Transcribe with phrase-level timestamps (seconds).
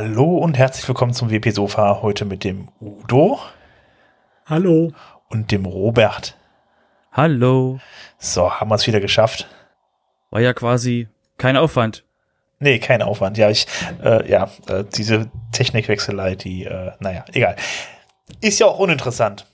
[0.00, 2.02] Hallo und herzlich willkommen zum WP Sofa.
[2.02, 3.40] Heute mit dem Udo.
[4.46, 4.92] Hallo.
[5.28, 6.36] Und dem Robert.
[7.10, 7.80] Hallo.
[8.16, 9.48] So, haben wir es wieder geschafft.
[10.30, 12.04] War ja quasi kein Aufwand.
[12.60, 13.38] Nee, kein Aufwand.
[13.38, 13.66] Ja, ich,
[14.00, 17.56] äh, ja, äh, diese Technikwechselei, die, äh, naja, egal.
[18.40, 19.46] Ist ja auch uninteressant.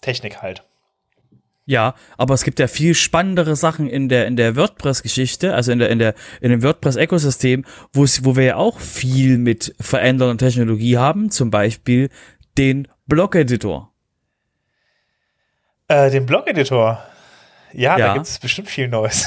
[0.00, 0.64] Technik halt.
[1.64, 5.78] Ja, aber es gibt ja viel spannendere Sachen in der in der WordPress-Geschichte, also in
[5.78, 10.44] der in der in dem WordPress-Ökosystem, wo es wo wir ja auch viel mit verändernder
[10.44, 12.10] Technologie haben, zum Beispiel
[12.58, 13.92] den Blog-Editor.
[15.86, 17.00] Äh, den Blog-Editor.
[17.72, 19.26] Ja, ja, da gibt es bestimmt viel Neues.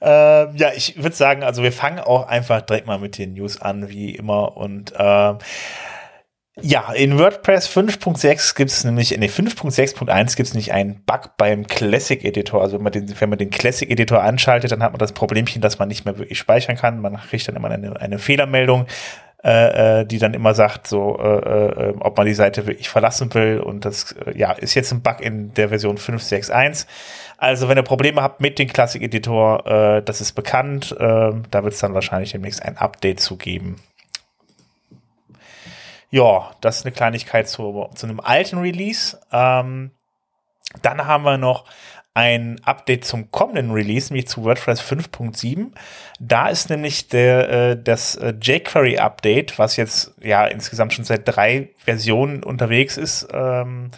[0.00, 3.60] ähm, ja, ich würde sagen, also wir fangen auch einfach direkt mal mit den News
[3.60, 4.56] an, wie immer.
[4.56, 5.38] Und ähm,
[6.62, 11.66] ja, in WordPress 5.6 gibt es nämlich, nee, 5.6.1 gibt es nicht einen Bug beim
[11.66, 12.60] Classic Editor.
[12.60, 15.62] Also wenn man, den, wenn man den Classic Editor anschaltet, dann hat man das Problemchen,
[15.62, 17.00] dass man nicht mehr wirklich speichern kann.
[17.00, 18.86] Man kriegt dann immer eine, eine Fehlermeldung,
[19.44, 23.32] äh, äh die dann immer sagt, so, äh, äh, ob man die Seite wirklich verlassen
[23.34, 23.60] will.
[23.60, 26.86] Und das äh, ja, ist jetzt ein Bug in der Version 5.6.1.
[27.36, 30.94] Also wenn ihr Probleme habt mit dem Classic Editor, äh, das ist bekannt.
[30.98, 33.76] Äh, da wird es dann wahrscheinlich demnächst ein Update zu geben.
[36.10, 39.18] Ja, das ist eine Kleinigkeit zu, zu einem alten Release.
[39.30, 39.90] Ähm,
[40.82, 41.64] dann haben wir noch
[42.14, 45.68] ein Update zum kommenden Release, nämlich zu WordPress 5.7.
[46.18, 51.22] Da ist nämlich der, äh, das äh, jQuery Update, was jetzt ja insgesamt schon seit
[51.24, 53.90] drei Versionen unterwegs ist, ähm,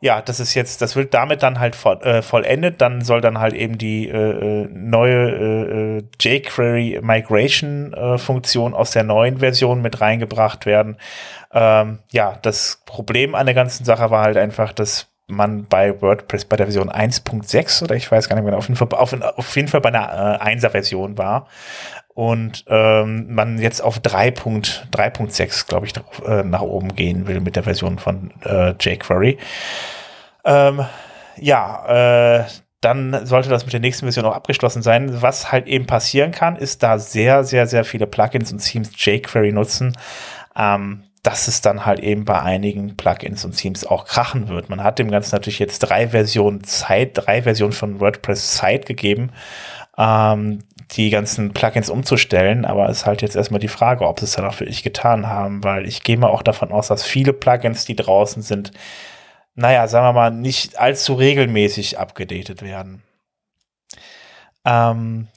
[0.00, 2.80] ja, das ist jetzt, das wird damit dann halt voll, äh, vollendet.
[2.80, 8.74] Dann soll dann halt eben die äh, äh neue äh, äh, jQuery Migration äh, Funktion
[8.74, 10.96] aus der neuen Version mit reingebracht werden.
[11.52, 16.44] Ähm, ja, das Problem an der ganzen Sache war halt einfach, dass man bei WordPress
[16.44, 19.56] bei der Version 1.6 oder ich weiß gar nicht mehr, auf jeden Fall, auf, auf
[19.56, 21.48] jeden Fall bei einer äh, 1er Version war
[22.16, 25.92] und ähm, man jetzt auf 3.3.6, glaube ich,
[26.26, 29.36] äh, nach oben gehen will mit der Version von äh, jQuery.
[30.42, 30.86] Ähm,
[31.36, 32.44] ja, äh,
[32.80, 35.20] dann sollte das mit der nächsten Version auch abgeschlossen sein.
[35.20, 39.52] Was halt eben passieren kann, ist, da sehr, sehr, sehr viele Plugins und Themes jQuery
[39.52, 39.94] nutzen,
[40.56, 44.70] ähm, dass es dann halt eben bei einigen Plugins und Themes auch krachen wird.
[44.70, 49.32] Man hat dem Ganzen natürlich jetzt drei Versionen Zeit, drei Versionen von WordPress Zeit gegeben.
[49.98, 50.60] Ähm,
[50.92, 54.32] die ganzen Plugins umzustellen, aber es ist halt jetzt erstmal die Frage, ob sie es
[54.32, 57.84] dann auch wirklich getan haben, weil ich gehe mal auch davon aus, dass viele Plugins,
[57.84, 58.70] die draußen sind,
[59.54, 63.02] naja, sagen wir mal, nicht allzu regelmäßig abgedatet werden.
[64.64, 65.28] Ähm,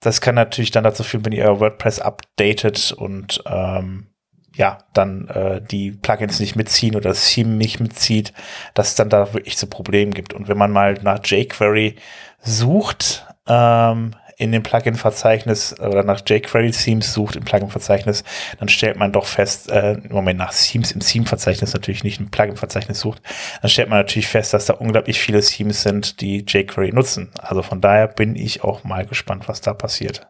[0.00, 4.08] das kann natürlich dann dazu führen, wenn ihr WordPress updatet und ähm,
[4.54, 8.32] ja, dann äh, die Plugins nicht mitziehen oder das Theme nicht mitzieht,
[8.74, 10.34] dass es dann da wirklich zu Problemen gibt.
[10.34, 11.96] Und wenn man mal nach jQuery
[12.42, 18.24] sucht, ähm, in dem Plugin-Verzeichnis oder nach jQuery-Themes sucht im Plugin-Verzeichnis,
[18.58, 22.28] dann stellt man doch fest, äh, im Moment nach Themes im Theme-Verzeichnis natürlich nicht im
[22.28, 23.22] Plugin-Verzeichnis sucht,
[23.60, 27.30] dann stellt man natürlich fest, dass da unglaublich viele Themes sind, die jQuery nutzen.
[27.38, 30.26] Also von daher bin ich auch mal gespannt, was da passiert.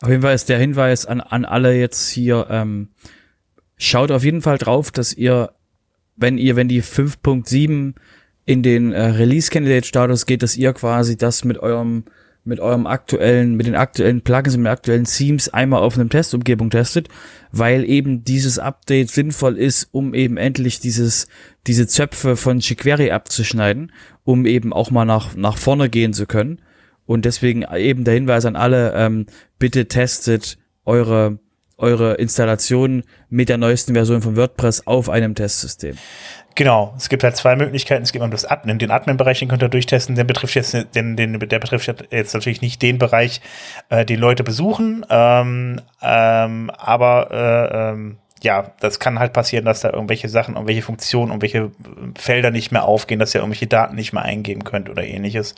[0.00, 2.88] Auf jeden Fall ist der Hinweis an, an alle jetzt hier, ähm,
[3.76, 5.52] schaut auf jeden Fall drauf, dass ihr,
[6.16, 7.94] wenn ihr, wenn die 5.7
[8.44, 12.04] in den äh, Release Candidate Status geht, dass ihr quasi das mit eurem
[12.44, 16.08] mit eurem aktuellen, mit den aktuellen Plugins und mit den aktuellen Themes einmal auf einem
[16.08, 17.08] Testumgebung testet,
[17.52, 21.28] weil eben dieses Update sinnvoll ist, um eben endlich dieses,
[21.66, 23.92] diese Zöpfe von jQuery abzuschneiden,
[24.24, 26.60] um eben auch mal nach, nach vorne gehen zu können.
[27.06, 29.26] Und deswegen eben der Hinweis an alle, ähm,
[29.58, 31.38] bitte testet eure
[31.82, 35.96] eure Installation mit der neuesten Version von WordPress auf einem Testsystem.
[36.54, 38.02] Genau, es gibt halt zwei Möglichkeiten.
[38.02, 40.16] Es gibt das Admin, den Admin-Bereich, den könnt ihr durchtesten.
[40.16, 43.40] Der betrifft jetzt, den, den, der betrifft jetzt natürlich nicht den Bereich,
[43.88, 49.80] äh, den Leute besuchen, ähm, ähm, aber äh, ähm, ja, das kann halt passieren, dass
[49.80, 51.70] da irgendwelche Sachen, irgendwelche Funktionen, irgendwelche
[52.18, 55.54] Felder nicht mehr aufgehen, dass ihr irgendwelche Daten nicht mehr eingeben könnt oder ähnliches.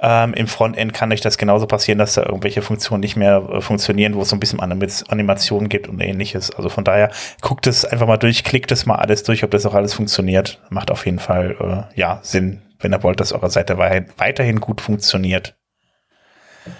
[0.00, 3.60] Ähm, Im Frontend kann euch das genauso passieren, dass da irgendwelche Funktionen nicht mehr äh,
[3.60, 6.50] funktionieren, wo es so ein bisschen Animationen gibt und ähnliches.
[6.52, 7.10] Also von daher
[7.40, 10.60] guckt es einfach mal durch, klickt es mal alles durch, ob das auch alles funktioniert.
[10.70, 14.80] Macht auf jeden Fall äh, ja Sinn, wenn ihr wollt, dass eure Seite weiterhin gut
[14.80, 15.56] funktioniert.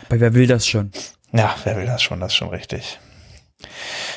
[0.08, 0.92] Aber wer will das schon?
[1.32, 3.00] Ja, wer will das schon, das ist schon richtig.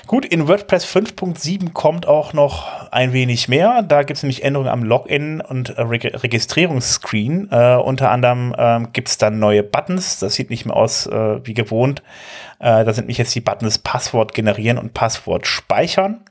[0.08, 3.82] Gut, in WordPress 5.7 kommt auch noch ein wenig mehr.
[3.82, 7.50] Da gibt es nämlich Änderungen am Login und äh, Re Registrierungsscreen.
[7.52, 10.20] Äh, unter anderem äh, gibt es dann neue Buttons.
[10.20, 12.04] Das sieht nicht mehr aus äh, wie gewohnt.
[12.60, 16.24] Äh, da sind nämlich jetzt die Buttons Passwort generieren und Passwort speichern.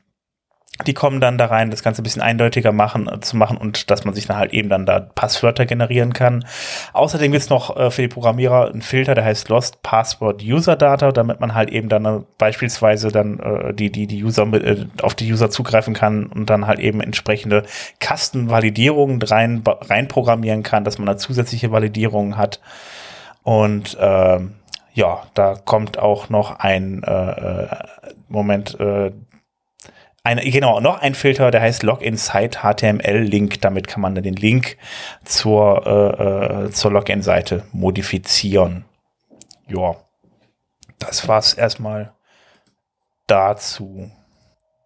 [0.86, 3.90] Die kommen dann da rein, das Ganze ein bisschen eindeutiger machen, äh, zu machen und
[3.90, 6.44] dass man sich dann halt eben dann da Passwörter generieren kann.
[6.92, 11.12] Außerdem gibt's noch äh, für die Programmierer einen Filter, der heißt Lost Password User Data,
[11.12, 14.86] damit man halt eben dann äh, beispielsweise dann äh, die, die, die User mit, äh,
[15.00, 17.62] auf die User zugreifen kann und dann halt eben entsprechende
[18.00, 22.60] Kastenvalidierungen rein, rein programmieren kann, dass man da zusätzliche Validierungen hat.
[23.44, 24.40] Und äh,
[24.94, 27.68] ja, da kommt auch noch ein äh, äh
[28.28, 29.12] Moment, äh,
[30.24, 33.60] ein, genau, noch ein Filter, der heißt Login Site HTML Link.
[33.60, 34.78] Damit kann man dann den Link
[35.24, 38.86] zur, äh, äh, zur Login-Seite modifizieren.
[39.68, 39.96] Ja,
[40.98, 42.14] das war's erstmal
[43.26, 44.10] dazu.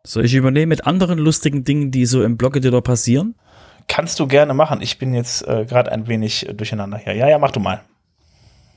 [0.04, 3.36] Soll ich übernehmen mit anderen lustigen Dingen, die so im Blog-Editor passieren?
[3.86, 4.80] Kannst du gerne machen.
[4.82, 7.14] Ich bin jetzt äh, gerade ein wenig durcheinander hier.
[7.14, 7.82] Ja, ja, mach du mal.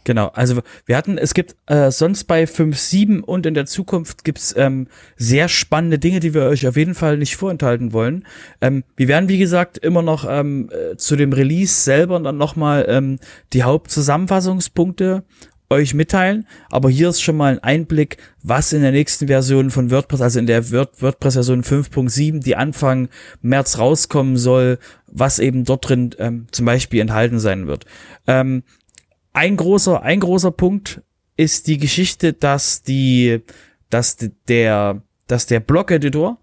[0.03, 4.53] Genau, also wir hatten, es gibt äh, sonst bei 5.7 und in der Zukunft gibt's
[4.57, 8.25] ähm, sehr spannende Dinge, die wir euch auf jeden Fall nicht vorenthalten wollen.
[8.61, 12.85] Ähm, wir werden, wie gesagt, immer noch ähm, äh, zu dem Release selber dann nochmal
[12.87, 13.19] ähm,
[13.53, 15.23] die Hauptzusammenfassungspunkte
[15.71, 19.89] euch mitteilen, aber hier ist schon mal ein Einblick, was in der nächsten Version von
[19.89, 23.07] WordPress, also in der Word WordPress-Version 5.7, die Anfang
[23.41, 27.85] März rauskommen soll, was eben dort drin ähm, zum Beispiel enthalten sein wird.
[28.27, 28.63] Ähm,
[29.33, 31.01] ein großer, ein großer Punkt
[31.37, 33.41] ist die Geschichte, dass die,
[33.89, 34.17] dass
[34.47, 36.37] der, dass der Block-Editor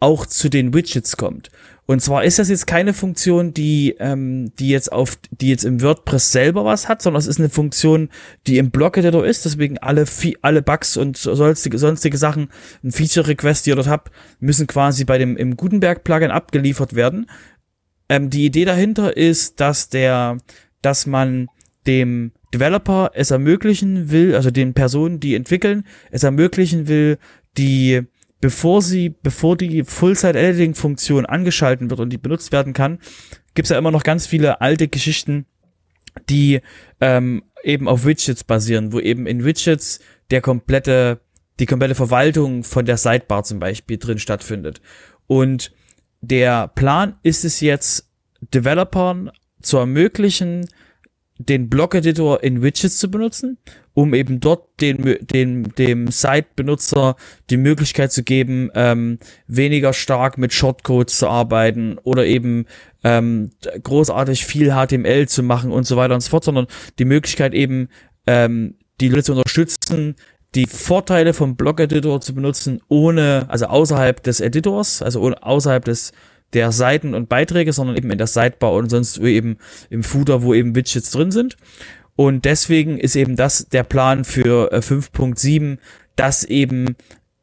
[0.00, 1.50] auch zu den Widgets kommt.
[1.90, 5.80] Und zwar ist das jetzt keine Funktion, die, ähm, die jetzt auf, die jetzt im
[5.80, 8.10] WordPress selber was hat, sondern es ist eine Funktion,
[8.46, 9.46] die im Block-Editor ist.
[9.46, 10.04] Deswegen alle,
[10.42, 12.50] alle Bugs und sonstige, sonstige Sachen,
[12.84, 17.30] ein Feature-Request, die ihr dort habt, müssen quasi bei dem im Gutenberg-Plugin abgeliefert werden.
[18.10, 20.36] Ähm, die Idee dahinter ist, dass der,
[20.82, 21.48] dass man
[21.88, 27.18] dem Developer es ermöglichen will, also den Personen, die entwickeln, es ermöglichen will,
[27.56, 28.02] die
[28.40, 33.00] bevor sie, bevor die Full-Site-Editing-Funktion angeschalten wird und die benutzt werden kann,
[33.54, 35.46] gibt's ja immer noch ganz viele alte Geschichten,
[36.28, 36.60] die
[37.00, 40.00] ähm, eben auf Widgets basieren, wo eben in Widgets
[40.30, 41.20] der komplette,
[41.58, 44.80] die komplette Verwaltung von der Sidebar zum Beispiel drin stattfindet.
[45.26, 45.72] Und
[46.20, 48.08] der Plan ist es jetzt,
[48.54, 50.68] Developern zu ermöglichen,
[51.38, 53.58] den Block-Editor in Widgets zu benutzen,
[53.94, 57.16] um eben dort den, den, dem Site-Benutzer
[57.48, 62.66] die Möglichkeit zu geben, ähm, weniger stark mit Shortcodes zu arbeiten oder eben
[63.04, 63.50] ähm,
[63.82, 66.66] großartig viel HTML zu machen und so weiter und so fort, sondern
[66.98, 67.88] die Möglichkeit eben,
[68.26, 70.16] ähm, die Leute zu unterstützen,
[70.54, 76.12] die Vorteile vom Block-Editor zu benutzen, ohne, also außerhalb des Editors, also außerhalb des
[76.54, 79.58] der Seiten und Beiträge, sondern eben in der Sidebar und sonst eben
[79.90, 81.56] im Footer, wo eben Widgets drin sind.
[82.16, 85.78] Und deswegen ist eben das der Plan für äh, 5.7,
[86.16, 86.96] das eben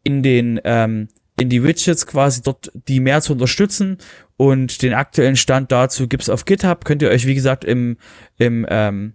[0.03, 1.07] in den ähm,
[1.39, 3.97] in die Widgets quasi dort die mehr zu unterstützen
[4.37, 6.85] und den aktuellen Stand dazu gibt's auf GitHub.
[6.85, 7.97] Könnt ihr euch wie gesagt im
[8.37, 9.13] im ähm,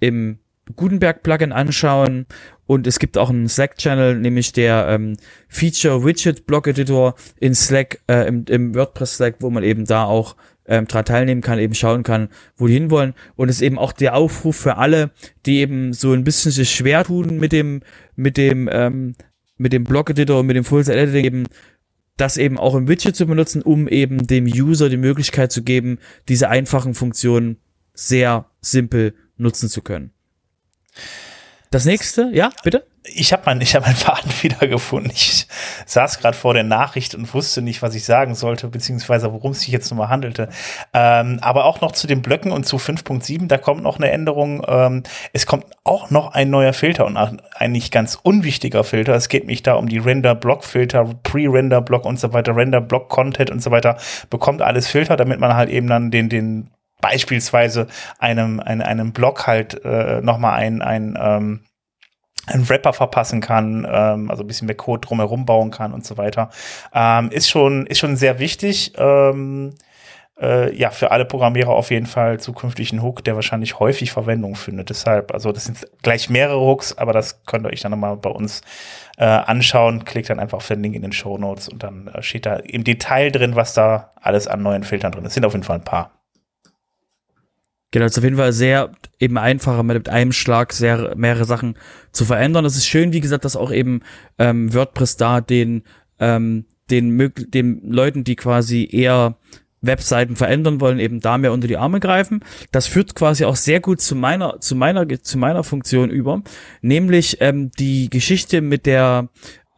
[0.00, 0.38] im
[0.76, 2.26] Gutenberg Plugin anschauen
[2.66, 5.16] und es gibt auch einen Slack-Channel, nämlich der ähm,
[5.48, 10.04] Feature Widget Block Editor in Slack, äh, im, im WordPress Slack, wo man eben da
[10.04, 13.14] auch ähm, daran teilnehmen kann, eben schauen kann, wo die hinwollen.
[13.36, 15.10] Und es ist eben auch der Aufruf für alle,
[15.46, 17.80] die eben so ein bisschen sich schwer tun mit dem,
[18.16, 19.14] mit dem, ähm,
[19.56, 21.44] mit dem Block Editor und mit dem Full Site Editing eben,
[22.18, 25.98] das eben auch im Widget zu benutzen, um eben dem User die Möglichkeit zu geben,
[26.28, 27.56] diese einfachen Funktionen
[27.94, 30.12] sehr simpel nutzen zu können.
[31.70, 32.86] Das nächste, ja, bitte?
[33.04, 35.12] Ich habe meinen hab mein Faden wiedergefunden.
[35.14, 35.46] Ich
[35.84, 39.60] saß gerade vor der Nachricht und wusste nicht, was ich sagen sollte, beziehungsweise worum es
[39.60, 40.48] sich jetzt nochmal handelte.
[40.94, 44.64] Ähm, aber auch noch zu den Blöcken und zu 5.7, da kommt noch eine Änderung.
[44.66, 45.02] Ähm,
[45.34, 49.14] es kommt auch noch ein neuer Filter und ein nicht ganz unwichtiger Filter.
[49.14, 53.98] Es geht mich da um die Render-Block-Filter, Pre-Render-Block und so weiter, Render-Block-Content und so weiter.
[54.30, 57.86] Bekommt alles Filter, damit man halt eben dann den, den beispielsweise
[58.18, 61.60] einem, einem, einem Blog halt äh, nochmal ein, ein, ähm,
[62.46, 66.16] ein Wrapper verpassen kann, ähm, also ein bisschen mehr Code drumherum bauen kann und so
[66.16, 66.50] weiter.
[66.94, 68.92] Ähm, ist schon, ist schon sehr wichtig.
[68.96, 69.74] Ähm,
[70.40, 74.54] äh, ja, für alle Programmierer auf jeden Fall zukünftig ein Hook, der wahrscheinlich häufig Verwendung
[74.54, 74.90] findet.
[74.90, 78.30] Deshalb, also das sind gleich mehrere Hooks, aber das könnt ihr euch dann nochmal bei
[78.30, 78.62] uns
[79.16, 80.04] äh, anschauen.
[80.04, 82.56] Klickt dann einfach auf den Link in den Show Notes und dann äh, steht da
[82.56, 85.34] im Detail drin, was da alles an neuen Filtern drin ist.
[85.34, 86.17] Sind auf jeden Fall ein paar.
[87.90, 91.76] Genau, es ist auf jeden Fall sehr eben einfacher, mit einem Schlag sehr mehrere Sachen
[92.12, 92.64] zu verändern.
[92.64, 94.00] Es ist schön, wie gesagt, dass auch eben
[94.38, 95.82] ähm, WordPress da den
[96.20, 99.36] ähm, den, den Leuten, die quasi eher
[99.80, 102.40] Webseiten verändern wollen, eben da mehr unter die Arme greifen.
[102.72, 106.42] Das führt quasi auch sehr gut zu meiner, zu meiner, zu meiner Funktion über,
[106.80, 109.28] nämlich ähm, die Geschichte mit der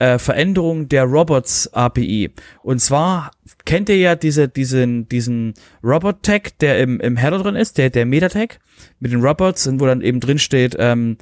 [0.01, 2.33] äh, Veränderung der Robots API.
[2.63, 3.31] Und zwar
[3.67, 5.55] kennt ihr ja diese, diesen, diesen
[5.85, 8.59] Robot Tag, der im, im Header drin ist, der, der Meta-Tag
[8.99, 11.19] mit den Robots und wo dann eben drin steht, ähm,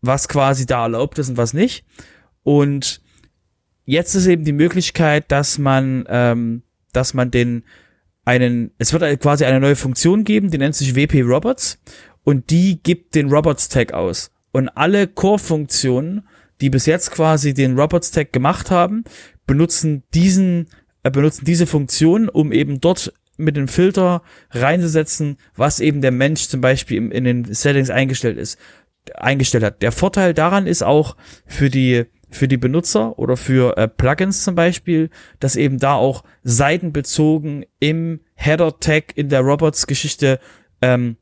[0.00, 1.84] was quasi da erlaubt ist und was nicht.
[2.42, 3.02] Und
[3.84, 6.62] jetzt ist eben die Möglichkeit, dass man, ähm,
[6.94, 7.64] dass man den
[8.24, 11.78] einen, es wird quasi eine neue Funktion geben, die nennt sich WP Robots
[12.24, 14.30] und die gibt den Robots Tag aus.
[14.52, 16.26] Und alle Core-Funktionen,
[16.60, 19.04] die bis jetzt quasi den Robots Tag gemacht haben,
[19.46, 20.68] benutzen diesen,
[21.02, 26.48] äh, benutzen diese Funktion, um eben dort mit dem Filter reinzusetzen, was eben der Mensch
[26.48, 28.58] zum Beispiel in, in den Settings eingestellt ist,
[29.14, 29.82] eingestellt hat.
[29.82, 34.54] Der Vorteil daran ist auch für die für die Benutzer oder für äh, Plugins zum
[34.54, 40.38] Beispiel, dass eben da auch seitenbezogen im Header-Tag in der Robots-Geschichte
[40.80, 41.16] ähm,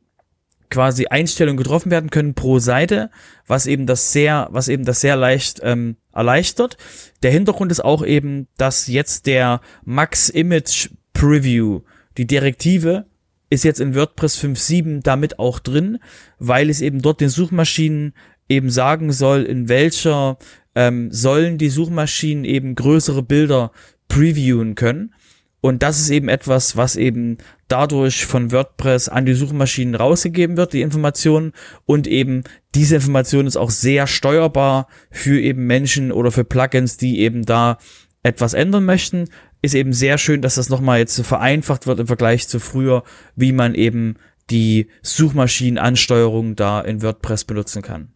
[0.70, 3.10] quasi Einstellungen getroffen werden können pro Seite,
[3.46, 6.76] was eben das sehr, was eben das sehr leicht ähm, erleichtert.
[7.22, 11.80] Der Hintergrund ist auch eben, dass jetzt der Max Image Preview,
[12.16, 13.06] die Direktive,
[13.50, 15.98] ist jetzt in WordPress 5.7 damit auch drin,
[16.38, 18.12] weil es eben dort den Suchmaschinen
[18.48, 20.38] eben sagen soll, in welcher
[20.74, 23.72] ähm, sollen die Suchmaschinen eben größere Bilder
[24.08, 25.14] previewen können.
[25.60, 30.72] Und das ist eben etwas, was eben dadurch von WordPress an die Suchmaschinen rausgegeben wird,
[30.72, 31.52] die Informationen.
[31.84, 37.20] Und eben diese Information ist auch sehr steuerbar für eben Menschen oder für Plugins, die
[37.20, 37.78] eben da
[38.22, 39.28] etwas ändern möchten.
[39.60, 43.02] Ist eben sehr schön, dass das nochmal jetzt vereinfacht wird im Vergleich zu früher,
[43.34, 44.14] wie man eben
[44.50, 48.12] die Suchmaschinenansteuerung da in WordPress benutzen kann.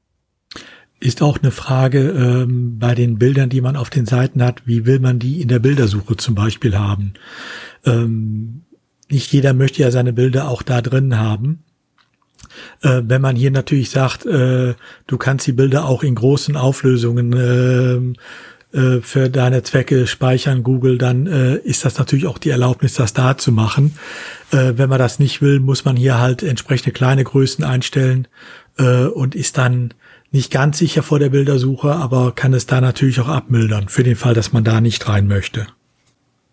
[1.03, 4.87] Ist auch eine Frage ähm, bei den Bildern, die man auf den Seiten hat, wie
[4.87, 7.15] will man die in der Bildersuche zum Beispiel haben?
[7.85, 8.63] Ähm,
[9.11, 11.65] nicht jeder möchte ja seine Bilder auch da drin haben.
[12.83, 14.75] Äh, wenn man hier natürlich sagt, äh,
[15.09, 17.33] du kannst die Bilder auch in großen Auflösungen
[18.73, 22.95] äh, äh, für deine Zwecke speichern, Google, dann äh, ist das natürlich auch die Erlaubnis,
[22.95, 23.99] das da zu machen.
[24.53, 28.29] Äh, wenn man das nicht will, muss man hier halt entsprechende kleine Größen einstellen
[28.79, 29.95] äh, und ist dann
[30.33, 34.17] nicht ganz sicher vor der Bildersuche, aber kann es da natürlich auch abmildern, für den
[34.17, 35.67] Fall, dass man da nicht rein möchte.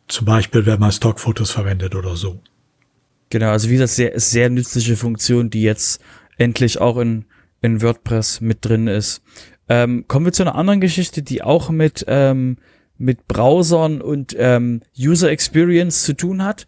[0.08, 2.42] Zum Beispiel, wenn man Stockfotos verwendet oder so.
[3.30, 6.02] Genau, also wie das sehr, sehr nützliche Funktion, die jetzt
[6.38, 7.26] endlich auch in,
[7.62, 9.22] in WordPress mit drin ist.
[9.70, 12.58] Ähm, kommen wir zu einer anderen Geschichte, die auch mit, ähm,
[12.98, 16.66] mit Browsern und ähm, User Experience zu tun hat.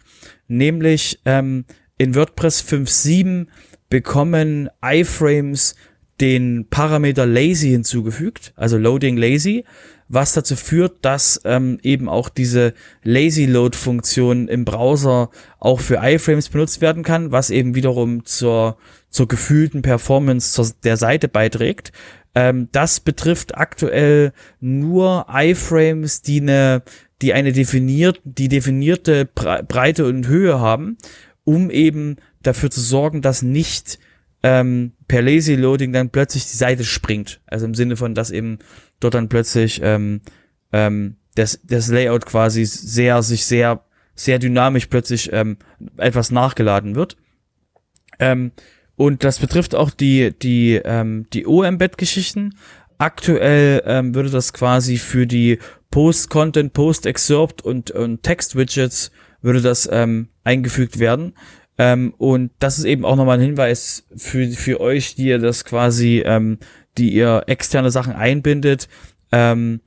[0.48, 1.66] Nämlich ähm,
[1.98, 3.48] in WordPress 5.7
[3.90, 5.76] bekommen iFrames
[6.22, 9.66] den Parameter lazy hinzugefügt, also loading lazy,
[10.08, 12.74] was dazu führt, dass ähm, eben auch diese
[13.04, 18.78] lazy load Funktion im Browser auch für iFrames benutzt werden kann, was eben wiederum zur
[19.10, 21.92] zur gefühlten Performance zur, der Seite beiträgt.
[22.34, 26.84] Ähm, das betrifft aktuell nur iFrames, die eine
[27.22, 30.98] die eine definiert die definierte Breite und Höhe haben,
[31.44, 34.00] um eben dafür zu sorgen, dass nicht
[34.44, 37.42] ähm, per Lazy Loading dann plötzlich die Seite springt.
[37.46, 38.60] Also im Sinne von, dass eben
[39.00, 40.22] dort dann plötzlich ähm,
[40.72, 43.84] ähm, das, das Layout quasi sehr, sich sehr,
[44.16, 45.58] sehr dynamisch plötzlich ähm,
[45.98, 47.18] etwas nachgeladen wird.
[48.20, 48.52] Ähm,
[48.96, 52.56] und das betrifft auch die, die, ähm, die O-Embed-Geschichten.
[52.98, 60.30] Aktuell ähm, würde das quasi für die Post-Content, Post-Excerpt und, und Text-Widgets würde das ähm,
[60.44, 61.34] eingefügt werden.
[61.82, 65.66] Ähm, und das ist eben auch nochmal ein Hinweis für, für euch, die ihr das
[65.66, 66.60] quasi, ähm,
[67.00, 68.88] die ihr externe Sachen einbindet.
[69.32, 69.82] Ähm,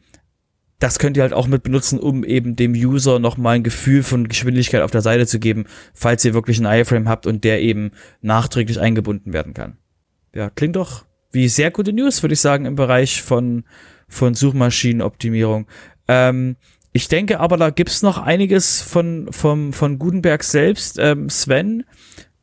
[0.81, 4.27] das könnt ihr halt auch mit benutzen, um eben dem User nochmal ein Gefühl von
[4.27, 7.93] Geschwindigkeit auf der Seite zu geben, falls ihr wirklich einen iFrame habt und der eben
[8.23, 9.79] nachträglich eingebunden werden kann.
[10.35, 13.63] Ja, klingt doch wie sehr gute News, würde ich sagen, im Bereich von,
[14.09, 15.69] von Suchmaschinenoptimierung.
[16.09, 16.57] Ähm,
[16.97, 20.97] ich denke aber, da gibt's noch einiges von, vom, von Gutenberg selbst.
[21.01, 21.85] Ähm, Sven,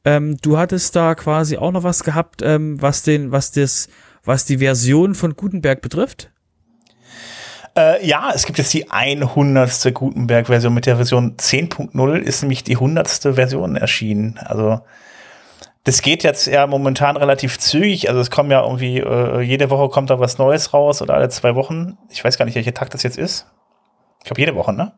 [0.03, 3.87] ähm, du hattest da quasi auch noch was gehabt, ähm, was den, was das,
[4.25, 6.31] was die Version von Gutenberg betrifft?
[7.77, 9.93] Äh, ja, es gibt jetzt die 100.
[9.93, 13.07] Gutenberg-Version mit der Version 10.0 ist nämlich die 100.
[13.35, 14.37] Version erschienen.
[14.43, 14.81] Also
[15.85, 18.09] das geht jetzt ja momentan relativ zügig.
[18.09, 21.29] Also es kommen ja irgendwie, äh, jede Woche kommt da was Neues raus oder alle
[21.29, 21.97] zwei Wochen.
[22.09, 23.47] Ich weiß gar nicht, welcher Tag das jetzt ist.
[24.21, 24.93] Ich glaube, jede Woche, ne?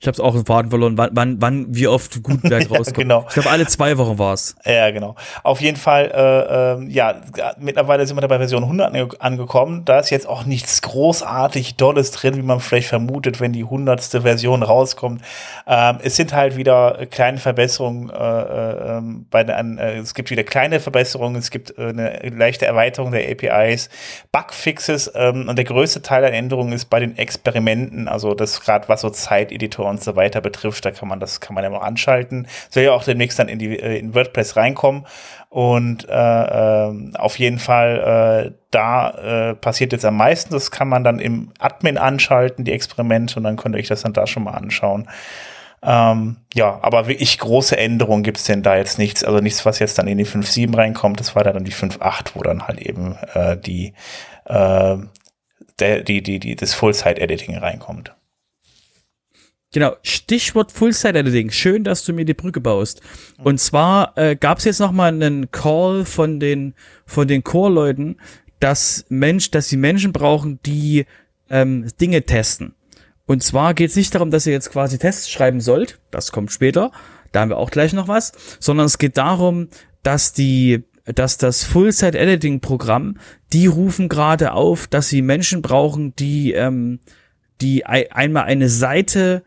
[0.00, 2.94] Ich habe es auch im Faden verloren, wann, wann, wann wie oft Gutenberg rauskommt.
[2.94, 3.24] genau.
[3.26, 4.54] Ich glaube, alle zwei Wochen war's.
[4.64, 5.16] Ja, genau.
[5.42, 7.20] Auf jeden Fall, äh, äh, ja,
[7.58, 9.84] mittlerweile sind wir da bei Version 100 angekommen.
[9.84, 14.22] Da ist jetzt auch nichts großartig Dolles drin, wie man vielleicht vermutet, wenn die hundertste
[14.22, 15.20] Version rauskommt.
[15.66, 18.10] Ähm, es sind halt wieder kleine Verbesserungen.
[18.10, 21.34] Äh, äh, ähm, bei den, äh, es gibt wieder kleine Verbesserungen.
[21.34, 23.88] Es gibt äh, eine leichte Erweiterung der APIs,
[24.30, 28.06] Bugfixes ähm, und der größte Teil der Änderungen ist bei den Experimenten.
[28.06, 31.54] Also das gerade was so Zeiteditor und so weiter betrifft, da kann man das kann
[31.54, 32.46] man ja mal anschalten.
[32.70, 35.06] Soll ja auch demnächst dann in die äh, in WordPress reinkommen
[35.50, 40.52] und äh, äh, auf jeden Fall äh, da äh, passiert jetzt am meisten.
[40.52, 44.02] Das kann man dann im Admin anschalten, die Experimente und dann könnt ihr euch das
[44.02, 45.08] dann da schon mal anschauen.
[45.82, 49.22] Ähm, ja, aber wirklich große Änderungen gibt's denn da jetzt nichts.
[49.24, 51.20] Also nichts, was jetzt dann in die 5.7 reinkommt.
[51.20, 53.94] Das war dann die 5.8, wo dann halt eben äh, die,
[54.46, 54.96] äh,
[55.78, 58.14] der, die, die, die, das Full-Site-Editing reinkommt.
[59.72, 61.50] Genau, Stichwort Full-Site-Editing.
[61.50, 63.02] Schön, dass du mir die Brücke baust.
[63.36, 68.16] Und zwar äh, gab es jetzt noch mal einen Call von den von den Core-Leuten,
[68.60, 71.04] dass Mensch, dass sie Menschen brauchen, die
[71.50, 72.74] ähm, Dinge testen.
[73.26, 76.00] Und zwar geht es nicht darum, dass ihr jetzt quasi Tests schreiben sollt.
[76.10, 76.90] Das kommt später.
[77.32, 78.32] Da haben wir auch gleich noch was.
[78.60, 79.68] Sondern es geht darum,
[80.02, 83.16] dass die dass das Full-Site-Editing-Programm,
[83.54, 87.00] die rufen gerade auf, dass sie Menschen brauchen, die, ähm,
[87.62, 89.42] die einmal eine Seite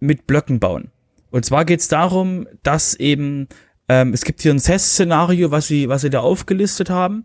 [0.00, 0.90] mit Blöcken bauen.
[1.30, 3.48] Und zwar geht es darum, dass eben,
[3.88, 7.24] ähm, es gibt hier ein Testszenario, was sie, was sie da aufgelistet haben.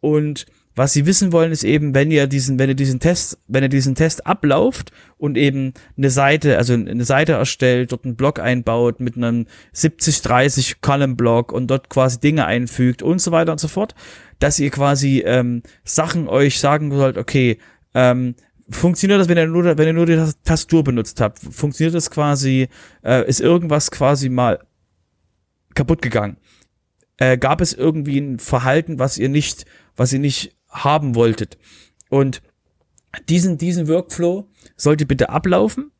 [0.00, 3.62] Und was sie wissen wollen, ist eben, wenn ihr diesen, wenn ihr diesen Test, wenn
[3.62, 8.40] ihr diesen Test ablauft und eben eine Seite, also eine Seite erstellt, dort einen Block
[8.40, 13.60] einbaut mit einem 70-30 Column Block und dort quasi Dinge einfügt und so weiter und
[13.60, 13.94] so fort,
[14.40, 17.58] dass ihr quasi ähm, Sachen euch sagen sollt, okay,
[17.94, 18.34] ähm,
[18.70, 21.38] funktioniert das, wenn ihr nur, wenn ihr nur die Tastatur benutzt habt?
[21.38, 22.68] Funktioniert das quasi,
[23.04, 24.60] äh, ist irgendwas quasi mal
[25.74, 26.36] kaputt gegangen?
[27.16, 31.58] Äh, gab es irgendwie ein Verhalten, was ihr nicht, was ihr nicht haben wolltet?
[32.08, 32.42] Und
[33.28, 35.90] diesen, diesen Workflow sollte bitte ablaufen.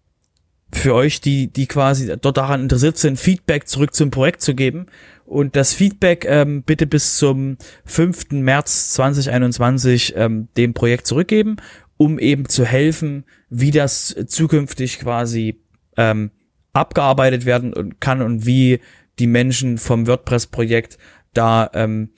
[0.72, 4.87] Für euch, die, die quasi dort daran interessiert sind, Feedback zurück zum Projekt zu geben.
[5.24, 8.33] Und das Feedback ähm, bitte bis zum 5.
[8.33, 11.57] März 2021 ähm, dem Projekt zurückgeben
[11.96, 15.61] um eben zu helfen, wie das zukünftig quasi
[15.96, 16.30] ähm,
[16.72, 18.80] abgearbeitet werden kann und wie
[19.18, 20.98] die Menschen vom WordPress-Projekt
[21.33, 22.11] da ähm,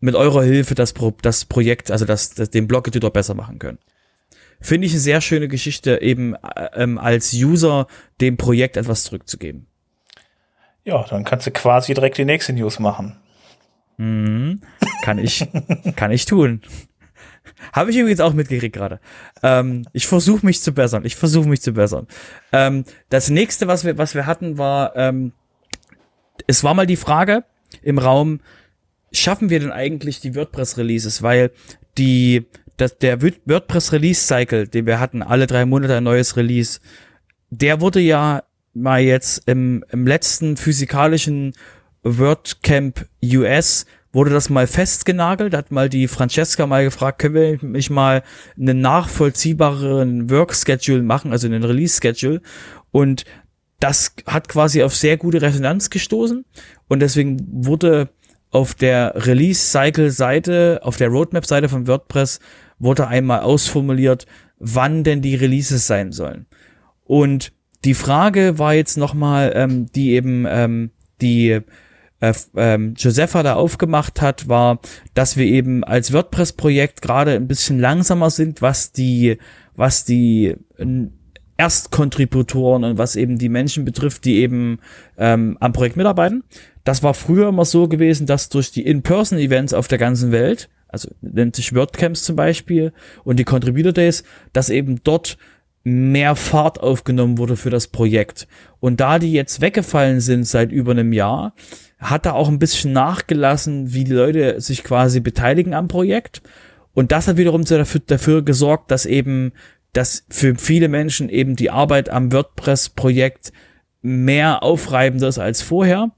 [0.00, 3.78] mit eurer Hilfe das, Pro das Projekt, also das, das den Blog-Editor besser machen können.
[4.60, 7.86] Finde ich eine sehr schöne Geschichte, eben äh, ähm, als User
[8.20, 9.66] dem Projekt etwas zurückzugeben.
[10.84, 13.16] Ja, dann kannst du quasi direkt die nächste News machen.
[13.98, 14.60] Mhm,
[15.02, 15.46] kann ich,
[15.96, 16.62] kann ich tun.
[17.72, 19.00] Habe ich übrigens auch mitgekriegt gerade.
[19.42, 21.04] Ähm, ich versuche mich zu bessern.
[21.04, 22.06] Ich versuche mich zu bessern.
[22.52, 25.32] Ähm, das nächste, was wir, was wir hatten, war, ähm,
[26.46, 27.44] es war mal die Frage
[27.82, 28.40] im Raum,
[29.12, 31.22] schaffen wir denn eigentlich die WordPress-Releases?
[31.22, 31.50] Weil
[31.96, 36.80] die, das, der WordPress-Release-Cycle, den wir hatten, alle drei Monate ein neues Release,
[37.50, 38.42] der wurde ja
[38.74, 41.54] mal jetzt im, im letzten physikalischen
[42.02, 43.86] WordCamp US
[44.18, 48.24] wurde das mal festgenagelt, hat mal die Francesca mal gefragt, können wir mich mal
[48.58, 52.42] einen nachvollziehbaren Work-Schedule machen, also einen Release-Schedule
[52.90, 53.24] und
[53.78, 56.44] das hat quasi auf sehr gute Resonanz gestoßen
[56.88, 58.08] und deswegen wurde
[58.50, 62.40] auf der Release-Cycle-Seite, auf der Roadmap-Seite von WordPress
[62.80, 64.26] wurde einmal ausformuliert,
[64.58, 66.46] wann denn die Releases sein sollen.
[67.04, 67.52] Und
[67.84, 71.60] die Frage war jetzt nochmal, ähm, die eben ähm, die
[72.20, 74.80] äh, ähm, Josepha da aufgemacht hat, war,
[75.14, 79.38] dass wir eben als WordPress-Projekt gerade ein bisschen langsamer sind, was die,
[79.76, 80.56] was die
[81.56, 84.78] Erstkontributoren und was eben die Menschen betrifft, die eben
[85.16, 86.44] ähm, am Projekt mitarbeiten.
[86.84, 91.10] Das war früher immer so gewesen, dass durch die In-Person-Events auf der ganzen Welt, also
[91.20, 92.92] nennt sich WordCamps zum Beispiel
[93.24, 95.36] und die Contributor Days, dass eben dort
[95.84, 98.46] mehr Fahrt aufgenommen wurde für das Projekt.
[98.80, 101.54] Und da die jetzt weggefallen sind seit über einem Jahr,
[101.98, 106.42] hat er auch ein bisschen nachgelassen, wie die Leute sich quasi beteiligen am Projekt.
[106.94, 109.52] Und das hat wiederum dafür, dafür gesorgt, dass eben,
[109.92, 113.52] dass für viele Menschen eben die Arbeit am WordPress-Projekt
[114.00, 116.10] mehr aufreibender ist als vorher.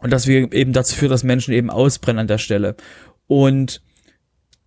[0.00, 2.76] Und dass wir eben dazu führen, dass Menschen eben ausbrennen an der Stelle.
[3.26, 3.82] Und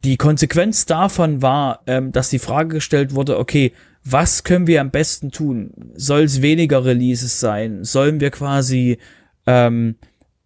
[0.04, 4.92] die Konsequenz davon war, ähm, dass die Frage gestellt wurde, okay, was können wir am
[4.92, 5.72] besten tun?
[5.94, 7.84] Soll es weniger Releases sein?
[7.84, 8.98] Sollen wir quasi
[9.46, 9.96] ähm,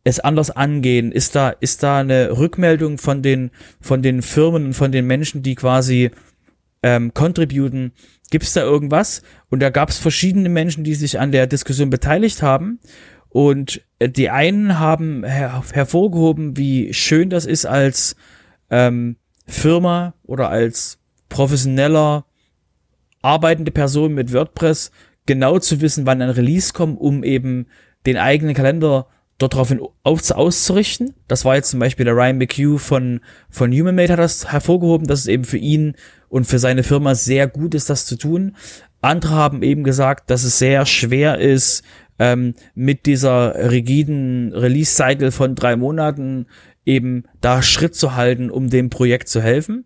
[0.04, 1.12] es anders angehen?
[1.12, 5.44] Ist da, ist da eine Rückmeldung von den, von den Firmen und von den Menschen,
[5.44, 6.12] die quasi
[6.82, 7.94] ähm, contributen,
[8.34, 9.22] Gibt es da irgendwas?
[9.52, 12.80] Und da gab es verschiedene Menschen, die sich an der Diskussion beteiligt haben.
[13.30, 18.16] Und äh, die einen haben her hervorgehoben, wie schön das ist als
[18.72, 20.98] ähm, Firma oder als
[21.30, 22.26] professioneller
[23.22, 24.90] arbeitende Person mit WordPress
[25.28, 27.68] genau zu wissen, wann ein Release kommt, um eben
[28.08, 31.14] den eigenen Kalender dort darauf auf, auszurichten.
[31.28, 35.22] Das war jetzt zum Beispiel der Ryan McHugh von, von HumanMate hat das hervorgehoben, dass
[35.22, 35.96] es eben für ihn
[36.30, 38.56] und für seine Firma sehr gut ist, das zu tun.
[39.02, 41.84] Andere haben eben gesagt, dass es sehr schwer ist,
[42.20, 46.46] ähm, mit dieser rigiden Release-Cycle von drei Monaten
[46.86, 49.86] eben da Schritt zu halten, um dem Projekt zu helfen.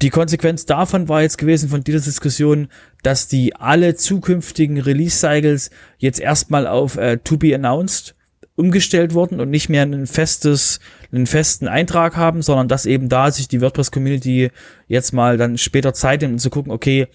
[0.00, 2.68] Die Konsequenz davon war jetzt gewesen von dieser Diskussion,
[3.02, 8.14] dass die alle zukünftigen Release-Cycles jetzt erstmal auf äh, To Be Announced
[8.54, 13.30] umgestellt wurden und nicht mehr ein festes, einen festen Eintrag haben, sondern dass eben da
[13.30, 14.50] sich die WordPress-Community
[14.88, 17.08] jetzt mal dann später Zeit nimmt, um zu gucken, okay,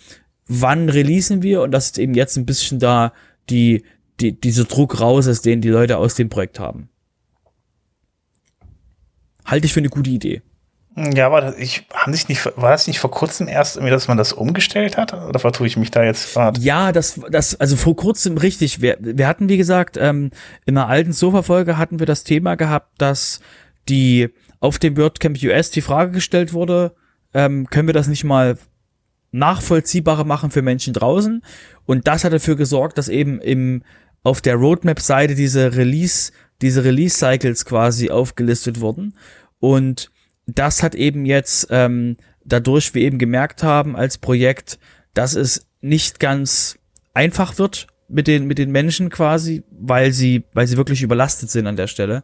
[0.48, 3.14] wann releasen wir und dass eben jetzt ein bisschen da
[3.50, 3.84] die,
[4.20, 6.90] die, dieser Druck raus ist, den die Leute aus dem Projekt haben.
[9.46, 10.42] Halte ich für eine gute Idee.
[10.98, 14.18] Ja, das, ich, haben sich nicht, war das nicht vor kurzem erst irgendwie, dass man
[14.18, 15.14] das umgestellt hat?
[15.14, 16.60] Oder vertue ich mich da jetzt gerade?
[16.60, 18.82] Ja, das, das, also vor kurzem richtig.
[18.82, 20.32] Wir, wir hatten, wie gesagt, ähm,
[20.66, 23.42] in einer alten Sofa-Folge hatten wir das Thema gehabt, dass
[23.90, 24.30] die
[24.60, 26.96] auf dem WordCamp US die Frage gestellt wurde,
[27.34, 28.58] ähm, können wir das nicht mal
[29.32, 31.44] nachvollziehbarer machen für Menschen draußen?
[31.86, 33.84] Und das hat dafür gesorgt, dass eben im,
[34.24, 36.32] auf der Roadmap-Seite diese Release,
[36.64, 39.14] diese Release-Cycles quasi aufgelistet wurden.
[39.60, 40.10] Und
[40.48, 44.80] das hat eben jetzt ähm, dadurch wir eben gemerkt haben als Projekt,
[45.14, 46.80] dass es nicht ganz
[47.14, 51.68] einfach wird mit den mit den Menschen quasi, weil sie weil sie wirklich überlastet sind
[51.68, 52.24] an der Stelle,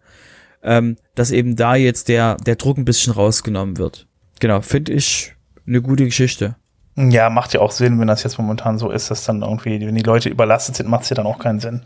[0.64, 4.08] ähm, dass eben da jetzt der der Druck ein bisschen rausgenommen wird.
[4.40, 5.36] Genau, finde ich
[5.68, 6.56] eine gute Geschichte.
[6.96, 9.96] Ja, macht ja auch Sinn, wenn das jetzt momentan so ist, dass dann irgendwie, wenn
[9.96, 11.82] die Leute überlastet sind, macht es ja dann auch keinen Sinn.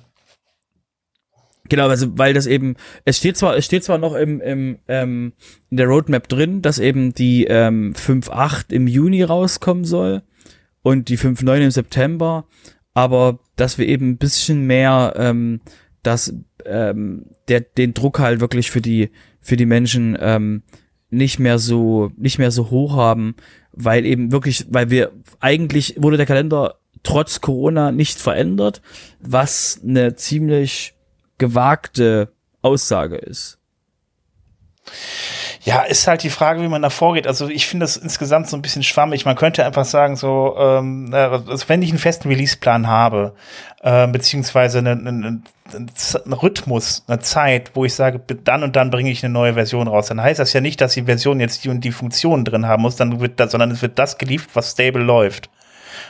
[1.69, 2.75] Genau, also weil das eben,
[3.05, 5.33] es steht zwar, es steht zwar noch im, im ähm,
[5.69, 10.23] in der Roadmap drin, dass eben die ähm, 5.8 im Juni rauskommen soll
[10.81, 12.45] und die 5.9 im September,
[12.93, 15.61] aber dass wir eben ein bisschen mehr ähm,
[16.03, 16.33] dass
[16.65, 19.09] ähm, der den Druck halt wirklich für die
[19.41, 20.63] für die Menschen ähm,
[21.09, 23.35] nicht mehr so nicht mehr so hoch haben,
[23.71, 28.81] weil eben wirklich, weil wir eigentlich wurde der Kalender trotz Corona nicht verändert,
[29.19, 30.95] was eine ziemlich
[31.37, 33.57] gewagte Aussage ist.
[35.63, 37.27] Ja, ist halt die Frage, wie man da vorgeht.
[37.27, 39.25] Also ich finde das insgesamt so ein bisschen schwammig.
[39.25, 43.35] Man könnte einfach sagen, so, ähm, also wenn ich einen festen Release-Plan habe,
[43.81, 49.11] äh, beziehungsweise einen, einen, einen Rhythmus, eine Zeit, wo ich sage, dann und dann bringe
[49.11, 51.69] ich eine neue Version raus, dann heißt das ja nicht, dass die Version jetzt die
[51.69, 54.71] und die Funktionen drin haben muss, dann wird das, sondern es wird das geliefert, was
[54.71, 55.49] stable läuft.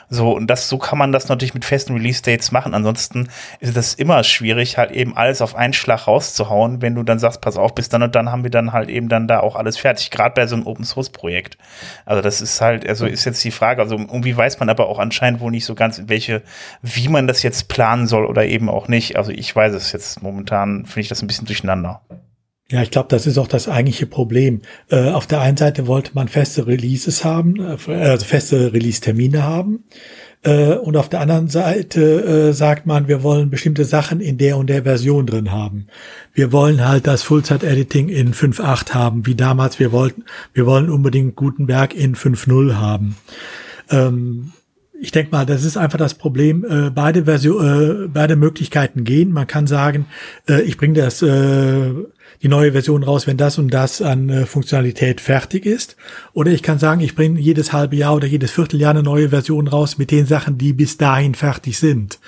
[0.09, 2.73] So, und das, so kann man das natürlich mit festen Release-Dates machen.
[2.73, 3.27] Ansonsten
[3.59, 7.41] ist das immer schwierig, halt eben alles auf einen Schlag rauszuhauen, wenn du dann sagst,
[7.41, 9.77] pass auf, bis dann und dann haben wir dann halt eben dann da auch alles
[9.77, 10.09] fertig.
[10.09, 11.57] Gerade bei so einem Open-Source-Projekt.
[12.05, 14.99] Also das ist halt, also ist jetzt die Frage, also irgendwie weiß man aber auch
[14.99, 16.41] anscheinend wohl nicht so ganz, welche,
[16.81, 19.17] wie man das jetzt planen soll oder eben auch nicht.
[19.17, 22.01] Also ich weiß es jetzt momentan, finde ich das ein bisschen durcheinander.
[22.69, 24.61] Ja, ich glaube, das ist auch das eigentliche Problem.
[24.89, 29.85] Äh, auf der einen Seite wollte man feste Releases haben, äh, also feste Release-Termine haben.
[30.43, 34.57] Äh, und auf der anderen Seite äh, sagt man, wir wollen bestimmte Sachen in der
[34.57, 35.87] und der Version drin haben.
[36.33, 40.25] Wir wollen halt das Full-Zeit-Editing in 5.8 haben, wie damals wir wollten.
[40.53, 43.15] Wir wollen unbedingt Gutenberg in 5.0 haben.
[43.89, 44.51] Ähm,
[44.99, 46.65] ich denke mal, das ist einfach das Problem.
[46.65, 49.31] Äh, beide Version, äh, beide Möglichkeiten gehen.
[49.31, 50.07] Man kann sagen,
[50.49, 51.93] äh, ich bringe das äh,
[52.43, 55.95] die neue Version raus, wenn das und das an äh, Funktionalität fertig ist.
[56.33, 59.67] Oder ich kann sagen, ich bringe jedes halbe Jahr oder jedes Vierteljahr eine neue Version
[59.67, 62.19] raus mit den Sachen, die bis dahin fertig sind.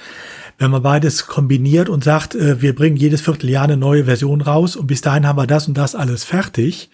[0.57, 4.75] Wenn man beides kombiniert und sagt, äh, wir bringen jedes Vierteljahr eine neue Version raus
[4.75, 6.89] und bis dahin haben wir das und das alles fertig,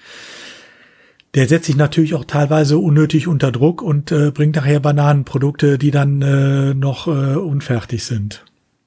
[1.36, 5.92] der setzt sich natürlich auch teilweise unnötig unter Druck und äh, bringt nachher Bananenprodukte, die
[5.92, 8.46] dann äh, noch äh, unfertig sind.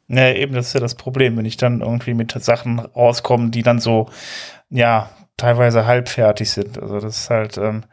[0.08, 3.62] Ja, eben, das ist ja das Problem, wenn ich dann irgendwie mit Sachen rauskomme, die
[3.62, 4.08] dann so,
[4.70, 6.80] ja, teilweise halbfertig sind.
[6.80, 7.84] Also das ist halt, ähm,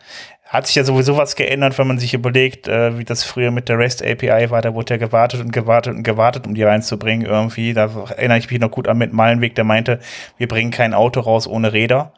[0.46, 3.68] hat sich ja sowieso was geändert, wenn man sich überlegt, äh, wie das früher mit
[3.68, 7.26] der REST API war, da wurde ja gewartet und gewartet und gewartet, um die reinzubringen
[7.26, 7.74] irgendwie.
[7.74, 10.00] Da erinnere ich mich noch gut an mit Malenweg, der meinte,
[10.38, 12.14] wir bringen kein Auto raus ohne Räder.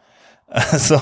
[0.71, 1.01] so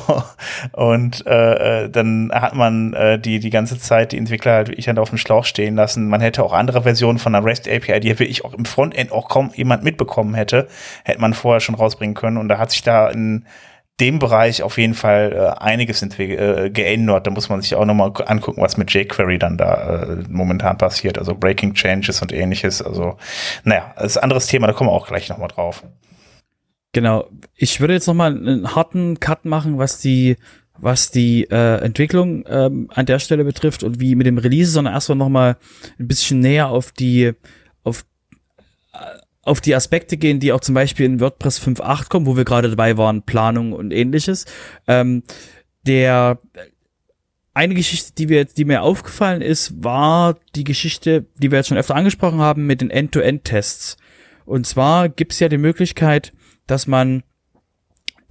[0.72, 4.88] und äh, äh, dann hat man äh, die die ganze Zeit die Entwickler halt wirklich
[4.88, 6.08] halt auf dem Schlauch stehen lassen.
[6.10, 9.30] Man hätte auch andere Versionen von der REST API, die wirklich auch im Frontend auch
[9.30, 10.68] kaum jemand mitbekommen hätte,
[11.04, 12.38] hätte man vorher schon rausbringen können.
[12.38, 13.46] Und da hat sich da ein
[14.00, 17.28] dem Bereich auf jeden Fall äh, einiges äh, geändert.
[17.28, 21.18] Da muss man sich auch nochmal angucken, was mit jQuery dann da äh, momentan passiert.
[21.18, 22.82] Also Breaking Changes und ähnliches.
[22.82, 23.18] Also,
[23.64, 25.84] naja, das ist ein anderes Thema, da kommen wir auch gleich nochmal drauf.
[26.96, 27.30] Genau.
[27.56, 30.38] Ich würde jetzt nochmal einen harten Cut machen, was die,
[30.78, 34.94] was die äh, Entwicklung ähm, an der Stelle betrifft und wie mit dem Release, sondern
[34.94, 35.58] erstmal nochmal
[36.00, 37.34] ein bisschen näher auf die,
[37.84, 38.06] auf
[39.42, 42.70] auf die Aspekte gehen, die auch zum Beispiel in WordPress 5.8 kommen, wo wir gerade
[42.70, 44.46] dabei waren, Planung und ähnliches.
[44.88, 45.24] Ähm,
[45.86, 46.40] der
[47.54, 51.78] eine Geschichte, die wir die mir aufgefallen ist, war die Geschichte, die wir jetzt schon
[51.78, 53.98] öfter angesprochen haben, mit den End-to-End-Tests.
[54.46, 56.32] Und zwar gibt es ja die Möglichkeit,
[56.68, 57.24] dass man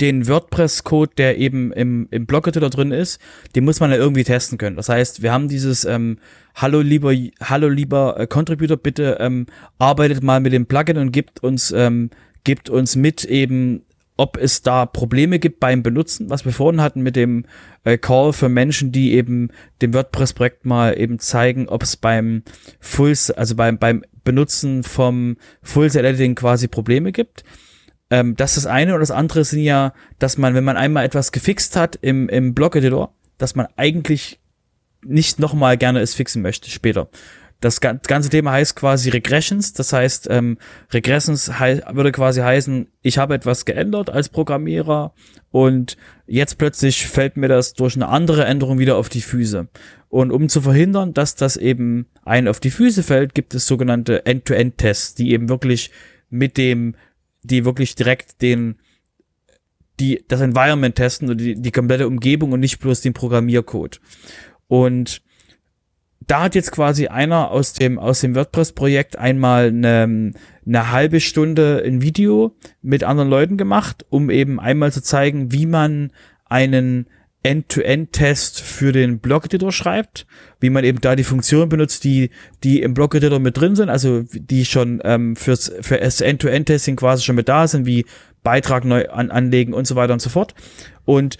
[0.00, 3.20] den WordPress-Code, der eben im, im Blog-Editor drin ist,
[3.54, 4.76] den muss man ja irgendwie testen können.
[4.76, 6.18] Das heißt, wir haben dieses ähm,
[6.54, 9.46] Hallo lieber, hallo lieber äh, Contributor, bitte ähm,
[9.78, 12.10] arbeitet mal mit dem Plugin und gibt uns, ähm,
[12.44, 13.82] gibt uns mit eben,
[14.16, 17.46] ob es da Probleme gibt beim Benutzen, was wir vorhin hatten mit dem
[17.84, 19.48] äh, Call für Menschen, die eben
[19.82, 22.42] dem WordPress-Projekt mal eben zeigen, ob es beim
[22.80, 27.44] Full, also beim, beim Benutzen vom Full-Editing quasi Probleme gibt.
[28.14, 31.04] Ähm, das ist das eine und das andere sind ja, dass man, wenn man einmal
[31.04, 34.38] etwas gefixt hat im, im Blog-Editor, dass man eigentlich
[35.02, 37.08] nicht nochmal gerne es fixen möchte später.
[37.60, 40.58] Das ganze Thema heißt quasi Regressions, das heißt, ähm,
[40.92, 45.12] Regressions würde quasi heißen, ich habe etwas geändert als Programmierer
[45.50, 45.96] und
[46.26, 49.66] jetzt plötzlich fällt mir das durch eine andere Änderung wieder auf die Füße.
[50.08, 54.24] Und um zu verhindern, dass das eben ein auf die Füße fällt, gibt es sogenannte
[54.24, 55.90] End-to-End-Tests, die eben wirklich
[56.30, 56.94] mit dem
[57.44, 58.76] die wirklich direkt den
[60.00, 64.00] die das Environment testen und die, die komplette Umgebung und nicht bloß den Programmiercode.
[64.66, 65.22] Und
[66.26, 70.32] da hat jetzt quasi einer aus dem aus dem WordPress-Projekt einmal eine,
[70.66, 75.66] eine halbe Stunde ein Video mit anderen Leuten gemacht, um eben einmal zu zeigen, wie
[75.66, 76.12] man
[76.46, 77.06] einen
[77.44, 80.26] End-to-End-Test für den Blog-Editor schreibt,
[80.60, 82.30] wie man eben da die Funktionen benutzt, die,
[82.64, 87.22] die im Blog-Editor mit drin sind, also die schon ähm, fürs, für das End-to-End-Testing quasi
[87.22, 88.06] schon mit da sind, wie
[88.42, 90.54] Beitrag neu an, anlegen und so weiter und so fort.
[91.04, 91.36] Und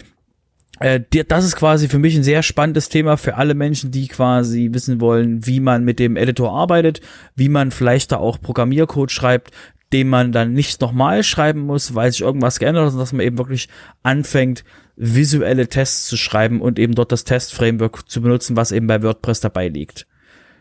[0.78, 4.70] äh, das ist quasi für mich ein sehr spannendes Thema für alle Menschen, die quasi
[4.72, 7.00] wissen wollen, wie man mit dem Editor arbeitet,
[7.34, 9.52] wie man vielleicht da auch Programmiercode schreibt,
[9.94, 13.24] den man dann nicht nochmal schreiben muss, weil sich irgendwas geändert hat, sondern dass man
[13.24, 13.68] eben wirklich
[14.02, 14.64] anfängt,
[14.96, 19.40] visuelle Tests zu schreiben und eben dort das Test-Framework zu benutzen, was eben bei WordPress
[19.40, 20.06] dabei liegt.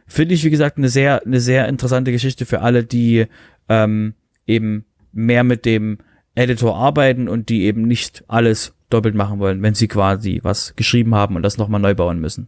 [0.08, 3.28] Finde ich, wie gesagt, eine sehr, eine sehr interessante Geschichte für alle, die
[3.70, 4.16] ähm,
[4.46, 6.00] eben mehr mit dem
[6.36, 11.16] Editor arbeiten und die eben nicht alles doppelt machen wollen, wenn sie quasi was geschrieben
[11.16, 12.48] haben und das nochmal neu bauen müssen.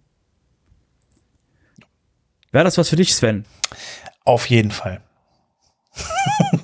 [2.52, 3.46] Wäre das was für dich, Sven?
[4.24, 5.02] Auf jeden Fall.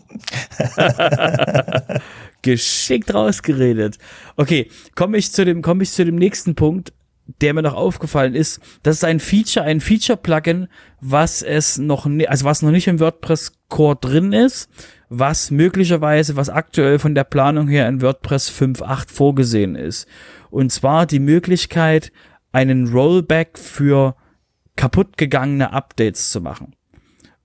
[2.41, 3.97] Geschickt rausgeredet.
[4.35, 6.93] Okay, komme ich zu dem, komme ich zu dem nächsten Punkt,
[7.41, 8.59] der mir noch aufgefallen ist.
[8.83, 10.67] Das ist ein Feature, ein Feature-Plugin,
[10.99, 14.69] was es noch, also was noch nicht im WordPress Core drin ist,
[15.09, 20.07] was möglicherweise, was aktuell von der Planung her in WordPress 5.8 vorgesehen ist.
[20.49, 22.11] Und zwar die Möglichkeit,
[22.51, 24.15] einen Rollback für
[24.75, 26.75] kaputt gegangene Updates zu machen.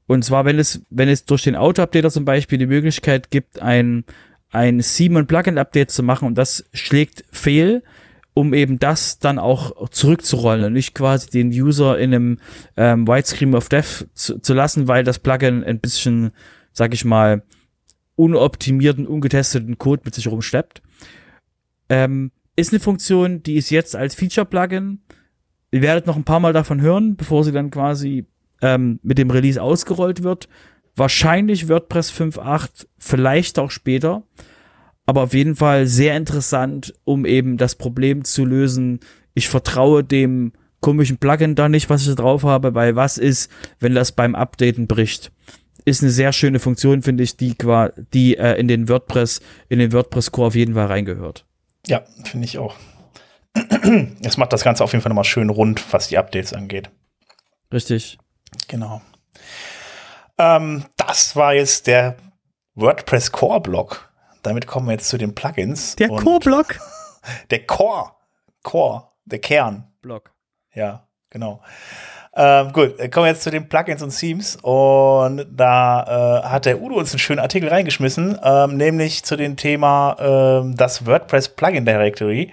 [0.06, 4.04] Und zwar, wenn es, wenn es durch den Auto-Updater zum Beispiel die Möglichkeit gibt, ein,
[4.50, 7.82] ein Simon Plugin Update zu machen und das schlägt fehl,
[8.34, 12.38] um eben das dann auch zurückzurollen und nicht quasi den User in einem
[12.76, 16.32] ähm, Widescreen of Death zu, zu lassen, weil das Plugin ein bisschen,
[16.72, 17.42] sag ich mal,
[18.14, 20.82] unoptimierten, ungetesteten Code mit sich rumschleppt.
[21.88, 25.00] Ähm, ist eine Funktion, die ist jetzt als Feature-Plugin.
[25.70, 28.26] Ihr werdet noch ein paar Mal davon hören, bevor sie dann quasi
[28.62, 30.48] ähm, mit dem Release ausgerollt wird.
[30.94, 34.22] Wahrscheinlich WordPress 5.8, vielleicht auch später.
[35.04, 39.00] Aber auf jeden Fall sehr interessant, um eben das Problem zu lösen.
[39.34, 43.50] Ich vertraue dem komischen Plugin da nicht, was ich da drauf habe, weil was ist,
[43.78, 45.32] wenn das beim Updaten bricht?
[45.84, 47.54] Ist eine sehr schöne Funktion, finde ich, die,
[48.12, 51.44] die äh, in den WordPress, in den WordPress Core auf jeden Fall reingehört.
[51.86, 52.74] Ja, finde ich auch.
[54.22, 56.90] Es macht das Ganze auf jeden Fall nochmal schön rund, was die Updates angeht.
[57.72, 58.18] Richtig.
[58.68, 59.00] Genau.
[60.38, 62.16] Ähm, das war jetzt der
[62.74, 64.12] WordPress Core Block.
[64.42, 65.96] Damit kommen wir jetzt zu den Plugins.
[65.96, 66.78] Der Core Block?
[67.50, 68.12] Der Core.
[68.62, 69.08] Core.
[69.24, 69.92] Der Kern.
[70.00, 70.30] Block.
[70.72, 71.60] Ja, genau.
[72.38, 74.56] Ähm, gut, kommen wir jetzt zu den Plugins und Themes.
[74.62, 79.56] Und da äh, hat der Udo uns einen schönen Artikel reingeschmissen, ähm, nämlich zu dem
[79.56, 82.52] Thema ähm, das WordPress Plugin Directory.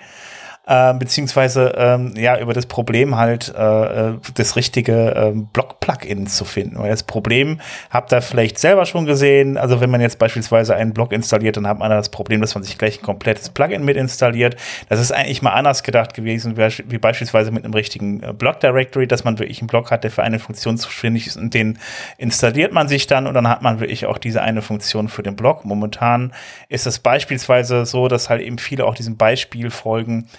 [0.65, 6.45] Äh, beziehungsweise ähm, ja über das Problem halt äh, äh das richtige äh, Block-Plugin zu
[6.45, 6.79] finden.
[6.79, 9.57] Weil das Problem habt ihr vielleicht selber schon gesehen.
[9.57, 12.63] Also wenn man jetzt beispielsweise einen Block installiert, dann hat man das Problem, dass man
[12.63, 14.55] sich gleich ein komplettes Plugin mit installiert.
[14.87, 19.25] Das ist eigentlich mal anders gedacht gewesen, wie beispielsweise mit einem richtigen äh, Block-Directory, dass
[19.25, 21.77] man wirklich einen Block hat, der für eine Funktion zuständig ist und den
[22.17, 25.35] installiert man sich dann und dann hat man wirklich auch diese eine Funktion für den
[25.35, 25.65] Block.
[25.65, 26.31] Momentan
[26.69, 30.29] ist es beispielsweise so, dass halt eben viele auch diesem Beispiel folgen,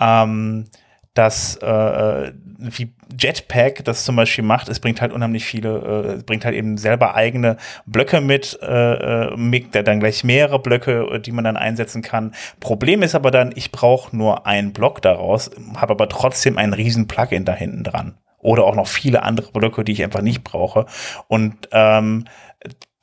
[0.00, 0.66] ähm,
[1.14, 6.44] dass äh, wie Jetpack das zum Beispiel macht, es bringt halt unheimlich viele, äh, bringt
[6.44, 7.56] halt eben selber eigene
[7.86, 12.02] Blöcke mit, äh, äh mit der dann gleich mehrere Blöcke, äh, die man dann einsetzen
[12.02, 12.34] kann.
[12.60, 17.08] Problem ist aber dann, ich brauche nur einen Block daraus, habe aber trotzdem einen riesen
[17.08, 18.18] Plugin da hinten dran.
[18.38, 20.86] Oder auch noch viele andere Blöcke, die ich einfach nicht brauche.
[21.28, 22.24] Und ähm,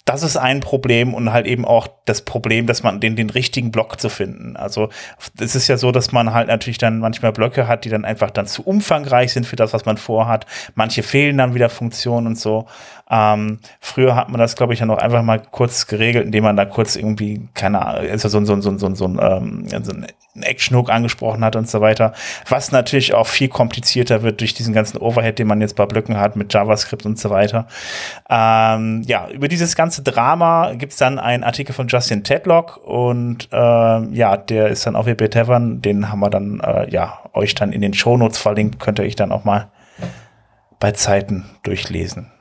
[0.05, 3.71] das ist ein Problem und halt eben auch das Problem, dass man den, den richtigen
[3.71, 4.57] Block zu finden.
[4.57, 4.89] Also
[5.39, 8.29] es ist ja so, dass man halt natürlich dann manchmal Blöcke hat, die dann einfach
[8.29, 10.45] dann zu umfangreich sind für das, was man vorhat.
[10.75, 12.67] Manche fehlen dann wieder Funktionen und so.
[13.13, 16.57] Ähm, früher hat man das, glaube ich, ja noch einfach mal kurz geregelt, indem man
[16.57, 20.07] da kurz irgendwie, keine Ahnung, also so, so, so, so, so, ein, ähm, so ein
[20.41, 22.13] Action-Hook angesprochen hat und so weiter.
[22.49, 26.17] Was natürlich auch viel komplizierter wird durch diesen ganzen Overhead, den man jetzt bei Blöcken
[26.17, 27.67] hat mit JavaScript und so weiter.
[28.31, 33.55] Ähm, ja, über dieses ganze Drama gibt's dann einen Artikel von Justin Tedlock und äh,
[33.55, 37.73] ja, der ist dann auf WP Tavern, den haben wir dann äh, ja euch dann
[37.73, 39.67] in den Shownotes verlinkt, könnt ihr euch dann auch mal
[40.79, 42.31] bei Zeiten durchlesen.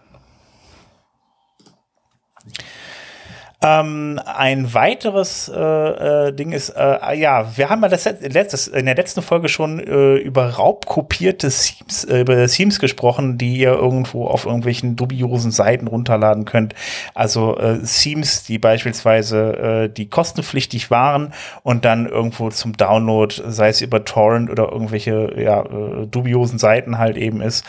[3.64, 8.86] Ähm, ein weiteres äh, äh, Ding ist, äh, ja, wir haben ja das letztes, in
[8.86, 14.26] der letzten Folge schon äh, über raubkopierte Themes, äh, über Themes gesprochen, die ihr irgendwo
[14.26, 16.74] auf irgendwelchen dubiosen Seiten runterladen könnt.
[17.14, 23.68] Also äh, Themes, die beispielsweise äh, die kostenpflichtig waren und dann irgendwo zum Download, sei
[23.68, 27.64] es über Torrent oder irgendwelche ja, äh, dubiosen Seiten halt eben ist.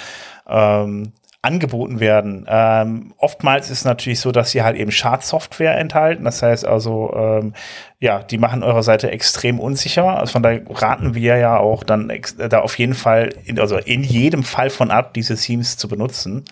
[0.48, 2.46] Ähm, angeboten werden.
[2.48, 6.24] Ähm, oftmals ist natürlich so, dass sie halt eben Schadsoftware enthalten.
[6.24, 7.54] Das heißt also, ähm,
[8.00, 10.18] ja, die machen eure Seite extrem unsicher.
[10.18, 14.04] Also von daher raten wir ja auch dann da auf jeden Fall, in, also in
[14.04, 16.46] jedem Fall von ab, diese Themes zu benutzen.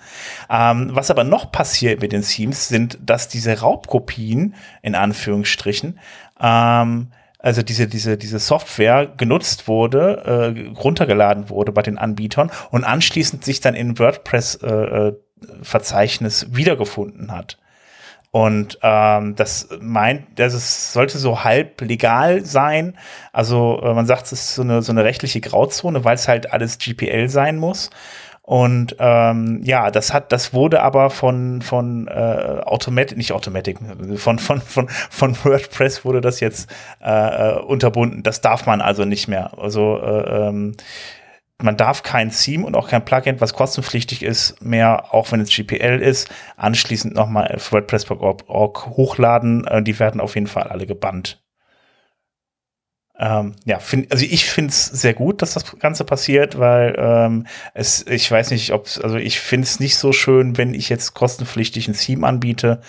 [0.49, 5.99] Ähm, was aber noch passiert mit den Themes, sind, dass diese Raubkopien, in Anführungsstrichen,
[6.41, 7.07] ähm,
[7.41, 13.43] also diese, diese, diese Software genutzt wurde, äh, runtergeladen wurde bei den Anbietern und anschließend
[13.43, 17.57] sich dann in WordPress-Verzeichnis äh, äh wiedergefunden hat.
[18.31, 22.97] Und ähm, das meint, das ist, sollte so halb legal sein.
[23.33, 26.53] Also äh, man sagt, es ist so eine, so eine rechtliche Grauzone, weil es halt
[26.53, 27.89] alles GPL sein muss.
[28.43, 33.77] Und ähm, ja, das hat, das wurde aber von von äh, Automatic, nicht Automatic,
[34.17, 38.23] von von von von WordPress wurde das jetzt äh, unterbunden.
[38.23, 39.57] Das darf man also nicht mehr.
[39.59, 40.75] Also äh, ähm,
[41.61, 45.55] man darf kein Theme und auch kein Plugin, was kostenpflichtig ist, mehr, auch wenn es
[45.55, 49.67] GPL ist, anschließend nochmal auf WordPress.org hochladen.
[49.67, 51.40] Äh, die werden auf jeden Fall alle gebannt.
[53.19, 57.45] Ähm, ja, find, also ich finde es sehr gut, dass das Ganze passiert, weil ähm,
[57.73, 61.13] es, ich weiß nicht, ob also ich finde es nicht so schön, wenn ich jetzt
[61.13, 62.81] kostenpflichtig ein Theme anbiete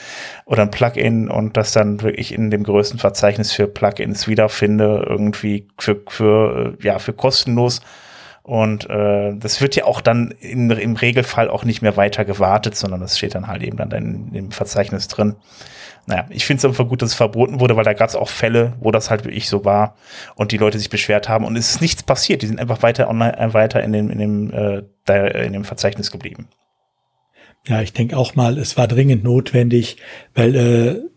[0.46, 5.68] oder ein Plugin und das dann wirklich in dem größten Verzeichnis für Plugins wiederfinde, irgendwie
[5.78, 7.80] für, für, ja, für kostenlos.
[8.42, 12.74] Und äh, das wird ja auch dann in, im Regelfall auch nicht mehr weiter gewartet,
[12.74, 15.36] sondern das steht dann halt eben dann in, im Verzeichnis drin
[16.06, 18.28] naja, ich finde es einfach gut, dass es verboten wurde, weil da gab es auch
[18.28, 19.96] Fälle, wo das halt wirklich so war
[20.34, 22.42] und die Leute sich beschwert haben und es ist nichts passiert.
[22.42, 25.64] Die sind einfach weiter online, äh, weiter in dem, in dem, äh, da, in dem
[25.64, 26.48] Verzeichnis geblieben.
[27.66, 29.98] Ja, ich denke auch mal, es war dringend notwendig,
[30.34, 31.11] weil äh,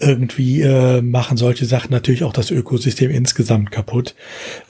[0.00, 4.14] irgendwie äh, machen solche Sachen natürlich auch das Ökosystem insgesamt kaputt.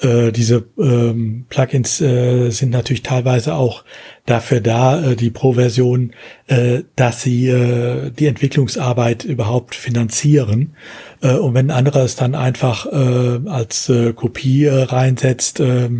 [0.00, 3.84] Äh, diese ähm, Plugins äh, sind natürlich teilweise auch
[4.24, 6.12] dafür da, äh, die Pro-Version,
[6.46, 10.74] äh, dass sie äh, die Entwicklungsarbeit überhaupt finanzieren.
[11.20, 15.90] Äh, und wenn ein anderer es dann einfach äh, als äh, Kopie äh, reinsetzt, äh,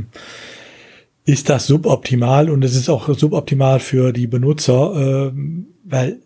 [1.27, 5.39] ist das suboptimal und es ist auch suboptimal für die Benutzer, äh,
[5.85, 6.21] weil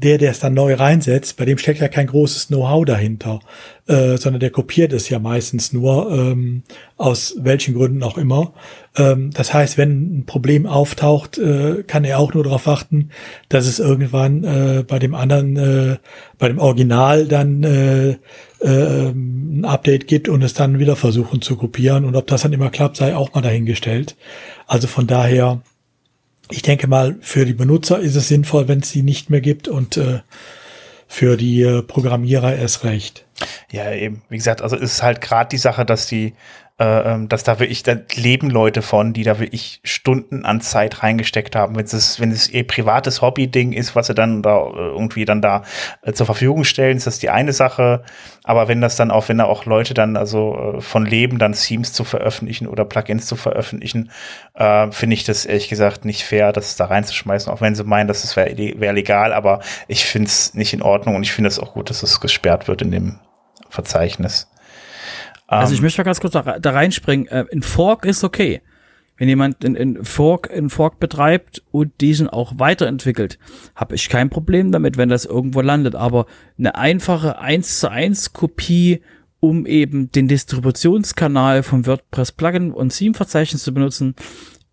[0.00, 3.40] der, der es dann neu reinsetzt, bei dem steckt ja kein großes Know-how dahinter,
[3.86, 6.62] äh, sondern der kopiert es ja meistens nur, ähm,
[6.96, 8.52] aus welchen Gründen auch immer.
[8.96, 13.10] Ähm, das heißt, wenn ein Problem auftaucht, äh, kann er auch nur darauf warten,
[13.48, 15.96] dass es irgendwann äh, bei dem anderen, äh,
[16.38, 18.10] bei dem Original dann äh,
[18.60, 22.04] äh, ein Update gibt und es dann wieder versuchen zu kopieren.
[22.04, 24.16] Und ob das dann immer klappt, sei auch mal dahingestellt.
[24.66, 25.62] Also von daher,
[26.50, 29.68] ich denke mal, für die Benutzer ist es sinnvoll, wenn es sie nicht mehr gibt
[29.68, 30.20] und äh,
[31.08, 33.24] für die äh, Programmierer erst recht.
[33.70, 34.22] Ja, eben.
[34.28, 36.34] Wie gesagt, also ist halt gerade die Sache, dass die
[36.78, 41.02] äh, ähm, dass da wirklich, da leben Leute von, die da wirklich Stunden an Zeit
[41.02, 41.74] reingesteckt haben.
[41.74, 45.40] Wenn es, wenn es ihr privates Hobby-Ding ist, was sie dann da äh, irgendwie dann
[45.40, 45.62] da
[46.02, 48.02] äh, zur Verfügung stellen, ist das die eine Sache.
[48.44, 51.54] Aber wenn das dann auch, wenn da auch Leute dann also äh, von leben, dann
[51.54, 54.10] Themes zu veröffentlichen oder Plugins zu veröffentlichen,
[54.52, 58.06] äh, finde ich das ehrlich gesagt nicht fair, das da reinzuschmeißen, auch wenn sie meinen,
[58.06, 61.48] dass es wäre wär legal, aber ich finde es nicht in Ordnung und ich finde
[61.48, 63.18] es auch gut, dass es gesperrt wird in dem
[63.70, 64.48] Verzeichnis.
[65.46, 67.28] Also ich ähm, möchte mal ganz kurz da, da reinspringen.
[67.28, 68.60] Äh, ein Fork ist okay.
[69.16, 73.38] Wenn jemand einen Fork, einen Fork betreibt und diesen auch weiterentwickelt,
[73.74, 75.94] habe ich kein Problem damit, wenn das irgendwo landet.
[75.94, 76.26] Aber
[76.58, 79.00] eine einfache 1 zu 1 Kopie,
[79.40, 84.14] um eben den Distributionskanal vom WordPress Plugin und Theme Verzeichnis zu benutzen,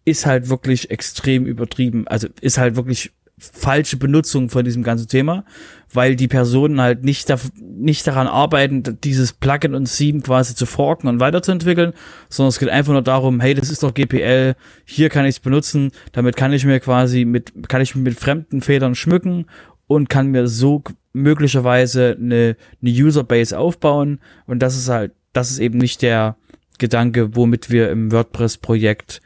[0.04, 2.06] ist halt wirklich extrem übertrieben.
[2.08, 3.14] Also ist halt wirklich
[3.54, 5.46] falsche Benutzung von diesem ganzen Thema,
[5.92, 10.66] weil die Personen halt nicht, da, nicht daran arbeiten, dieses Plugin und Theme quasi zu
[10.66, 11.94] forken und weiterzuentwickeln,
[12.30, 15.40] sondern es geht einfach nur darum, hey, das ist doch GPL, hier kann ich es
[15.40, 19.46] benutzen, damit kann ich mir quasi mit, kann ich mit fremden Federn schmücken
[19.88, 20.84] und kann mir so
[21.14, 26.38] möglicherweise eine, eine Userbase aufbauen und das ist halt, das ist eben nicht der
[26.80, 29.22] Gedanke, womit wir im WordPress-Projekt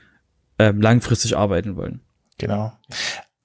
[0.57, 2.01] äh, langfristig arbeiten wollen.
[2.37, 2.73] Genau.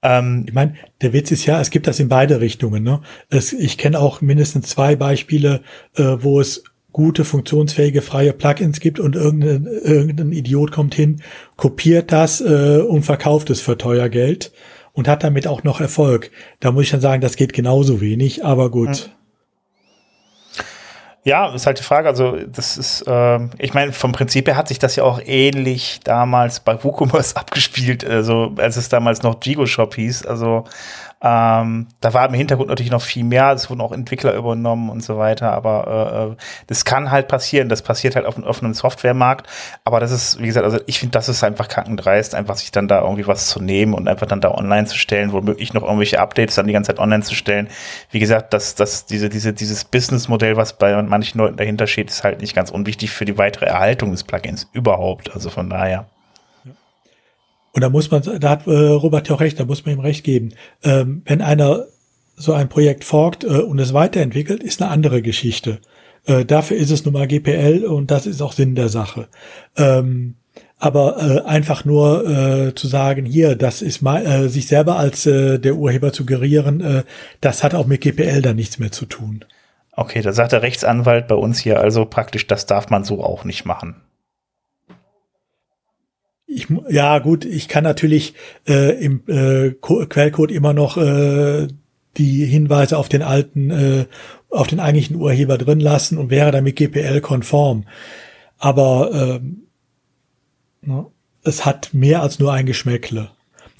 [0.03, 2.83] Ähm, ich meine, der Witz ist ja, es gibt das in beide Richtungen.
[2.83, 3.01] Ne?
[3.29, 5.61] Es, ich kenne auch mindestens zwei Beispiele,
[5.95, 11.21] äh, wo es gute, funktionsfähige, freie Plugins gibt und irgendein, irgendein Idiot kommt hin,
[11.55, 14.51] kopiert das äh, und verkauft es für teuer Geld
[14.91, 16.29] und hat damit auch noch Erfolg.
[16.59, 18.89] Da muss ich dann sagen, das geht genauso wenig, aber gut.
[18.89, 19.22] Mhm.
[21.25, 22.09] Ja, ist halt die Frage.
[22.09, 26.01] Also, das ist, äh, ich meine, vom Prinzip her hat sich das ja auch ähnlich
[26.03, 30.25] damals bei WooCommerce abgespielt, also als es damals noch Jigo Shop hieß.
[30.25, 30.65] Also,
[31.25, 35.01] ähm, da war im Hintergrund natürlich noch viel mehr, es wurden auch Entwickler übernommen und
[35.01, 36.35] so weiter, aber äh, äh,
[36.67, 39.47] das kann halt passieren, das passiert halt auf einem offenen Softwaremarkt,
[39.85, 42.89] aber das ist, wie gesagt, also ich finde, das ist einfach kackendreist, einfach sich dann
[42.89, 46.19] da irgendwie was zu nehmen und einfach dann da online zu stellen, womöglich noch irgendwelche
[46.19, 47.69] Updates dann die ganze Zeit online zu stellen.
[48.11, 52.25] Wie gesagt, dass das, diese, diese, dieses Businessmodell, was bei manchen Leuten dahinter steht, ist
[52.25, 56.05] halt nicht ganz unwichtig für die weitere Erhaltung des Plugins überhaupt, also von daher.
[57.73, 59.99] Und da muss man, da hat äh, Robert ja auch recht, da muss man ihm
[59.99, 60.53] recht geben.
[60.83, 61.87] Ähm, wenn einer
[62.35, 65.79] so ein Projekt forkt äh, und es weiterentwickelt, ist eine andere Geschichte.
[66.25, 69.27] Äh, dafür ist es nun mal GPL und das ist auch Sinn der Sache.
[69.75, 70.35] Ähm,
[70.77, 75.25] aber äh, einfach nur äh, zu sagen, hier, das ist mal, äh, sich selber als
[75.25, 77.03] äh, der Urheber zu gerieren, äh,
[77.41, 79.45] das hat auch mit GPL dann nichts mehr zu tun.
[79.93, 83.45] Okay, da sagt der Rechtsanwalt bei uns hier also praktisch, das darf man so auch
[83.45, 83.95] nicht machen
[86.53, 88.33] ich, ja gut, ich kann natürlich
[88.67, 91.67] äh, im äh, Quellcode immer noch äh,
[92.17, 94.05] die Hinweise auf den alten, äh,
[94.49, 97.85] auf den eigentlichen Urheber drin lassen und wäre damit GPL-konform.
[98.59, 99.63] Aber ähm,
[100.81, 101.05] ne,
[101.43, 103.31] es hat mehr als nur ein Geschmäckle.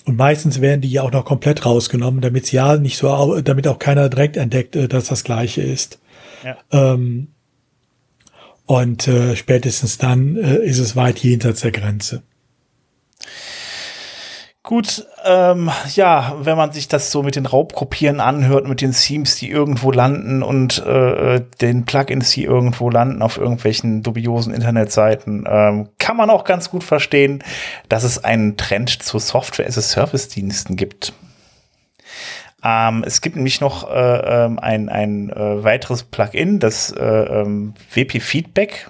[0.06, 3.80] Und meistens werden die ja auch noch komplett rausgenommen, damit ja nicht so, damit auch
[3.80, 6.00] keiner direkt entdeckt, äh, dass das gleiche ist.
[6.44, 6.58] Ja.
[6.72, 7.30] Ähm,
[8.66, 12.24] und äh, spätestens dann äh, ist es weit jenseits der Grenze.
[14.66, 19.36] Gut, ähm, ja, wenn man sich das so mit den Raubkopieren anhört, mit den Themes,
[19.36, 25.90] die irgendwo landen und äh, den Plugins, die irgendwo landen auf irgendwelchen dubiosen Internetseiten, ähm,
[26.00, 27.44] kann man auch ganz gut verstehen,
[27.90, 31.12] dass es einen Trend zu Software-as-a-Service-Diensten gibt.
[32.64, 37.74] Ähm, es gibt nämlich noch äh, ähm, ein, ein äh, weiteres Plugin, das äh, ähm,
[37.94, 38.90] WP Feedback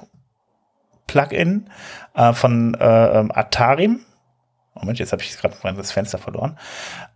[1.07, 1.67] Plugin
[2.13, 4.01] äh, von äh, ähm, Atarim
[4.75, 6.57] Moment, jetzt habe ich gerade das Fenster verloren.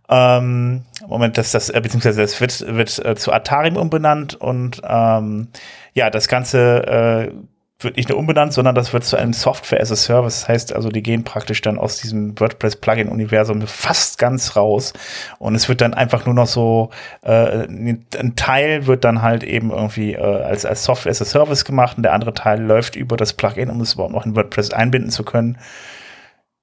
[0.08, 5.48] Ähm, Moment, das, das, äh, beziehungsweise es wird, wird äh, zu Atarim umbenannt und ähm,
[5.94, 7.32] ja, das Ganze äh,
[7.80, 10.40] wird nicht nur umbenannt, sondern das wird zu einem Software as a Service.
[10.40, 14.92] Das heißt also, die gehen praktisch dann aus diesem WordPress-Plugin-Universum fast ganz raus.
[15.38, 16.90] Und es wird dann einfach nur noch so,
[17.22, 21.64] äh, ein Teil wird dann halt eben irgendwie äh, als, als Software as a Service
[21.64, 24.72] gemacht und der andere Teil läuft über das Plugin, um es überhaupt noch in WordPress
[24.72, 25.56] einbinden zu können.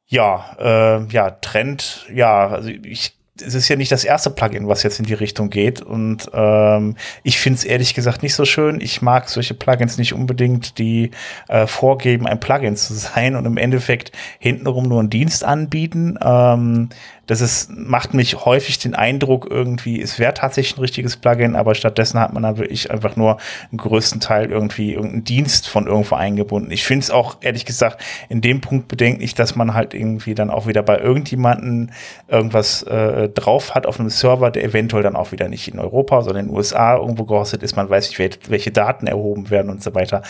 [0.07, 4.83] Ja, äh, ja, Trend, ja, also ich es ist ja nicht das erste Plugin, was
[4.83, 5.81] jetzt in die Richtung geht.
[5.81, 8.79] Und ähm, ich finde es ehrlich gesagt nicht so schön.
[8.79, 11.11] Ich mag solche Plugins nicht unbedingt, die
[11.49, 16.17] äh, vorgeben, ein Plugin zu sein und im Endeffekt hintenrum nur einen Dienst anbieten.
[16.21, 16.89] Ähm,
[17.27, 21.75] das ist, macht mich häufig den Eindruck, irgendwie, es wäre tatsächlich ein richtiges Plugin, aber
[21.75, 23.37] stattdessen hat man dann wirklich einfach nur
[23.71, 26.71] einen größten Teil irgendwie irgendeinen Dienst von irgendwo eingebunden.
[26.71, 30.49] Ich finde es auch, ehrlich gesagt, in dem Punkt bedenklich, dass man halt irgendwie dann
[30.49, 31.91] auch wieder bei irgendjemanden
[32.27, 36.21] irgendwas äh, drauf hat auf einem Server, der eventuell dann auch wieder nicht in Europa,
[36.21, 37.75] sondern in den USA irgendwo gehostet ist.
[37.75, 40.21] Man weiß nicht, welche Daten erhoben werden und so weiter.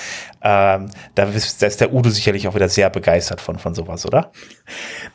[0.42, 4.06] Ähm, da, ist, da ist der Udo sicherlich auch wieder sehr begeistert von, von sowas,
[4.06, 4.32] oder?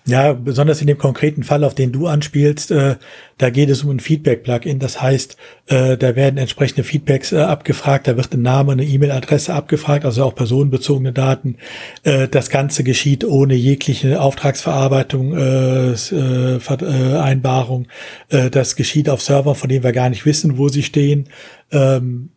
[0.05, 2.97] Ja, besonders in dem konkreten Fall, auf den du anspielst, äh,
[3.39, 4.81] da geht es um ein Feedback-Plugin.
[4.81, 5.37] Das heißt,
[5.69, 10.25] äh, da werden entsprechende Feedbacks äh, abgefragt, da wird ein Name, eine E-Mail-Adresse abgefragt, also
[10.25, 11.57] auch personenbezogene Daten.
[12.03, 17.87] Äh, das Ganze geschieht ohne jegliche Auftragsverarbeitung, äh, äh, Vereinbarung.
[18.29, 21.29] Äh, das geschieht auf Servern, von denen wir gar nicht wissen, wo sie stehen.
[21.71, 22.31] Ähm?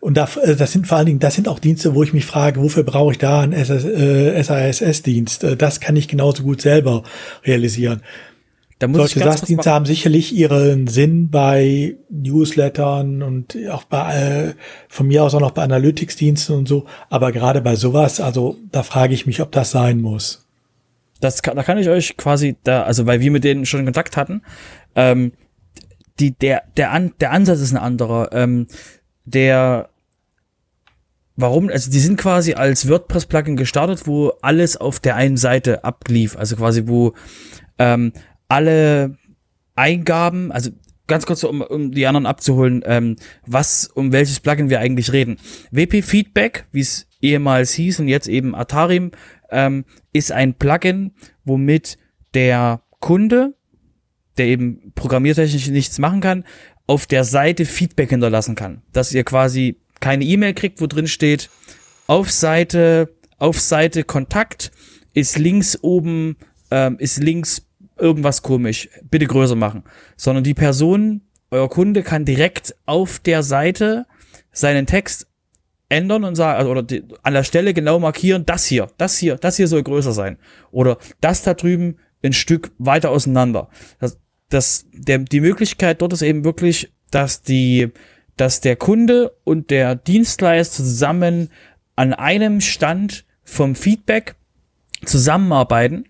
[0.00, 2.26] Und da, äh, das sind vor allen Dingen, das sind auch Dienste, wo ich mich
[2.26, 5.44] frage, wofür brauche ich da einen SASS-Dienst?
[5.44, 7.02] Äh, das kann ich genauso gut selber
[7.44, 8.02] realisieren.
[8.78, 14.54] Da muss Solche SAS-Dienste haben sicherlich ihren Sinn bei Newslettern und auch bei, äh,
[14.88, 16.86] von mir aus auch noch bei Analytics-Diensten und so.
[17.10, 20.46] Aber gerade bei sowas, also da frage ich mich, ob das sein muss.
[21.20, 24.16] Das kann, da kann ich euch quasi da, also weil wir mit denen schon Kontakt
[24.16, 24.42] hatten,
[24.94, 25.32] ähm,
[26.20, 28.30] die, der, der, An, der Ansatz ist ein anderer.
[28.32, 28.68] Ähm,
[29.32, 29.90] der,
[31.36, 36.36] warum, also die sind quasi als WordPress-Plugin gestartet, wo alles auf der einen Seite ablief.
[36.36, 37.14] Also quasi, wo
[37.78, 38.12] ähm,
[38.48, 39.16] alle
[39.76, 40.70] Eingaben, also
[41.06, 43.16] ganz kurz, um, um die anderen abzuholen, ähm,
[43.46, 45.38] was, um welches Plugin wir eigentlich reden.
[45.70, 49.10] WP Feedback, wie es ehemals hieß und jetzt eben Atarim,
[49.50, 51.12] ähm, ist ein Plugin,
[51.44, 51.98] womit
[52.34, 53.54] der Kunde,
[54.36, 56.44] der eben programmiertechnisch nichts machen kann,
[56.88, 58.82] auf der Seite Feedback hinterlassen kann.
[58.92, 61.50] Dass ihr quasi keine E-Mail kriegt, wo drin steht,
[62.08, 64.72] auf Seite, auf Seite Kontakt
[65.14, 66.36] ist links oben,
[66.70, 67.66] ähm, ist links
[67.98, 69.84] irgendwas komisch, bitte größer machen,
[70.16, 71.20] sondern die Person,
[71.50, 74.06] euer Kunde kann direkt auf der Seite
[74.52, 75.26] seinen Text
[75.88, 79.36] ändern und sagen, also, oder die, an der Stelle genau markieren, das hier, das hier,
[79.36, 80.38] das hier soll größer sein.
[80.70, 83.68] Oder das da drüben ein Stück weiter auseinander.
[83.98, 84.18] Das,
[84.48, 87.92] das, der, die Möglichkeit dort ist eben wirklich, dass die,
[88.36, 91.50] dass der Kunde und der Dienstleister zusammen
[91.96, 94.36] an einem Stand vom Feedback
[95.04, 96.04] zusammenarbeiten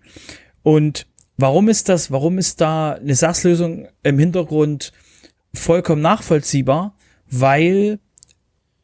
[0.63, 1.07] und
[1.41, 4.91] Warum ist das, warum ist da eine SAS-Lösung im Hintergrund
[5.53, 6.97] vollkommen nachvollziehbar?
[7.31, 7.99] Weil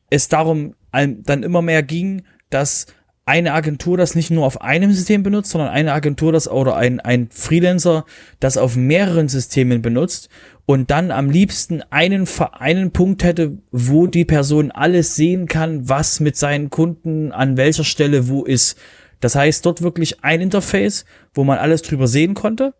[0.09, 2.85] es darum dann immer mehr ging, dass
[3.25, 6.99] eine Agentur das nicht nur auf einem System benutzt, sondern eine Agentur das oder ein,
[6.99, 8.05] ein Freelancer
[8.39, 10.29] das auf mehreren Systemen benutzt
[10.67, 16.19] und dann am liebsten einen, einen Punkt hätte, wo die Person alles sehen kann, was
[16.19, 18.77] mit seinen Kunden an welcher Stelle wo ist.
[19.19, 22.73] Das heißt, dort wirklich ein Interface, wo man alles drüber sehen konnte.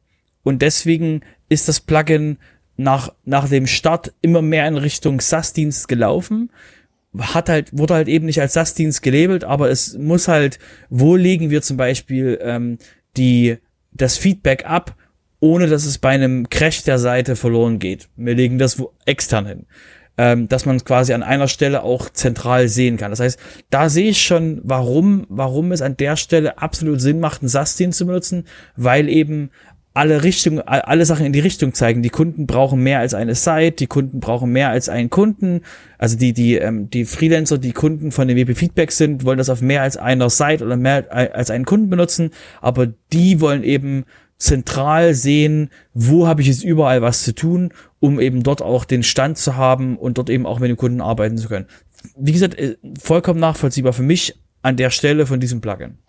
[0.44, 2.38] Und deswegen ist das Plugin
[2.78, 6.52] nach, nach dem Start immer mehr in Richtung SAS-Dienst gelaufen.
[7.20, 10.60] Hat halt, wurde halt eben nicht als SAS-Dienst gelabelt, aber es muss halt,
[10.90, 12.78] wo legen wir zum Beispiel ähm,
[13.18, 13.58] die,
[13.92, 14.96] das Feedback ab,
[15.40, 18.10] ohne dass es bei einem Crash der Seite verloren geht.
[18.16, 19.66] Wir legen das wo extern hin
[20.18, 23.12] ähm, dass man es quasi an einer Stelle auch zentral sehen kann.
[23.12, 23.40] Das heißt,
[23.70, 27.98] da sehe ich schon, warum, warum es an der Stelle absolut Sinn macht, einen SAS-Dienst
[27.98, 28.46] zu benutzen,
[28.76, 29.50] weil eben
[29.96, 32.04] alle Richtungen, alle Sachen in die Richtung zeigen.
[32.04, 35.62] Die Kunden brauchen mehr als eine Site, die Kunden brauchen mehr als einen Kunden.
[35.98, 39.50] Also die, die, ähm, die Freelancer, die Kunden von den WP Feedback sind, wollen das
[39.50, 42.32] auf mehr als einer Site oder mehr als einen Kunden benutzen.
[42.60, 44.04] Aber die wollen eben
[44.38, 47.72] zentral sehen, wo habe ich jetzt überall was zu tun,
[48.02, 51.00] um eben dort auch den Stand zu haben und dort eben auch mit dem Kunden
[51.00, 51.68] arbeiten zu können.
[52.18, 56.00] Wie gesagt, äh, vollkommen nachvollziehbar für mich an der Stelle von diesem Plugin.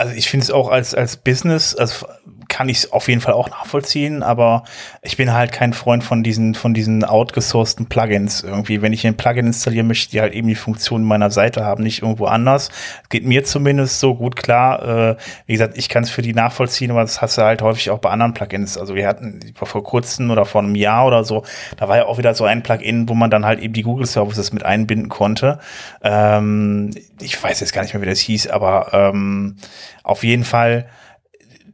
[0.00, 2.06] Also ich finde es auch als, als Business, also
[2.48, 4.64] kann ich es auf jeden Fall auch nachvollziehen, aber
[5.02, 8.82] ich bin halt kein Freund von diesen, von diesen outgesourcten Plugins irgendwie.
[8.82, 12.02] Wenn ich ein Plugin installiere, möchte die halt eben die Funktion meiner Seite haben, nicht
[12.02, 12.70] irgendwo anders.
[13.08, 15.10] Geht mir zumindest so gut klar.
[15.10, 17.90] Äh, wie gesagt, ich kann es für die nachvollziehen, aber das hast du halt häufig
[17.90, 18.78] auch bei anderen Plugins.
[18.78, 21.44] Also wir hatten vor kurzem oder vor einem Jahr oder so,
[21.76, 24.06] da war ja auch wieder so ein Plugin, wo man dann halt eben die Google
[24.06, 25.60] Services mit einbinden konnte.
[26.02, 26.90] Ähm,
[27.20, 29.56] ich weiß jetzt gar nicht mehr, wie das hieß, aber ähm,
[30.02, 30.88] auf jeden Fall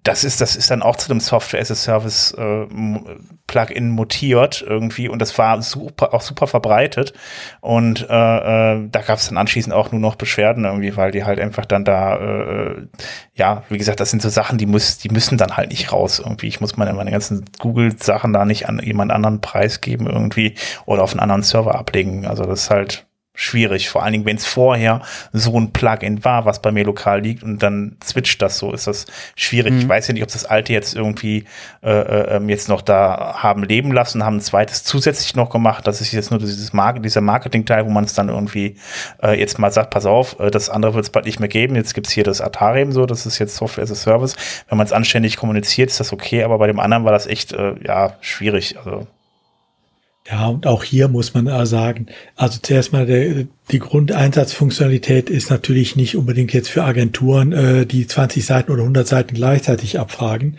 [0.07, 2.67] das ist, das ist dann auch zu dem Software as a Service äh,
[3.47, 7.13] Plugin mutiert irgendwie und das war super, auch super verbreitet.
[7.61, 11.25] Und äh, äh, da gab es dann anschließend auch nur noch Beschwerden irgendwie, weil die
[11.25, 12.87] halt einfach dann da, äh,
[13.35, 16.21] ja, wie gesagt, das sind so Sachen, die muss, die müssen dann halt nicht raus
[16.21, 16.49] irgendwie.
[16.49, 20.55] Ich muss meine, meine ganzen Google-Sachen da nicht an jemand anderen preisgeben irgendwie
[20.87, 22.27] oder auf einen anderen Server ablegen.
[22.27, 23.07] Also das ist halt,
[23.37, 23.89] schwierig.
[23.89, 27.43] Vor allen Dingen, wenn es vorher so ein Plugin war, was bei mir lokal liegt
[27.45, 29.07] und dann switcht das so, ist das
[29.37, 29.75] schwierig.
[29.75, 29.79] Mhm.
[29.81, 31.45] Ich weiß ja nicht, ob das alte jetzt irgendwie
[31.83, 35.87] äh, äh, ähm, jetzt noch da haben leben lassen, haben ein zweites zusätzlich noch gemacht.
[35.87, 38.77] Das ist jetzt nur dieses Market, dieser Marketing-Teil, wo man es dann irgendwie
[39.23, 41.77] äh, jetzt mal sagt, pass auf, äh, das andere wird es bald nicht mehr geben.
[41.77, 44.35] Jetzt gibt's hier das Atarium so, das ist jetzt Software as a Service.
[44.69, 47.53] Wenn man es anständig kommuniziert, ist das okay, aber bei dem anderen war das echt
[47.53, 48.79] äh, ja schwierig.
[48.79, 49.07] Also
[50.29, 55.95] ja, und auch hier muss man sagen, also zuerst mal der, die Grundeinsatzfunktionalität ist natürlich
[55.95, 60.59] nicht unbedingt jetzt für Agenturen, äh, die 20 Seiten oder 100 Seiten gleichzeitig abfragen.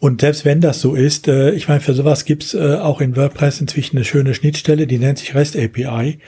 [0.00, 3.16] Und selbst wenn das so ist, äh, ich meine, für sowas gibt's äh, auch in
[3.16, 6.18] WordPress inzwischen eine schöne Schnittstelle, die nennt sich REST API.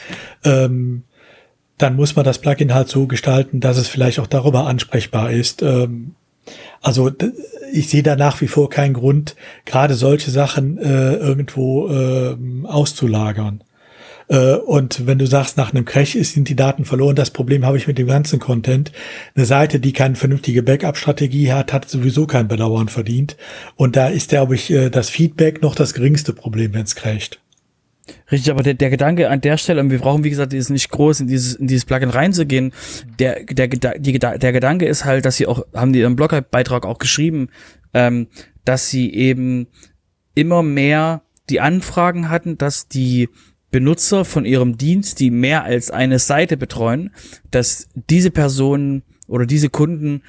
[0.45, 1.03] Ähm,
[1.79, 5.63] dann muss man das Plugin halt so gestalten, dass es vielleicht auch darüber ansprechbar ist.
[5.63, 6.15] Ähm,
[6.83, 7.11] also
[7.73, 13.63] ich sehe da nach wie vor keinen Grund, gerade solche Sachen äh, irgendwo äh, auszulagern.
[14.29, 17.87] Und wenn du sagst, nach einem Crash sind die Daten verloren, das Problem habe ich
[17.87, 18.91] mit dem ganzen Content.
[19.37, 23.37] Eine Seite, die keine vernünftige Backup-Strategie hat, hat sowieso kein Bedauern verdient.
[23.77, 27.39] Und da ist, glaube ich, äh, das Feedback noch das geringste Problem, wenn es crasht.
[28.31, 30.91] Richtig, aber der, der Gedanke an der Stelle, und wir brauchen, wie gesagt, ist nicht
[30.91, 32.73] groß in dieses, in dieses Plugin reinzugehen.
[33.19, 36.99] Der, der, die, der Gedanke ist halt, dass sie auch, haben die im Blogbeitrag auch
[36.99, 37.49] geschrieben,
[37.95, 38.29] ähm,
[38.65, 39.67] dass sie eben
[40.35, 43.29] immer mehr die Anfragen hatten, dass die
[43.71, 47.11] Benutzer von ihrem Dienst, die mehr als eine Seite betreuen,
[47.51, 50.23] dass diese Personen oder diese Kunden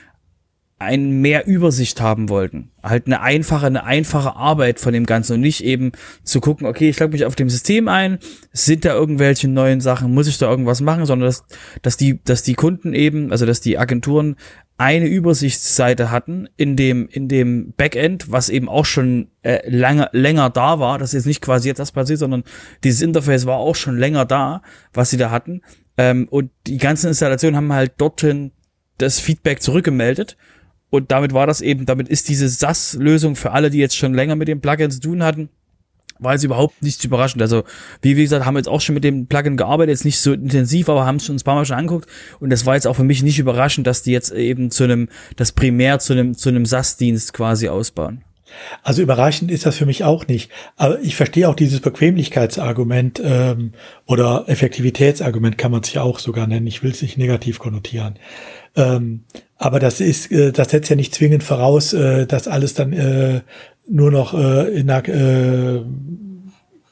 [0.80, 2.70] ein mehr Übersicht haben wollten.
[2.84, 5.92] Halt eine einfache, eine einfache Arbeit von dem Ganzen und nicht eben
[6.24, 8.20] zu gucken, okay, ich logge mich auf dem System ein,
[8.54, 11.46] sind da irgendwelche neuen Sachen, muss ich da irgendwas machen, sondern dass,
[11.82, 14.36] dass die, dass die Kunden eben, also dass die Agenturen
[14.78, 20.52] eine Übersichtsseite hatten in dem, in dem Backend, was eben auch schon äh, lange, länger
[20.52, 21.00] da war.
[21.00, 22.44] Das ist nicht quasi jetzt das passiert, sondern
[22.84, 24.62] dieses Interface war auch schon länger da,
[24.94, 25.62] was sie da hatten.
[25.98, 28.52] Ähm, und die ganzen Installationen haben halt dorthin
[29.00, 30.38] das Feedback zurückgemeldet
[30.90, 34.36] und damit war das eben, damit ist diese SAS-Lösung für alle, die jetzt schon länger
[34.36, 35.50] mit dem Plugin zu tun hatten,
[36.20, 37.42] war es überhaupt nicht überraschend.
[37.42, 37.64] Also,
[38.02, 40.34] wie, wie gesagt, haben wir jetzt auch schon mit dem Plugin gearbeitet, jetzt nicht so
[40.34, 42.10] intensiv, aber haben es schon ein paar Mal schon angeguckt.
[42.40, 45.10] Und das war jetzt auch für mich nicht überraschend, dass die jetzt eben zu einem,
[45.36, 48.24] das primär zu einem, zu einem SAS-Dienst quasi ausbauen.
[48.84, 50.52] Also überraschend ist das für mich auch nicht.
[50.76, 53.74] Aber ich verstehe auch dieses Bequemlichkeitsargument ähm,
[54.06, 56.68] oder Effektivitätsargument kann man sich auch sogar nennen.
[56.68, 58.16] Ich will es nicht negativ konnotieren.
[58.76, 59.24] Ähm,
[59.58, 63.42] aber das ist, äh, das setzt ja nicht zwingend voraus, äh, dass alles dann äh,
[63.90, 65.82] nur noch äh, in einer, äh,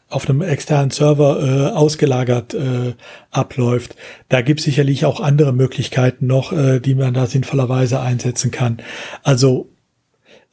[0.09, 2.93] auf einem externen Server äh, ausgelagert äh,
[3.31, 3.95] abläuft.
[4.29, 8.77] Da gibt es sicherlich auch andere Möglichkeiten noch, äh, die man da sinnvollerweise einsetzen kann.
[9.23, 9.69] Also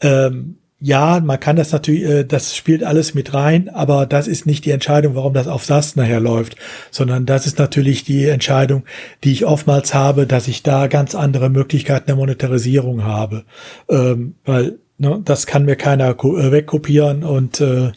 [0.00, 4.46] ähm, ja, man kann das natürlich, äh, das spielt alles mit rein, aber das ist
[4.46, 6.56] nicht die Entscheidung, warum das auf SAS nachher läuft,
[6.90, 8.82] sondern das ist natürlich die Entscheidung,
[9.22, 13.44] die ich oftmals habe, dass ich da ganz andere Möglichkeiten der Monetarisierung habe,
[13.88, 17.92] ähm, weil ne, das kann mir keiner äh, wegkopieren und äh,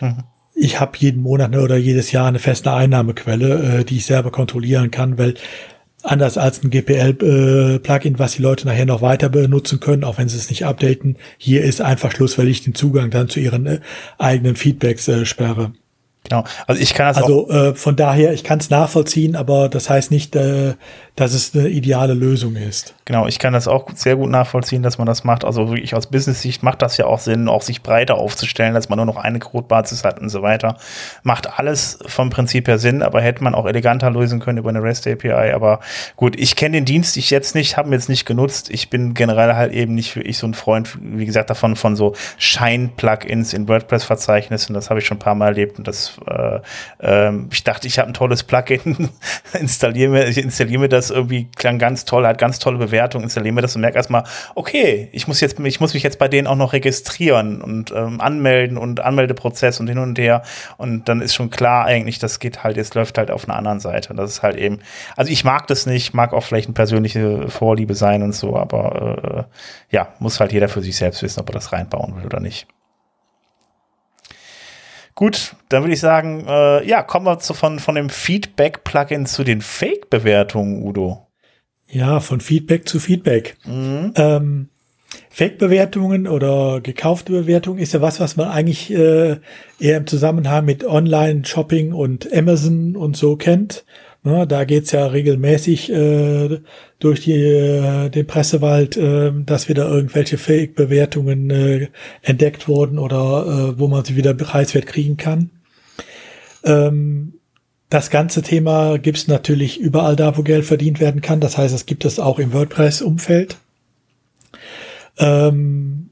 [0.00, 0.24] mhm.
[0.56, 4.90] ich habe jeden Monat oder jedes Jahr eine feste Einnahmequelle, äh, die ich selber kontrollieren
[4.90, 5.34] kann, weil
[6.06, 10.28] anders als ein GPL-Plugin, äh, was die Leute nachher noch weiter benutzen können, auch wenn
[10.28, 11.16] sie es nicht updaten.
[11.38, 13.80] Hier ist einfach Schluss, weil ich den Zugang dann zu ihren äh,
[14.18, 15.72] eigenen Feedbacks äh, sperre.
[16.28, 16.44] Genau.
[16.66, 20.10] Also ich kann das Also äh, von daher, ich kann es nachvollziehen, aber das heißt
[20.10, 20.74] nicht, äh,
[21.14, 22.95] dass es eine ideale Lösung ist.
[23.06, 25.44] Genau, ich kann das auch sehr gut nachvollziehen, dass man das macht.
[25.44, 28.96] Also wirklich aus Business-Sicht macht das ja auch Sinn, auch sich breiter aufzustellen, dass man
[28.96, 30.76] nur noch eine Codebasis hat und so weiter.
[31.22, 34.82] Macht alles vom Prinzip her Sinn, aber hätte man auch eleganter lösen können über eine
[34.82, 35.52] REST API.
[35.52, 35.78] Aber
[36.16, 38.70] gut, ich kenne den Dienst ich jetzt nicht, habe ihn jetzt nicht genutzt.
[38.70, 42.14] Ich bin generell halt eben nicht wirklich so ein Freund, wie gesagt, davon von so
[42.38, 44.74] Shine-Plugins in WordPress-Verzeichnissen.
[44.74, 46.58] Das habe ich schon ein paar Mal erlebt und das äh,
[46.98, 49.10] äh, ich dachte, ich habe ein tolles Plugin,
[49.52, 53.54] installiere mir, ich installiere mir das irgendwie klang ganz toll, hat ganz tolle Bewertungen, installiere
[53.54, 54.24] mir das und merke erstmal,
[54.54, 58.20] okay, ich muss jetzt, ich muss mich jetzt bei denen auch noch registrieren und ähm,
[58.20, 60.42] anmelden und Anmeldeprozess und hin und her.
[60.76, 63.80] Und dann ist schon klar eigentlich, das geht halt, es läuft halt auf einer anderen
[63.80, 64.10] Seite.
[64.10, 64.80] Und das ist halt eben,
[65.16, 69.48] also ich mag das nicht, mag auch vielleicht eine persönliche Vorliebe sein und so, aber
[69.48, 72.40] äh, ja, muss halt jeder für sich selbst wissen, ob er das reinbauen will oder
[72.40, 72.66] nicht.
[75.16, 79.44] Gut, dann würde ich sagen, äh, ja, kommen wir zu, von, von dem Feedback-Plugin zu
[79.44, 81.25] den Fake-Bewertungen, Udo.
[81.88, 83.56] Ja, von Feedback zu Feedback.
[83.64, 84.12] Mhm.
[84.16, 84.68] Ähm,
[85.30, 89.36] Fake-Bewertungen oder gekaufte Bewertungen ist ja was, was man eigentlich äh,
[89.78, 93.84] eher im Zusammenhang mit Online-Shopping und Amazon und so kennt.
[94.24, 96.58] Ne, da geht's ja regelmäßig äh,
[96.98, 101.88] durch die, äh, den Pressewald, äh, dass wieder irgendwelche Fake-Bewertungen äh,
[102.22, 105.50] entdeckt wurden oder äh, wo man sie wieder preiswert kriegen kann.
[106.64, 107.34] Ähm,
[107.88, 111.40] das ganze Thema gibt es natürlich überall da, wo Geld verdient werden kann.
[111.40, 113.58] Das heißt, es gibt es auch im WordPress-Umfeld.
[115.18, 116.10] Ähm,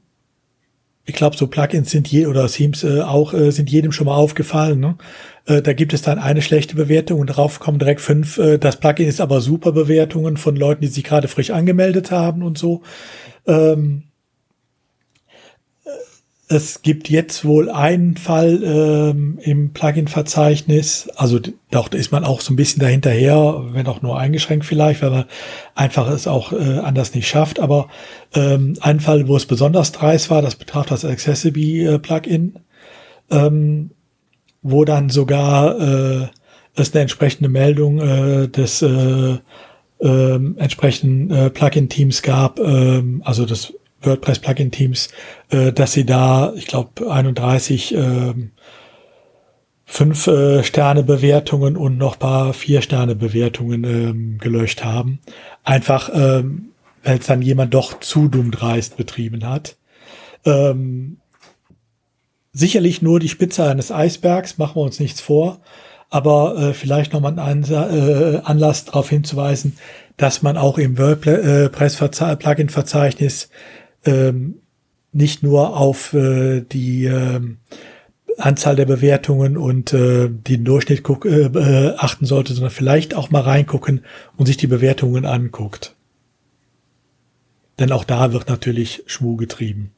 [1.05, 4.15] ich glaube, so Plugins sind je oder Themes äh, auch äh, sind jedem schon mal
[4.15, 4.79] aufgefallen.
[4.79, 4.95] Ne?
[5.45, 8.37] Äh, da gibt es dann eine schlechte Bewertung und darauf kommen direkt fünf.
[8.37, 12.41] Äh, das Plugin ist aber super Bewertungen von Leuten, die sich gerade frisch angemeldet haben
[12.41, 12.81] und so.
[13.45, 14.03] Ähm,
[16.47, 21.39] es gibt jetzt wohl einen Fall ähm, im Plugin-Verzeichnis, also
[21.71, 25.09] doch, da ist man auch so ein bisschen dahinterher, wenn auch nur eingeschränkt vielleicht, weil
[25.09, 25.25] man
[25.73, 27.59] einfach es auch äh, anders nicht schafft.
[27.59, 27.87] Aber
[28.35, 32.59] ähm, ein Fall, wo es besonders dreist war, das betraf das Accessibility-Plugin,
[33.31, 33.89] ähm,
[34.61, 36.27] wo dann sogar äh,
[36.75, 39.37] es eine entsprechende Meldung äh, des äh,
[39.99, 43.73] äh, entsprechenden äh, Plugin-Teams gab, äh, also das
[44.05, 45.09] WordPress-Plugin-Teams,
[45.49, 48.33] äh, dass sie da, ich glaube, 31 äh,
[49.85, 55.19] fünf äh, Sterne Bewertungen und noch paar vier Sterne Bewertungen ähm, gelöscht haben.
[55.63, 56.69] Einfach, ähm,
[57.03, 59.77] weil es dann jemand doch zu dumm dreist betrieben hat.
[60.43, 61.17] Ähm,
[62.51, 65.59] sicherlich nur die Spitze eines Eisbergs, machen wir uns nichts vor.
[66.09, 69.77] Aber äh, vielleicht nochmal ein äh, Anlass darauf hinzuweisen,
[70.17, 73.49] dass man auch im WordPress-Plugin-Verzeichnis
[74.05, 74.55] ähm,
[75.11, 77.39] nicht nur auf äh, die äh,
[78.37, 83.29] Anzahl der Bewertungen und äh, den Durchschnitt guck, äh, äh, achten sollte, sondern vielleicht auch
[83.29, 84.03] mal reingucken
[84.35, 85.95] und sich die Bewertungen anguckt.
[87.79, 89.91] Denn auch da wird natürlich Schmuh getrieben.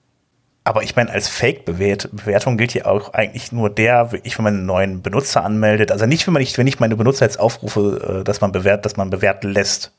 [0.63, 4.65] Aber ich meine, als Fake-Bewertung gilt ja auch eigentlich nur der, ich, wenn man einen
[4.65, 5.91] neuen Benutzer anmeldet.
[5.93, 8.85] Also nicht, wenn man nicht, wenn ich meine Benutzer jetzt aufrufe, äh, dass man bewertet,
[8.85, 9.93] dass man bewerten lässt.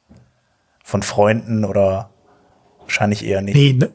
[0.85, 2.11] Von Freunden oder
[2.81, 3.55] wahrscheinlich eher nicht.
[3.55, 3.89] Nee,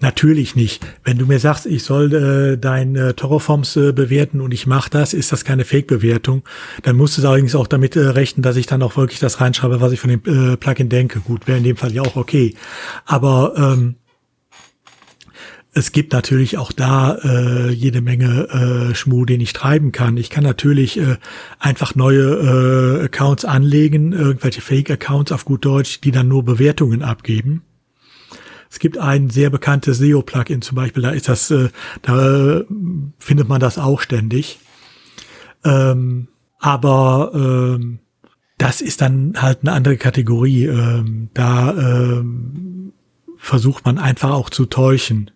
[0.00, 0.86] Natürlich nicht.
[1.02, 4.88] Wenn du mir sagst, ich soll äh, dein äh, Terraforms äh, bewerten und ich mache
[4.90, 6.44] das, ist das keine Fake-Bewertung.
[6.84, 9.80] Dann musst du allerdings auch damit äh, rechnen, dass ich dann auch wirklich das reinschreibe,
[9.80, 11.18] was ich von dem äh, Plugin denke.
[11.18, 12.54] Gut, wäre in dem Fall ja auch okay.
[13.06, 13.96] Aber ähm,
[15.72, 20.16] es gibt natürlich auch da äh, jede Menge äh, Schmu, den ich treiben kann.
[20.16, 21.16] Ich kann natürlich äh,
[21.58, 27.62] einfach neue äh, Accounts anlegen, irgendwelche Fake-Accounts auf gut Deutsch, die dann nur Bewertungen abgeben.
[28.70, 31.70] Es gibt ein sehr bekanntes SEO-Plugin zum Beispiel, da ist das, äh,
[32.02, 32.64] da äh,
[33.18, 34.58] findet man das auch ständig.
[35.64, 38.00] Ähm, aber ähm,
[38.58, 40.66] das ist dann halt eine andere Kategorie.
[40.66, 42.92] Ähm, da ähm,
[43.36, 45.30] versucht man einfach auch zu täuschen.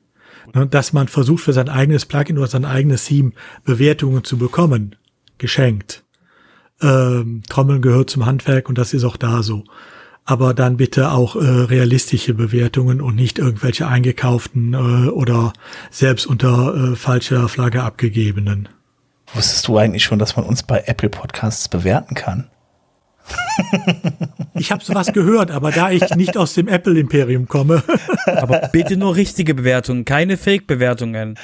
[0.55, 3.33] Ne, dass man versucht für sein eigenes Plugin oder sein eigenes Theme
[3.65, 4.97] Bewertungen zu bekommen,
[5.39, 6.05] geschenkt.
[6.81, 9.65] Ähm, Trommeln gehört zum Handwerk und das ist auch da so
[10.25, 15.53] aber dann bitte auch äh, realistische Bewertungen und nicht irgendwelche eingekauften äh, oder
[15.91, 18.69] selbst unter äh, falscher Flagge abgegebenen.
[19.35, 22.49] Wusstest du eigentlich schon, dass man uns bei Apple Podcasts bewerten kann?
[24.55, 27.83] Ich habe sowas gehört, aber da ich nicht aus dem Apple-Imperium komme.
[28.27, 31.39] aber bitte nur richtige Bewertungen, keine Fake-Bewertungen.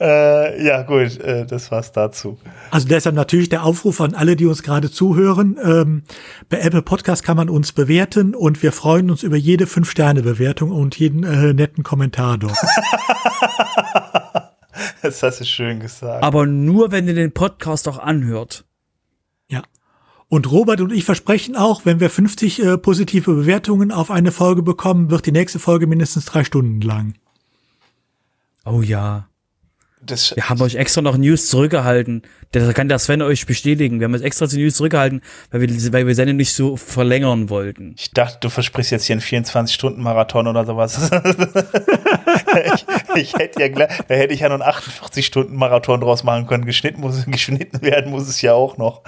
[0.00, 2.38] Äh, ja, gut, äh, das war's dazu.
[2.70, 5.58] Also deshalb natürlich der Aufruf an alle, die uns gerade zuhören.
[5.62, 6.04] Ähm,
[6.48, 10.96] bei Apple Podcast kann man uns bewerten und wir freuen uns über jede Fünf-Sterne-Bewertung und
[10.96, 12.56] jeden äh, netten Kommentar dort.
[15.02, 16.22] das hast du schön gesagt.
[16.22, 18.66] Aber nur, wenn ihr den Podcast auch anhört.
[19.48, 19.62] Ja.
[20.28, 24.62] Und Robert und ich versprechen auch, wenn wir 50 äh, positive Bewertungen auf eine Folge
[24.62, 27.14] bekommen, wird die nächste Folge mindestens drei Stunden lang.
[28.64, 29.28] Oh ja.
[30.00, 32.22] Das wir haben euch extra noch News zurückgehalten.
[32.52, 34.00] Das kann der Sven euch bestätigen.
[34.00, 37.50] Wir haben jetzt extra die News zurückgehalten, weil wir, weil wir Sendung nicht so verlängern
[37.50, 37.94] wollten.
[37.98, 41.10] Ich dachte, du versprichst jetzt hier einen 24-Stunden-Marathon oder sowas.
[42.74, 42.86] ich,
[43.16, 46.64] ich, hätte ja, da hätte ich ja noch einen 48-Stunden-Marathon draus machen können.
[46.64, 49.02] Geschnitten, muss, geschnitten werden muss es ja auch noch.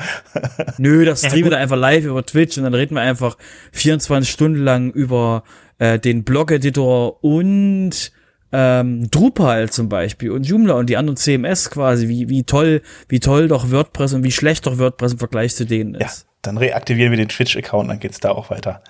[0.79, 3.37] Nö, das streamen wir dann einfach live über Twitch und dann reden wir einfach
[3.73, 5.45] 24 Stunden lang über
[5.79, 8.13] äh, den Blog-Editor und
[8.53, 13.21] ähm, Drupal zum Beispiel und Joomla und die anderen CMS quasi, wie, wie toll, wie
[13.21, 16.01] toll doch WordPress und wie schlecht doch WordPress im Vergleich zu denen ist.
[16.21, 18.83] Ja, dann reaktivieren wir den Twitch-Account, dann geht's da auch weiter.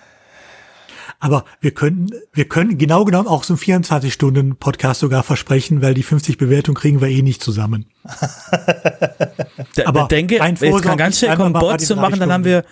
[1.23, 6.03] Aber wir können, wir können genau genommen auch so einen 24-Stunden-Podcast sogar versprechen, weil die
[6.03, 7.85] 50 Bewertungen kriegen wir eh nicht zusammen.
[9.77, 12.65] da, Aber denke, jetzt kann ganz schnell kommen Bots zu machen, dann haben wir,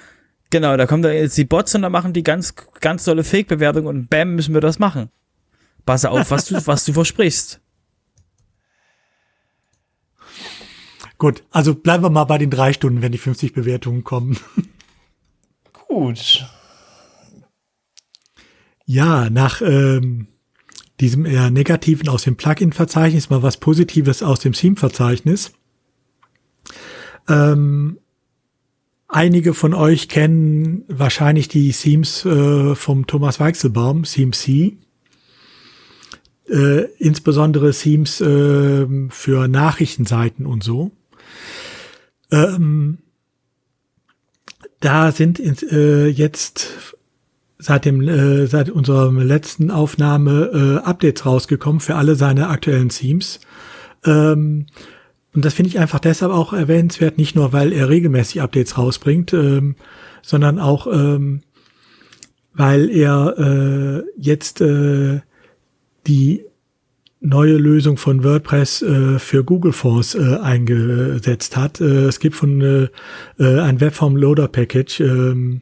[0.48, 3.86] genau, da kommen da jetzt die Bots und dann machen die ganz, ganz tolle Fake-Bewertungen
[3.86, 5.10] und bam, müssen wir das machen.
[5.88, 7.62] Pass auf, was du, was du versprichst.
[11.16, 14.38] Gut, also bleiben wir mal bei den drei Stunden, wenn die 50 Bewertungen kommen.
[15.88, 16.46] Gut.
[18.84, 20.26] Ja, nach ähm,
[21.00, 25.52] diesem eher negativen aus dem Plugin-Verzeichnis mal was Positives aus dem Theme-Verzeichnis.
[27.30, 27.98] Ähm,
[29.10, 34.76] Einige von euch kennen wahrscheinlich die Themes äh, vom Thomas Weichselbaum, Theme C.
[36.48, 40.92] Äh, insbesondere Themes äh, für Nachrichtenseiten und so.
[42.30, 42.98] Ähm,
[44.80, 46.96] da sind äh, jetzt
[47.58, 53.40] seit dem äh, seit unserer letzten Aufnahme äh, Updates rausgekommen für alle seine aktuellen Themes.
[54.04, 54.66] Ähm,
[55.34, 59.32] und das finde ich einfach deshalb auch erwähnenswert, nicht nur, weil er regelmäßig Updates rausbringt,
[59.32, 59.76] ähm,
[60.22, 61.42] sondern auch, ähm,
[62.54, 65.20] weil er äh, jetzt äh,
[66.08, 66.44] die
[67.20, 71.80] neue Lösung von WordPress äh, für Google Fonts äh, eingesetzt hat.
[71.80, 72.88] Äh, es gibt von äh,
[73.38, 75.60] äh ein Webform Loader Package äh,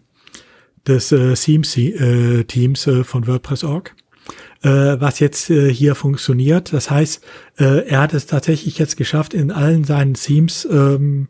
[0.87, 3.95] des äh, Themes äh, Teams äh, von WordPress.org,
[4.63, 6.73] äh, was jetzt äh, hier funktioniert.
[6.73, 7.25] Das heißt,
[7.59, 11.29] äh, er hat es tatsächlich jetzt geschafft, in allen seinen Themes ähm,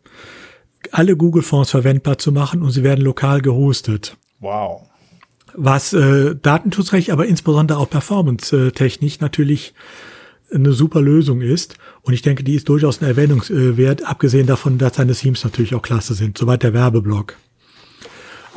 [0.91, 4.17] alle Google Fonts verwendbar zu machen und sie werden lokal gehostet.
[4.39, 4.83] Wow.
[5.59, 9.73] Was äh, Datenschutzrecht, aber insbesondere auch performance-technisch natürlich
[10.53, 11.77] eine super Lösung ist.
[12.03, 15.81] Und ich denke, die ist durchaus ein Erwähnungswert, abgesehen davon, dass seine Themes natürlich auch
[15.81, 16.37] klasse sind.
[16.37, 17.35] Soweit der Werbeblock.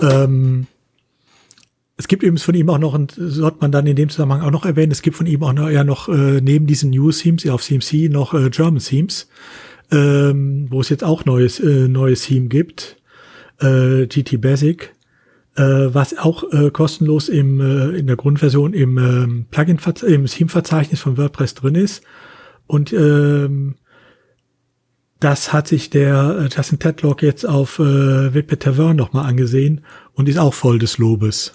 [0.03, 0.67] Ähm,
[1.97, 4.51] es gibt übrigens von ihm auch noch, und sollte man dann in dem Zusammenhang auch
[4.51, 7.47] noch erwähnen, es gibt von ihm auch noch, ja noch äh, neben diesen New Themes
[7.49, 9.29] auf CMC noch äh, German Themes,
[9.91, 12.97] ähm, wo es jetzt auch neues äh, neues Theme gibt,
[13.59, 14.95] äh, GT Basic
[15.59, 21.17] was auch äh, kostenlos im, äh, in der Grundversion im ähm, Plugin im Theme-Verzeichnis von
[21.17, 22.03] WordPress drin ist.
[22.67, 23.75] Und ähm,
[25.21, 29.85] das hat sich der äh, Justin Tedlock jetzt auf äh, Wippe Tavern nochmal angesehen
[30.15, 31.53] und ist auch voll des Lobes.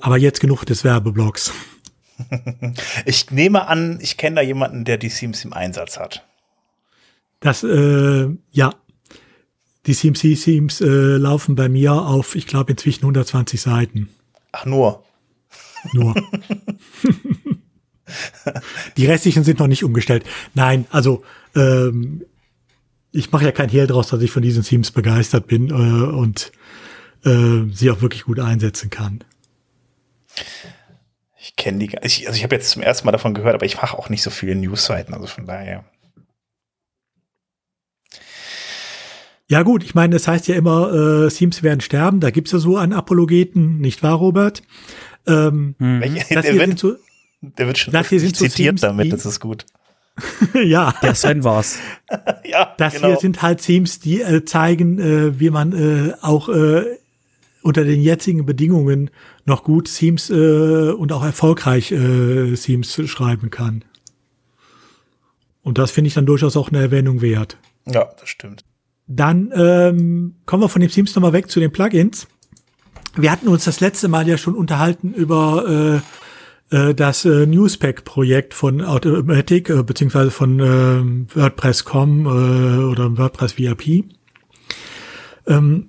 [0.00, 1.52] Aber jetzt genug des Werbeblocks.
[3.04, 6.24] Ich nehme an, ich kenne da jemanden, der die Themes im Einsatz hat.
[7.40, 8.74] Das, äh, ja,
[9.86, 14.08] die CMC-Themes äh, laufen bei mir auf, ich glaube, inzwischen 120 Seiten.
[14.52, 15.04] Ach, nur.
[15.92, 16.14] Nur.
[18.96, 20.24] die restlichen sind noch nicht umgestellt.
[20.54, 21.24] Nein, also
[21.56, 22.24] ähm,
[23.10, 26.52] ich mache ja kein Hehl draus, dass ich von diesen Themes begeistert bin äh, und
[27.24, 29.24] äh, sie auch wirklich gut einsetzen kann.
[31.38, 33.76] Ich kenne die, ich, also ich habe jetzt zum ersten Mal davon gehört, aber ich
[33.76, 35.84] mache auch nicht so viele News-Seiten, also von daher.
[39.48, 42.20] Ja gut, ich meine, das heißt ja immer, äh, Themes werden sterben.
[42.20, 44.62] Da gibt's ja so einen Apologeten, nicht wahr, Robert?
[45.26, 46.00] Ähm, hm.
[46.00, 46.96] der, wird, so,
[47.40, 49.66] der wird schon zitiert so damit, das ist gut.
[50.54, 50.94] ja.
[51.02, 51.78] Der Sven war's.
[52.44, 53.08] ja, das genau.
[53.08, 56.84] hier sind halt Themes, die äh, zeigen, äh, wie man äh, auch äh,
[57.62, 59.10] unter den jetzigen Bedingungen
[59.44, 63.84] noch gut Themes äh, und auch erfolgreich äh, Themes schreiben kann.
[65.62, 67.56] Und das finde ich dann durchaus auch eine Erwähnung wert.
[67.86, 68.64] Ja, das stimmt.
[69.06, 72.28] Dann ähm, kommen wir von den Themes nochmal weg zu den Plugins.
[73.16, 76.00] Wir hatten uns das letzte Mal ja schon unterhalten über
[76.70, 83.58] äh, äh, das äh, Newspack-Projekt von Automatic, äh, beziehungsweise von äh, WordPress.com äh, oder WordPress
[83.58, 84.04] VIP.
[85.46, 85.88] Ähm,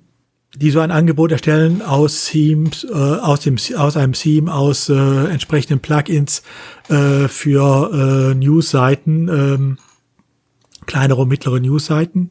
[0.56, 4.94] die so ein Angebot erstellen aus Themes, äh, aus dem aus einem Theme, aus äh,
[5.26, 6.42] entsprechenden Plugins
[6.88, 7.90] äh, für
[8.32, 9.78] äh, Newsseiten, ähm,
[10.86, 12.30] kleinere und mittlere Newsseiten.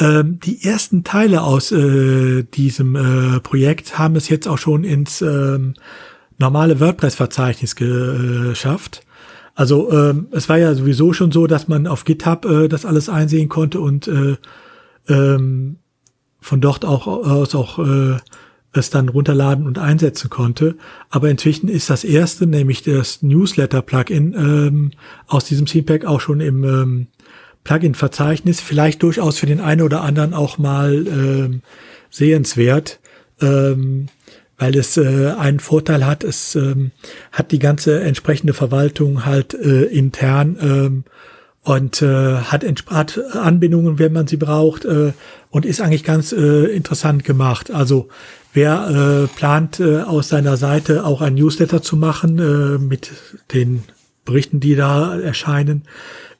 [0.00, 5.20] Ähm, die ersten Teile aus äh, diesem äh, Projekt haben es jetzt auch schon ins
[5.20, 5.74] ähm,
[6.38, 9.02] normale WordPress-Verzeichnis geschafft.
[9.54, 13.10] Also ähm, es war ja sowieso schon so, dass man auf GitHub äh, das alles
[13.10, 14.36] einsehen konnte und äh,
[15.08, 15.76] ähm,
[16.40, 18.16] von dort auch aus auch äh,
[18.72, 20.76] es dann runterladen und einsetzen konnte.
[21.10, 24.90] Aber inzwischen ist das erste, nämlich das Newsletter-Plugin ähm,
[25.26, 27.06] aus diesem Themepack auch schon im ähm,
[27.64, 31.62] Plugin-Verzeichnis vielleicht durchaus für den einen oder anderen auch mal ähm,
[32.10, 33.00] sehenswert,
[33.40, 34.06] ähm,
[34.58, 36.24] weil es äh, einen Vorteil hat.
[36.24, 36.90] Es ähm,
[37.32, 41.04] hat die ganze entsprechende Verwaltung halt äh, intern ähm,
[41.62, 45.12] und äh, hat, hat Anbindungen, wenn man sie braucht äh,
[45.50, 47.70] und ist eigentlich ganz äh, interessant gemacht.
[47.70, 48.08] Also
[48.54, 48.88] wer
[49.24, 53.10] äh, plant äh, aus seiner Seite auch ein Newsletter zu machen äh, mit
[53.52, 53.82] den
[54.24, 55.84] Berichten, die da erscheinen,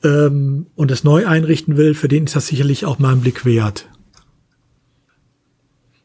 [0.03, 3.45] ähm, und es neu einrichten will, für den ist das sicherlich auch mal ein Blick
[3.45, 3.89] wert.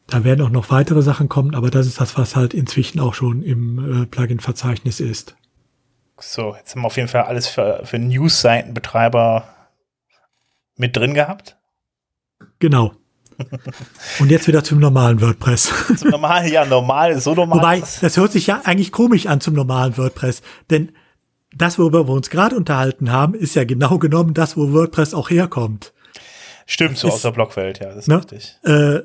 [0.08, 3.14] Da werden auch noch weitere Sachen kommen, aber das ist das, was halt inzwischen auch
[3.14, 5.36] schon im äh, Plugin-Verzeichnis ist.
[6.18, 9.48] So, jetzt haben wir auf jeden Fall alles für, für News-Seitenbetreiber
[10.76, 11.56] mit drin gehabt.
[12.58, 12.92] Genau.
[14.20, 15.70] Und jetzt wieder zum normalen WordPress.
[15.96, 17.58] Zum normalen, ja, normal, so normal.
[17.58, 20.40] Wobei, das hört sich ja eigentlich komisch an zum normalen WordPress,
[20.70, 20.92] denn
[21.54, 25.30] das, worüber wir uns gerade unterhalten haben, ist ja genau genommen das, wo WordPress auch
[25.30, 25.92] herkommt.
[26.66, 28.18] Stimmt, so ist, aus der Blockwelt, ja, das ist ne?
[28.18, 28.58] richtig.
[28.64, 29.00] Äh,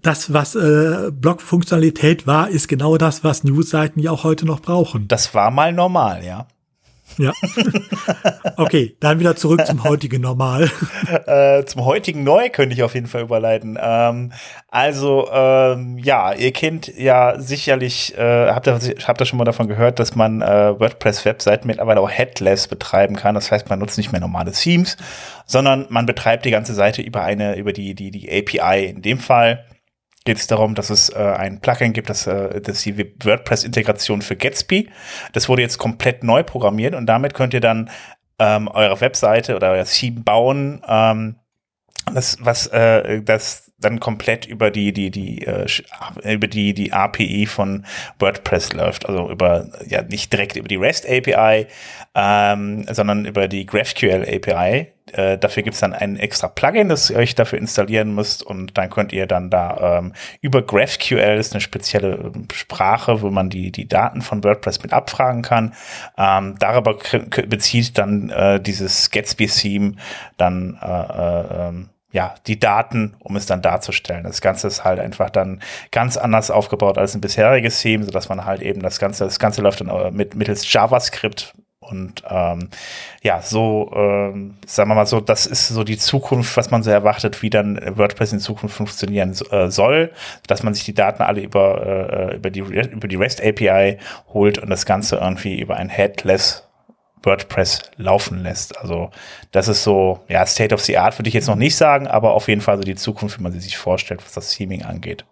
[0.00, 5.08] das, was äh, Blog-Funktionalität war, ist genau das, was Newsseiten ja auch heute noch brauchen.
[5.08, 6.46] Das war mal normal, ja.
[7.18, 7.32] Ja.
[8.56, 10.70] Okay, dann wieder zurück zum heutigen Normal.
[11.26, 13.78] Äh, zum heutigen Neu könnte ich auf jeden Fall überleiten.
[13.80, 14.32] Ähm,
[14.68, 19.68] also, ähm, ja, ihr kennt ja sicherlich, äh, habt ihr, habt ihr schon mal davon
[19.68, 23.34] gehört, dass man äh, WordPress-Webseiten mittlerweile auch headless betreiben kann.
[23.34, 24.96] Das heißt, man nutzt nicht mehr normale Themes,
[25.46, 28.86] sondern man betreibt die ganze Seite über eine, über die, die, die API.
[28.86, 29.64] In dem Fall
[30.28, 34.36] geht es darum, dass es äh, ein Plugin gibt, das, äh, das die WordPress-Integration für
[34.36, 34.90] Gatsby.
[35.32, 37.88] Das wurde jetzt komplett neu programmiert und damit könnt ihr dann
[38.38, 41.36] ähm, eure Webseite oder euer Theme bauen, ähm,
[42.12, 45.66] das, was äh, das dann komplett über die die die äh,
[46.24, 47.86] über die die API von
[48.18, 51.66] WordPress läuft, also über ja nicht direkt über die REST API,
[52.14, 54.92] ähm, sondern über die GraphQL API.
[55.12, 58.90] Äh, dafür gibt's dann ein extra Plugin, das ihr euch dafür installieren müsst und dann
[58.90, 63.72] könnt ihr dann da ähm, über GraphQL, ist eine spezielle ähm, Sprache, wo man die,
[63.72, 65.74] die Daten von WordPress mit abfragen kann.
[66.18, 66.98] Ähm, darüber
[67.46, 69.94] bezieht dann äh, dieses Gatsby-Theme
[70.36, 74.24] dann äh, äh, ähm, ja, die Daten, um es dann darzustellen.
[74.24, 78.44] Das Ganze ist halt einfach dann ganz anders aufgebaut als ein bisheriges Theme, sodass man
[78.44, 81.54] halt eben das Ganze, das Ganze läuft dann äh, mit mittels JavaScript
[81.90, 82.68] und ähm,
[83.22, 86.90] ja, so, ähm, sagen wir mal so, das ist so die Zukunft, was man so
[86.90, 90.12] erwartet, wie dann WordPress in Zukunft funktionieren äh, soll,
[90.46, 93.98] dass man sich die Daten alle über, äh, über, die, über die REST API
[94.32, 96.67] holt und das Ganze irgendwie über ein Headless
[97.22, 98.78] WordPress laufen lässt.
[98.78, 99.10] Also
[99.50, 102.32] das ist so, ja, State of the Art würde ich jetzt noch nicht sagen, aber
[102.32, 105.24] auf jeden Fall so die Zukunft, wie man sie sich vorstellt, was das Theming angeht.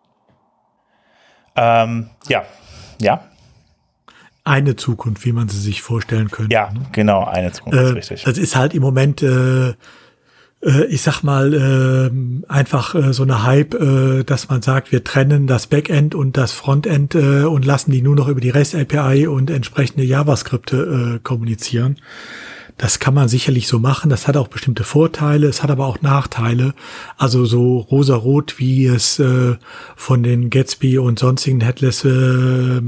[1.56, 2.44] Ähm, ja,
[3.00, 3.22] ja
[4.46, 6.54] eine Zukunft, wie man sie sich vorstellen könnte.
[6.54, 6.82] Ja, ne?
[6.92, 8.22] genau, eine Zukunft, äh, richtig.
[8.22, 9.74] Das ist halt im Moment, äh,
[10.88, 15.46] ich sag mal, äh, einfach äh, so eine Hype, äh, dass man sagt, wir trennen
[15.46, 19.28] das Backend und das Frontend äh, und lassen die nur noch über die REST API
[19.28, 21.98] und entsprechende JavaScripte äh, kommunizieren.
[22.78, 24.10] Das kann man sicherlich so machen.
[24.10, 25.46] Das hat auch bestimmte Vorteile.
[25.46, 26.74] Es hat aber auch Nachteile.
[27.16, 29.56] Also so rosarot, wie es äh,
[29.96, 32.82] von den Gatsby und sonstigen Headless äh,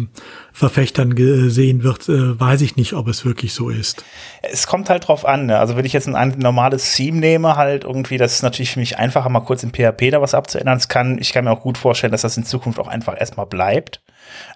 [0.53, 4.05] Verfechtern gesehen wird, äh, weiß ich nicht, ob es wirklich so ist.
[4.43, 5.47] Es kommt halt drauf an.
[5.47, 5.59] Ne?
[5.59, 8.80] Also wenn ich jetzt ein, ein normales Theme nehme, halt irgendwie, das ist natürlich für
[8.80, 10.76] mich einfacher, mal kurz in PHP da was abzuändern.
[10.76, 13.47] Es kann, ich kann mir auch gut vorstellen, dass das in Zukunft auch einfach erstmal
[13.47, 14.03] bleibt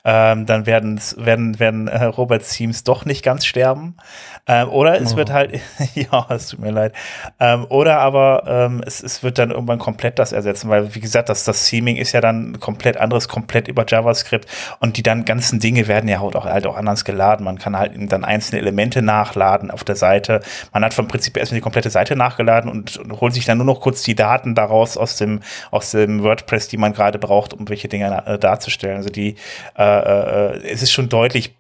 [0.05, 3.97] ähm, dann werden, werden, werden äh, Roberts Teams doch nicht ganz sterben.
[4.47, 5.17] Ähm, oder es oh.
[5.17, 5.61] wird halt,
[5.95, 6.95] ja, es tut mir leid.
[7.39, 11.29] Ähm, oder aber ähm, es, es wird dann irgendwann komplett das ersetzen, weil wie gesagt,
[11.29, 14.49] das, das Theming ist ja dann komplett anderes, komplett über JavaScript
[14.81, 17.45] und die dann ganzen Dinge werden ja halt auch, halt auch anders geladen.
[17.45, 20.41] Man kann halt dann einzelne Elemente nachladen auf der Seite.
[20.73, 23.67] Man hat vom Prinzip erstmal die komplette Seite nachgeladen und, und holt sich dann nur
[23.67, 27.69] noch kurz die Daten daraus aus dem, aus dem WordPress, die man gerade braucht, um
[27.69, 28.97] welche Dinge äh, darzustellen.
[28.97, 29.37] Also die
[29.77, 31.57] äh, äh, es ist schon deutlich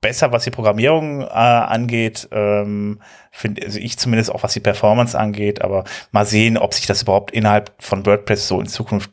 [0.00, 2.28] besser, was die Programmierung äh, angeht.
[2.32, 5.62] Ähm, find, also ich zumindest auch, was die Performance angeht.
[5.62, 9.10] Aber mal sehen, ob sich das überhaupt innerhalb von WordPress so in Zukunft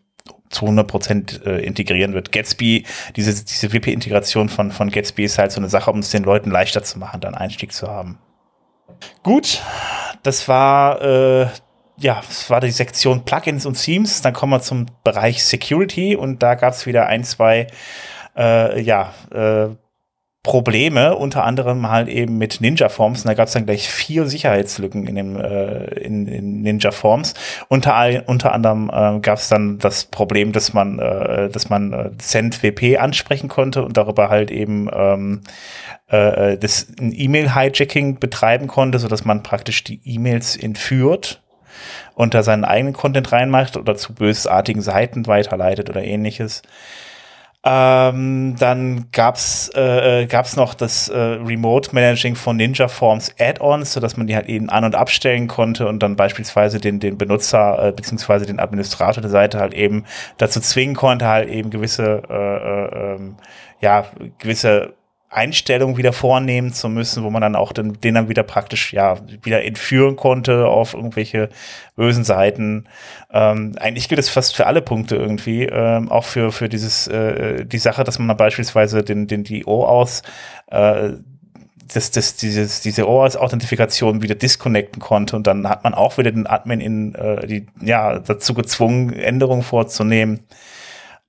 [0.49, 2.32] zu 100 Prozent äh, integrieren wird.
[2.32, 6.23] Gatsby, diese, diese WP-Integration von, von Gatsby ist halt so eine Sache, um es den
[6.23, 8.17] Leuten leichter zu machen, dann Einstieg zu haben.
[9.21, 9.61] Gut,
[10.23, 11.47] das war äh,
[11.99, 14.21] ja, es war die Sektion Plugins und Themes.
[14.21, 17.67] Dann kommen wir zum Bereich Security und da gab es wieder ein, zwei
[18.39, 19.69] äh, ja, äh,
[20.41, 23.19] Probleme, unter anderem halt eben mit Ninja Forms.
[23.19, 27.33] Und da gab es dann gleich vier Sicherheitslücken in dem äh, in, in Ninja Forms.
[27.67, 32.11] Unter, unter anderem äh, gab es dann das Problem, dass man äh, dass man äh,
[32.17, 35.41] CentWP ansprechen konnte und darüber halt eben ähm,
[36.07, 41.41] äh, das E-Mail-Hijacking betreiben konnte, so dass man praktisch die E-Mails entführt
[42.15, 46.61] und da seinen eigenen Content reinmacht oder zu bösartigen Seiten weiterleitet oder ähnliches.
[47.72, 54.17] Ähm, dann gab's äh, gab's noch das äh, Remote Managing von Ninja Forms Add-ons, sodass
[54.17, 57.91] man die halt eben an- und abstellen konnte und dann beispielsweise den, den Benutzer äh,
[57.91, 60.05] beziehungsweise den Administrator der Seite halt eben
[60.38, 63.36] dazu zwingen konnte, halt eben gewisse äh, äh, ähm,
[63.82, 64.05] ja
[64.39, 64.95] gewisse
[65.30, 69.17] Einstellungen wieder vornehmen zu müssen, wo man dann auch den, den dann wieder praktisch ja
[69.43, 71.49] wieder entführen konnte auf irgendwelche
[71.95, 72.86] bösen Seiten.
[73.32, 77.63] Ähm, eigentlich gilt es fast für alle Punkte irgendwie, ähm, auch für für dieses äh,
[77.65, 80.23] die Sache, dass man dann beispielsweise den den die O aus
[80.67, 81.11] äh,
[81.93, 86.47] das, das, dieses, diese OAuth-Authentifikation wieder disconnecten konnte und dann hat man auch wieder den
[86.47, 90.41] Admin in äh, die ja dazu gezwungen Änderungen vorzunehmen.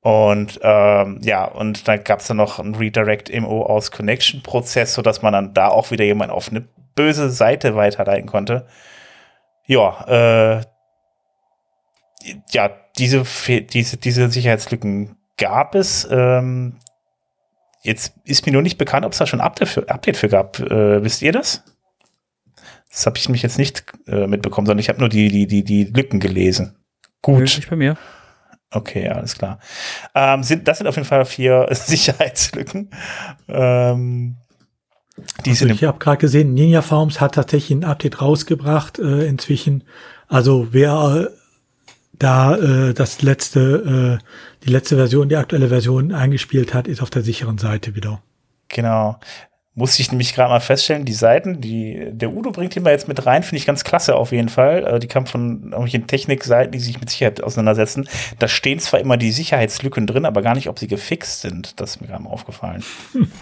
[0.02, 4.94] Und ähm, ja, und dann gab es dann noch einen Redirect im OAuth Connection Prozess,
[4.94, 8.66] sodass man dann da auch wieder jemand auf eine böse Seite weiterleiten konnte.
[9.66, 10.60] Ja, äh,
[12.50, 16.08] ja, diese, diese, diese Sicherheitslücken gab es.
[16.10, 16.76] Ähm,
[17.82, 20.28] jetzt ist mir nur nicht bekannt, ob es da schon ein Update für, Update für
[20.28, 20.58] gab.
[20.60, 21.62] Äh, wisst ihr das?
[22.90, 25.62] Das habe ich mich jetzt nicht äh, mitbekommen, sondern ich habe nur die, die, die,
[25.62, 26.76] die Lücken gelesen.
[27.22, 27.40] Gut.
[27.40, 27.96] Nicht bei mir.
[28.72, 29.58] Okay, alles klar.
[30.14, 32.90] Ähm, sind, das sind auf jeden Fall vier Sicherheitslücken.
[33.48, 34.36] Ähm,
[35.44, 39.84] die also ich habe gerade gesehen, Ninja Farms hat tatsächlich ein Update rausgebracht äh, inzwischen.
[40.28, 41.36] Also wer äh,
[42.12, 47.10] da äh, das letzte, äh, die letzte Version, die aktuelle Version eingespielt hat, ist auf
[47.10, 48.22] der sicheren Seite wieder.
[48.68, 49.18] Genau
[49.80, 53.08] musste ich nämlich gerade mal feststellen, die Seiten, die der Udo bringt die mal jetzt
[53.08, 54.86] mit rein, finde ich ganz klasse auf jeden Fall.
[54.86, 58.08] Äh, die kamen von irgendwelchen Technikseiten, die sich mit Sicherheit auseinandersetzen.
[58.38, 61.80] Da stehen zwar immer die Sicherheitslücken drin, aber gar nicht, ob sie gefixt sind.
[61.80, 62.84] Das ist mir gerade mal aufgefallen.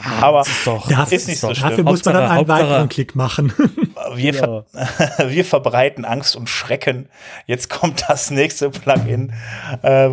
[0.02, 1.70] Ah, aber doch, ist, ist nicht so schlimm.
[1.70, 3.52] Dafür muss man dann einen weiteren Klick machen.
[4.14, 4.40] Wir, ja.
[4.40, 4.64] ver
[5.28, 7.08] wir verbreiten Angst und Schrecken.
[7.46, 9.32] Jetzt kommt das nächste Plugin,
[9.82, 10.08] äh,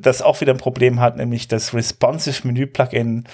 [0.00, 3.24] das auch wieder ein Problem hat, nämlich das Responsive Menü Plugin.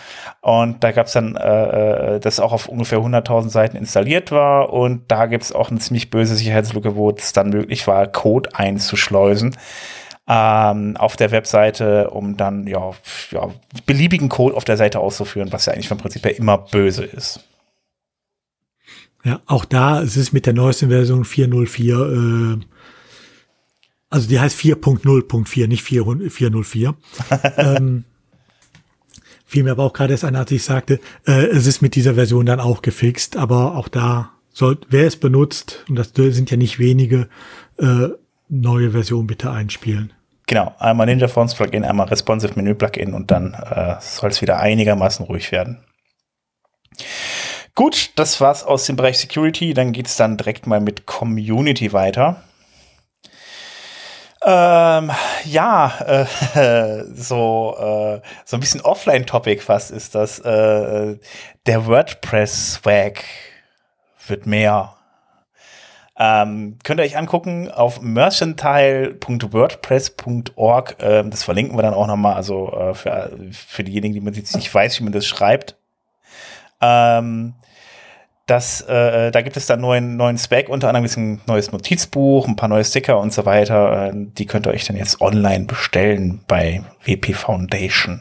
[0.40, 4.72] Und da gab es dann äh, äh das auch auf ungefähr 100.000 Seiten installiert war.
[4.72, 8.50] Und da gibt es auch eine ziemlich böse Sicherheitslücke, wo es dann möglich war, Code
[8.54, 9.56] einzuschleusen
[10.28, 12.92] ähm, auf der Webseite, um dann ja,
[13.30, 13.50] ja
[13.86, 17.40] beliebigen Code auf der Seite auszuführen, was ja eigentlich vom Prinzip her immer böse ist.
[19.24, 22.64] Ja, auch da es ist mit der neuesten Version 404, äh,
[24.10, 26.94] also die heißt 4.0.4, nicht 404.
[27.56, 28.04] ähm,
[29.52, 32.14] fiel mir aber auch gerade erst an, als ich sagte, äh, es ist mit dieser
[32.14, 36.56] Version dann auch gefixt, aber auch da soll, wer es benutzt, und das sind ja
[36.56, 37.28] nicht wenige,
[37.78, 38.08] äh,
[38.48, 40.12] neue Version bitte einspielen.
[40.46, 44.58] Genau, einmal Ninja Fonts Plugin, einmal Responsive Menü Plugin und dann äh, soll es wieder
[44.58, 45.84] einigermaßen ruhig werden.
[47.74, 49.72] Gut, das war's aus dem Bereich Security.
[49.72, 52.42] Dann geht's dann direkt mal mit Community weiter.
[54.44, 55.12] Ähm,
[55.44, 60.38] ja, äh, so, äh, so ein bisschen Offline-Topic fast ist das.
[60.40, 61.18] Äh,
[61.66, 63.22] der WordPress-Swag
[64.26, 64.96] wird mehr.
[66.18, 70.96] Ähm, könnt ihr euch angucken auf mercantile.wordpress.org.
[71.00, 74.54] Ähm, das verlinken wir dann auch nochmal, also äh, für, für diejenigen, die man jetzt
[74.54, 75.76] nicht weiß, wie man das schreibt.
[76.80, 77.54] Ähm,
[78.46, 82.56] das, äh, da gibt es dann neuen, neuen Spec, unter anderem ein neues Notizbuch, ein
[82.56, 84.08] paar neue Sticker und so weiter.
[84.08, 88.20] Äh, die könnt ihr euch dann jetzt online bestellen bei WP Foundation.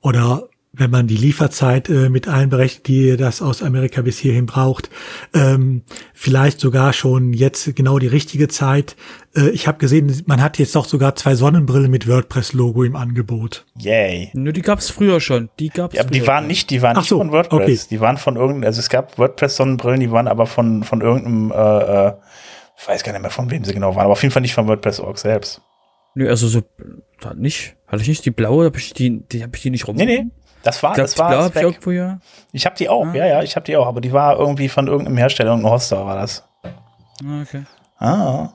[0.00, 0.48] Oder
[0.78, 4.90] wenn man die Lieferzeit äh, mit einberechnet, die das aus Amerika bis hierhin braucht,
[5.34, 8.96] ähm, vielleicht sogar schon jetzt genau die richtige Zeit.
[9.34, 13.64] Äh, ich habe gesehen, man hat jetzt doch sogar zwei Sonnenbrillen mit WordPress-Logo im Angebot.
[13.78, 14.30] Yay.
[14.34, 15.48] Nur die gab's früher schon.
[15.58, 15.94] Die gab's.
[15.94, 17.84] Ja, die waren nicht, die waren nicht so, von WordPress.
[17.84, 17.86] Okay.
[17.90, 22.08] Die waren von irgendeinem, also es gab WordPress-Sonnenbrillen, die waren aber von von irgendeinem, äh,
[22.08, 22.12] äh,
[22.78, 24.54] ich weiß gar nicht mehr von wem sie genau waren, aber auf jeden Fall nicht
[24.54, 25.62] von WordPress.org selbst.
[26.14, 26.62] Nö, also so
[27.34, 27.76] nicht.
[27.86, 29.96] Hatte ich nicht die blaue, habe ich die, die habe ich die nicht rum.
[29.96, 30.26] Nee, nee.
[30.62, 32.18] Das war, glaub, das war glaub, ich irgendwo, ja.
[32.52, 33.14] Ich habe die auch, ah.
[33.14, 36.04] ja, ja, ich habe die auch, aber die war irgendwie von irgendeinem Hersteller, irgendein Hoster
[36.04, 36.44] war das.
[36.64, 37.64] Ah, okay.
[37.98, 38.50] Ah.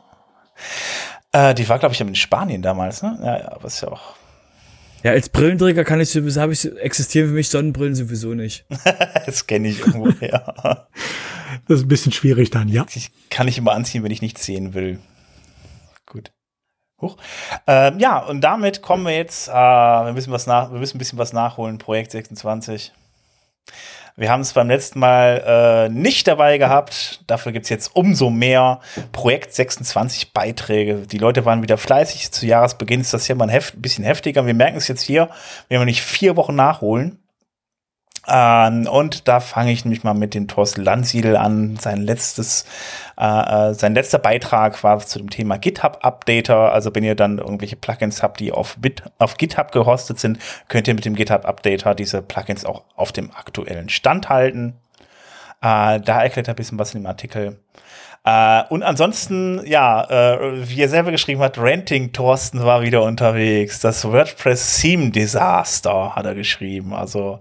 [1.31, 3.17] Äh, die war, glaube ich, in Spanien damals, ne?
[3.23, 4.15] Ja, ja, aber ist ja auch.
[5.03, 8.65] Ja, als Brillenträger kann ich sowieso, habe ich, existieren für mich Sonnenbrillen sowieso nicht.
[9.25, 10.87] das kenne ich irgendwo, ja.
[11.67, 12.85] Das ist ein bisschen schwierig dann, ja.
[12.93, 14.99] Ich kann ich immer anziehen, wenn ich nichts sehen will.
[17.01, 17.17] Huch.
[17.67, 20.99] Ähm, ja, und damit kommen wir jetzt, äh, wir, müssen was nach, wir müssen ein
[20.99, 22.91] bisschen was nachholen, Projekt 26.
[24.17, 27.23] Wir haben es beim letzten Mal äh, nicht dabei gehabt.
[27.27, 28.79] Dafür gibt es jetzt umso mehr
[29.13, 31.07] Projekt 26 Beiträge.
[31.07, 32.31] Die Leute waren wieder fleißig.
[32.31, 34.45] Zu Jahresbeginn ist das hier mal ein, ein bisschen heftiger.
[34.45, 35.29] Wir merken es jetzt hier,
[35.69, 37.20] wenn wir nicht vier Wochen nachholen.
[38.27, 41.77] Ähm, und da fange ich nämlich mal mit dem Thorsten Landsiedel an.
[41.77, 42.65] Sein letztes,
[43.17, 46.71] äh, äh, sein letzter Beitrag war zu dem Thema GitHub Updater.
[46.71, 50.87] Also wenn ihr dann irgendwelche Plugins habt, die auf, Bit, auf GitHub gehostet sind, könnt
[50.87, 54.75] ihr mit dem GitHub Updater diese Plugins auch auf dem aktuellen Stand halten.
[55.61, 57.59] Äh, da erklärt er ein bisschen was in dem Artikel.
[58.23, 63.79] Uh, und ansonsten, ja, uh, wie er selber geschrieben hat, Renting Thorsten war wieder unterwegs.
[63.79, 66.93] Das WordPress Theme Disaster hat er geschrieben.
[66.93, 67.39] Also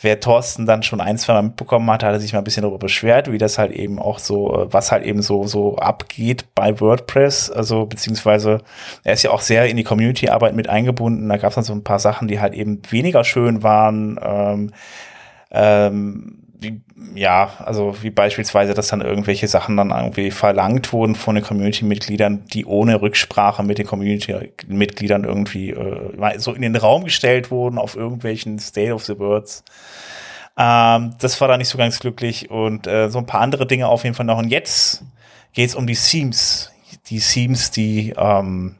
[0.00, 2.62] wer Thorsten dann schon ein, zwei Mal mitbekommen hat, hat er sich mal ein bisschen
[2.62, 6.46] darüber beschwert, wie das halt eben auch so, äh, was halt eben so, so abgeht
[6.54, 7.50] bei WordPress.
[7.50, 8.60] Also, beziehungsweise,
[9.04, 11.28] er ist ja auch sehr in die Community-Arbeit mit eingebunden.
[11.28, 14.20] Da gab es dann so ein paar Sachen, die halt eben weniger schön waren.
[14.22, 14.72] Ähm,
[15.50, 16.80] ähm, wie,
[17.14, 22.44] ja, also wie beispielsweise, dass dann irgendwelche Sachen dann irgendwie verlangt wurden von den Community-Mitgliedern,
[22.52, 27.96] die ohne Rücksprache mit den Community-Mitgliedern irgendwie äh, so in den Raum gestellt wurden auf
[27.96, 29.64] irgendwelchen State of the Birds.
[30.56, 33.88] Ähm, das war da nicht so ganz glücklich und äh, so ein paar andere Dinge
[33.88, 34.38] auf jeden Fall noch.
[34.38, 35.04] Und jetzt
[35.52, 36.72] geht es um die Themes.
[37.08, 38.76] die Themes, die ähm,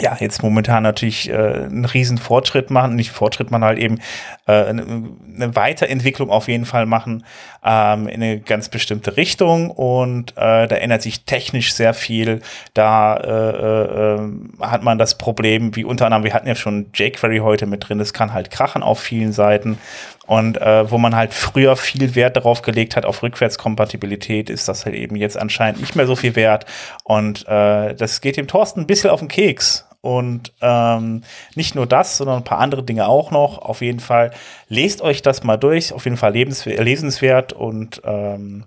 [0.00, 4.00] ja, jetzt momentan natürlich äh, einen riesen Fortschritt machen, nicht Fortschritt machen, halt eben
[4.46, 7.24] äh, eine, Weiterentwicklung auf jeden Fall machen
[7.64, 12.40] ähm, in eine ganz bestimmte Richtung und äh, da ändert sich technisch sehr viel.
[12.74, 14.20] Da äh, äh,
[14.60, 17.98] hat man das Problem, wie unter anderem, wir hatten ja schon jQuery heute mit drin,
[17.98, 19.78] das kann halt krachen auf vielen Seiten
[20.26, 24.84] und äh, wo man halt früher viel Wert darauf gelegt hat, auf Rückwärtskompatibilität, ist das
[24.84, 26.66] halt eben jetzt anscheinend nicht mehr so viel wert.
[27.04, 29.85] Und äh, das geht dem Thorsten ein bisschen auf den Keks.
[30.06, 31.22] Und ähm,
[31.56, 33.58] nicht nur das, sondern ein paar andere Dinge auch noch.
[33.58, 34.30] Auf jeden Fall
[34.68, 35.92] lest euch das mal durch.
[35.92, 38.66] Auf jeden Fall lesenswert und ähm,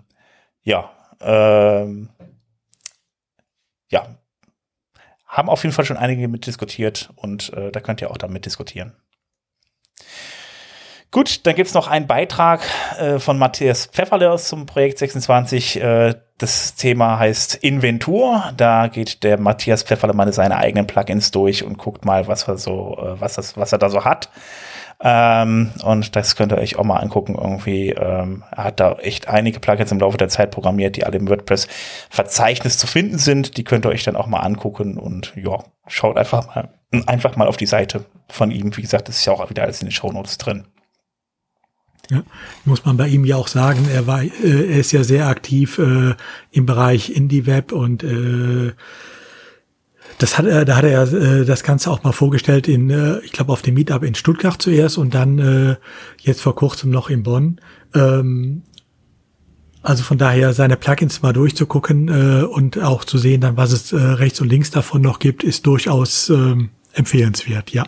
[0.64, 0.90] ja,
[1.22, 2.10] ähm,
[3.90, 4.06] ja,
[5.26, 8.92] haben auf jeden Fall schon einige mitdiskutiert und äh, da könnt ihr auch damit diskutieren.
[11.10, 12.60] Gut, dann gibt's noch einen Beitrag
[12.98, 15.80] äh, von Matthias Pfefferle zum Projekt 26.
[15.80, 18.52] Äh, das Thema heißt Inventur.
[18.56, 22.56] Da geht der Matthias Pfefferle mal seine eigenen Plugins durch und guckt mal, was er
[22.56, 24.30] so, äh, was, das, was er da so hat.
[25.02, 27.34] Ähm, und das könnt ihr euch auch mal angucken.
[27.34, 31.18] Irgendwie, ähm, er hat da echt einige Plugins im Laufe der Zeit programmiert, die alle
[31.18, 33.58] im WordPress-Verzeichnis zu finden sind.
[33.58, 35.58] Die könnt ihr euch dann auch mal angucken und ja,
[35.88, 36.70] schaut einfach mal,
[37.06, 38.74] einfach mal auf die Seite von ihm.
[38.78, 40.64] Wie gesagt, das ist ja auch wieder alles in den Show Notes drin.
[42.10, 42.24] Ja,
[42.64, 45.78] muss man bei ihm ja auch sagen, er war, äh, er ist ja sehr aktiv
[45.78, 46.14] äh,
[46.50, 48.72] im Bereich Indie-Web und äh,
[50.18, 53.30] das hat er, da hat er äh, das Ganze auch mal vorgestellt in, äh, ich
[53.30, 55.76] glaube, auf dem Meetup in Stuttgart zuerst und dann äh,
[56.18, 57.60] jetzt vor kurzem noch in Bonn.
[57.94, 58.62] Ähm,
[59.82, 63.92] also von daher seine Plugins mal durchzugucken äh, und auch zu sehen, dann was es
[63.92, 66.56] äh, rechts und links davon noch gibt, ist durchaus äh,
[66.92, 67.86] empfehlenswert, ja.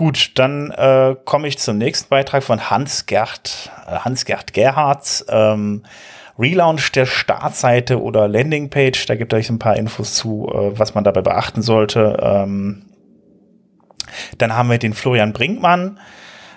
[0.00, 5.26] Gut, dann äh, komme ich zum nächsten Beitrag von Hans-Gerd äh, Hans-Gerd Gerhards.
[5.28, 5.82] Ähm,
[6.38, 9.04] Relaunch der Startseite oder Landingpage.
[9.04, 12.16] Da gibt euch ein paar Infos zu, äh, was man dabei beachten sollte.
[12.22, 12.86] Ähm,
[14.38, 16.00] dann haben wir den Florian Brinkmann.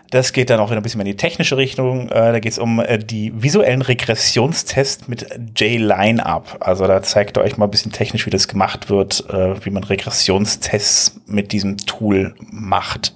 [0.09, 2.07] Das geht dann auch wieder ein bisschen in die technische Richtung.
[2.07, 6.59] Äh, da geht es um äh, die visuellen Regressionstests mit J-Lineup.
[6.61, 9.69] Also da zeigt er euch mal ein bisschen technisch, wie das gemacht wird, äh, wie
[9.69, 13.13] man Regressionstests mit diesem Tool macht.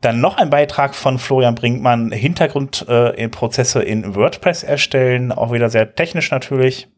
[0.00, 5.94] Dann noch ein Beitrag von Florian Brinkmann, Hintergrundprozesse äh, in WordPress erstellen, auch wieder sehr
[5.94, 6.88] technisch natürlich.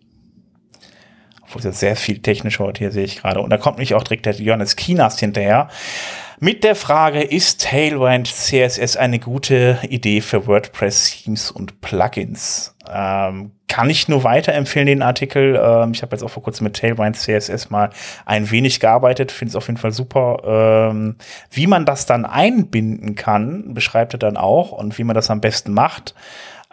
[1.42, 3.40] Obwohl es ja sehr viel technisch heute hier sehe ich gerade.
[3.40, 5.68] Und da kommt nämlich auch direkt der Johannes Kinas hinterher
[6.40, 12.74] mit der Frage, ist Tailwind CSS eine gute Idee für WordPress-Themes und Plugins?
[12.90, 15.60] Ähm, kann ich nur weiterempfehlen, den Artikel.
[15.62, 17.90] Ähm, ich habe jetzt auch vor kurzem mit Tailwind CSS mal
[18.24, 20.88] ein wenig gearbeitet, finde es auf jeden Fall super.
[20.90, 21.16] Ähm,
[21.50, 25.42] wie man das dann einbinden kann, beschreibt er dann auch und wie man das am
[25.42, 26.14] besten macht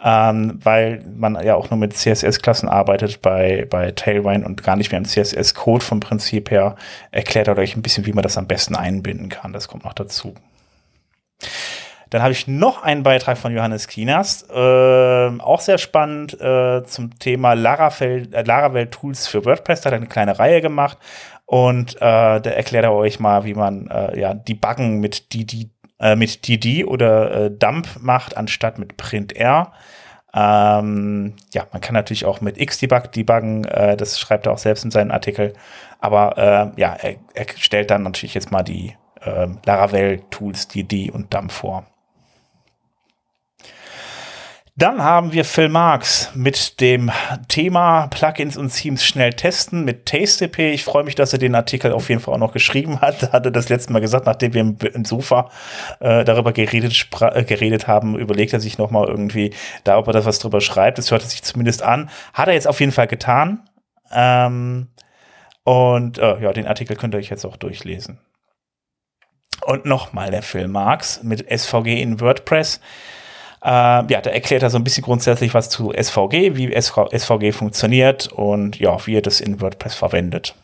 [0.03, 4.91] ähm, weil man ja auch nur mit CSS-Klassen arbeitet bei, bei Tailwind und gar nicht
[4.91, 6.75] mehr im CSS-Code vom Prinzip her.
[7.11, 9.53] Erklärt er euch ein bisschen, wie man das am besten einbinden kann.
[9.53, 10.35] Das kommt noch dazu.
[12.09, 14.55] Dann habe ich noch einen Beitrag von Johannes Kinas, äh,
[15.39, 19.81] auch sehr spannend äh, zum Thema Laravel, äh, Tools für WordPress.
[19.81, 20.97] Da hat er eine kleine Reihe gemacht
[21.45, 25.45] und äh, da erklärt er euch mal, wie man äh, ja die Buggen mit die
[25.45, 29.71] die äh, mit DD oder äh, Dump macht, anstatt mit printr.
[30.33, 34.85] Ähm, ja, man kann natürlich auch mit Xdebug debuggen, äh, das schreibt er auch selbst
[34.85, 35.53] in seinen Artikel.
[35.99, 41.33] Aber äh, ja, er, er, stellt dann natürlich jetzt mal die äh, Laravel-Tools DD und
[41.33, 41.85] Dump vor.
[44.79, 47.09] Dann haben wir Phil Marks mit dem
[47.47, 50.59] Thema Plugins und Themes schnell testen mit TasteP.
[50.59, 53.31] Ich freue mich, dass er den Artikel auf jeden Fall auch noch geschrieben hat.
[53.33, 54.61] Hat er das letzte Mal gesagt, nachdem wir
[54.93, 55.49] im, Sofa
[55.99, 59.51] äh, darüber geredet, äh, geredet haben, überlegt er sich nochmal irgendwie
[59.83, 60.99] da, ob er das was drüber schreibt.
[60.99, 62.11] Das hört sich zumindest an.
[62.35, 63.67] Hat er jetzt auf jeden Fall getan.
[64.11, 64.89] Ähm,
[65.63, 68.19] und äh, ja, den Artikel könnt ihr euch jetzt auch durchlesen.
[69.65, 72.79] Und nochmal der Phil Marks mit SVG in WordPress.
[73.63, 78.27] Äh, ja, da erklärt er so ein bisschen grundsätzlich was zu SVG, wie SVG funktioniert
[78.27, 80.55] und ja, wie er das in WordPress verwendet.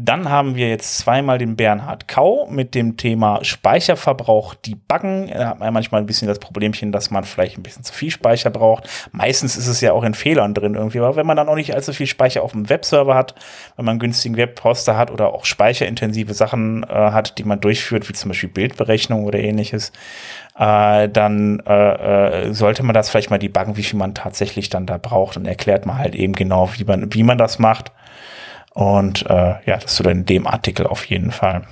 [0.00, 5.26] Dann haben wir jetzt zweimal den Bernhard Kau mit dem Thema Speicherverbrauch debuggen.
[5.26, 8.12] Da hat man manchmal ein bisschen das Problemchen, dass man vielleicht ein bisschen zu viel
[8.12, 8.88] Speicher braucht.
[9.10, 11.74] Meistens ist es ja auch in Fehlern drin irgendwie, aber wenn man dann auch nicht
[11.74, 13.34] allzu viel Speicher auf dem Webserver hat,
[13.74, 18.08] wenn man einen günstigen Webhoster hat oder auch speicherintensive Sachen äh, hat, die man durchführt,
[18.08, 19.90] wie zum Beispiel Bildberechnung oder ähnliches,
[20.56, 24.86] äh, dann äh, äh, sollte man das vielleicht mal debuggen, wie viel man tatsächlich dann
[24.86, 27.90] da braucht und erklärt man halt eben genau, wie man, wie man das macht
[28.78, 31.62] und äh, ja, das er in dem Artikel auf jeden Fall.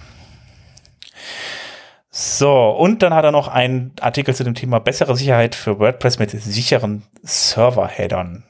[2.10, 6.18] So, und dann hat er noch einen Artikel zu dem Thema bessere Sicherheit für WordPress
[6.18, 8.42] mit sicheren Server-Headern.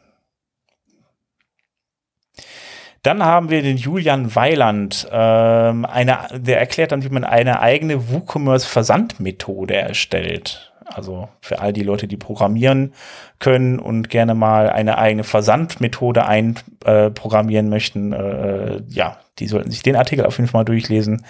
[3.03, 8.09] Dann haben wir den Julian Weiland, ähm, eine, der erklärt dann, wie man eine eigene
[8.11, 10.73] WooCommerce-Versandmethode erstellt.
[10.93, 12.93] Also für all die Leute, die programmieren
[13.39, 19.83] können und gerne mal eine eigene Versandmethode einprogrammieren äh, möchten, äh, ja, die sollten sich
[19.83, 21.25] den Artikel auf jeden Fall mal durchlesen.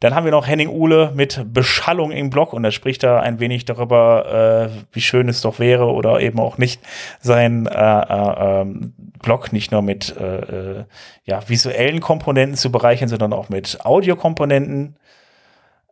[0.00, 3.38] Dann haben wir noch Henning Uhle mit Beschallung im Blog und er spricht da ein
[3.38, 6.80] wenig darüber, äh, wie schön es doch wäre oder eben auch nicht,
[7.20, 10.38] sein äh, äh, ähm, Blog nicht nur mit äh,
[10.80, 10.84] äh,
[11.24, 14.96] ja, visuellen Komponenten zu bereichern, sondern auch mit Audiokomponenten.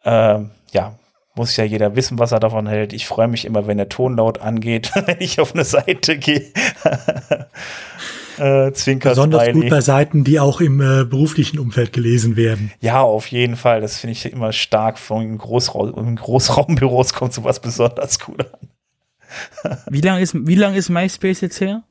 [0.05, 0.39] Äh,
[0.73, 0.95] ja,
[1.39, 2.93] muss ja jeder wissen, was er davon hält.
[2.93, 6.53] Ich freue mich immer, wenn der Ton laut angeht, wenn ich auf eine Seite gehe.
[8.39, 9.63] Äh, Zwinker Besonders Smiley.
[9.63, 12.71] gut bei Seiten, die auch im äh, beruflichen Umfeld gelesen werden.
[12.79, 13.81] Ja, auf jeden Fall.
[13.81, 15.01] Das finde ich immer stark.
[15.01, 19.79] Von Großraum, in Großraumbüros kommt sowas besonders cool an.
[19.91, 21.83] wie lange ist, wie lang ist MySpace jetzt her?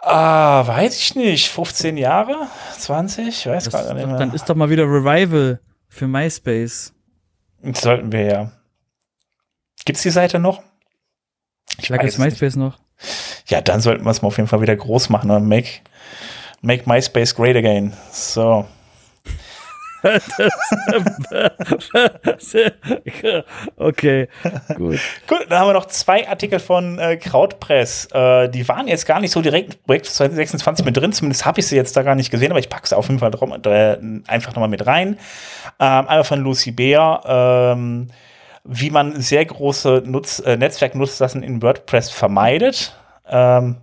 [0.00, 1.48] Ah, weiß ich nicht.
[1.50, 2.48] 15 Jahre?
[2.78, 3.46] 20?
[3.46, 4.18] weiß gerade nicht mehr.
[4.18, 6.94] Dann ist doch mal wieder Revival für MySpace.
[7.62, 8.52] Das sollten wir ja.
[9.84, 10.62] Gibt's die Seite noch?
[11.80, 12.64] Ich weiß es MySpace nicht.
[12.64, 12.78] noch.
[13.46, 15.80] Ja, dann sollten wir es mal auf jeden Fall wieder groß machen und make,
[16.60, 17.92] make MySpace great again.
[18.10, 18.66] So.
[23.76, 24.28] okay,
[24.76, 24.98] gut.
[25.26, 28.08] Gut, dann haben wir noch zwei Artikel von äh, Krautpress.
[28.12, 31.60] Äh, die waren jetzt gar nicht so direkt im Projekt 2026 mit drin, zumindest habe
[31.60, 33.52] ich sie jetzt da gar nicht gesehen, aber ich packe sie auf jeden Fall drum,
[33.52, 33.96] äh,
[34.26, 35.18] einfach nochmal mit rein.
[35.80, 37.22] Ähm, einmal von Lucy Beer.
[37.26, 38.08] Ähm,
[38.70, 42.94] wie man sehr große Nutz, äh, Netzwerknutzlassen in WordPress vermeidet.
[43.26, 43.76] Ähm,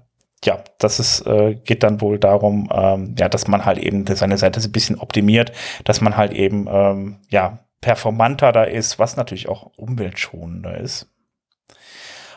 [0.46, 4.38] ja, das ist, äh, geht dann wohl darum, ähm, ja, dass man halt eben seine
[4.38, 5.52] Seite ein bisschen optimiert,
[5.84, 11.08] dass man halt eben ähm, ja performanter da ist, was natürlich auch umweltschonender ist.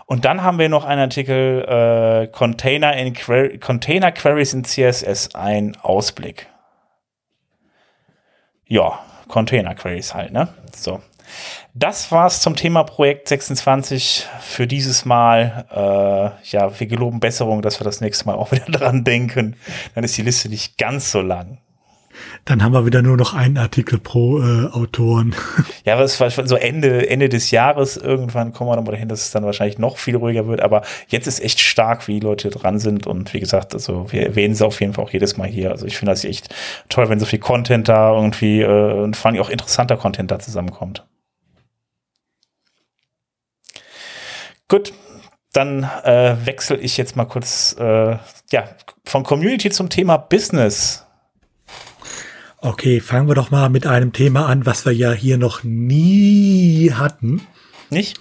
[0.05, 5.35] Und dann haben wir noch einen Artikel äh, Container, in Query, Container Queries in CSS,
[5.35, 6.49] ein Ausblick.
[8.67, 10.49] Ja, Container Queries halt, ne?
[10.75, 11.03] So.
[11.75, 15.67] Das war's zum Thema Projekt 26 für dieses Mal.
[15.71, 19.57] Äh, ja, wir geloben Besserung, dass wir das nächste Mal auch wieder dran denken.
[19.95, 21.59] Dann ist die Liste nicht ganz so lang.
[22.45, 25.35] Dann haben wir wieder nur noch einen Artikel pro äh, Autoren.
[25.85, 27.97] Ja, aber es war so Ende, Ende des Jahres.
[27.97, 30.61] Irgendwann kommen wir nochmal dahin, dass es dann wahrscheinlich noch viel ruhiger wird.
[30.61, 33.07] Aber jetzt ist echt stark, wie die Leute dran sind.
[33.07, 35.71] Und wie gesagt, also wir erwähnen sie auf jeden Fall auch jedes Mal hier.
[35.71, 36.55] Also ich finde das echt
[36.91, 40.39] toll, wenn so viel Content da irgendwie äh, und vor allem auch interessanter Content da
[40.39, 41.07] zusammenkommt.
[44.69, 44.93] Gut,
[45.53, 48.19] dann äh, wechsle ich jetzt mal kurz äh,
[48.53, 48.65] ja,
[49.05, 51.07] von Community zum Thema Business.
[52.59, 56.93] Okay, fangen wir doch mal mit einem Thema an, was wir ja hier noch nie
[56.93, 57.47] hatten.
[57.89, 58.19] Nicht?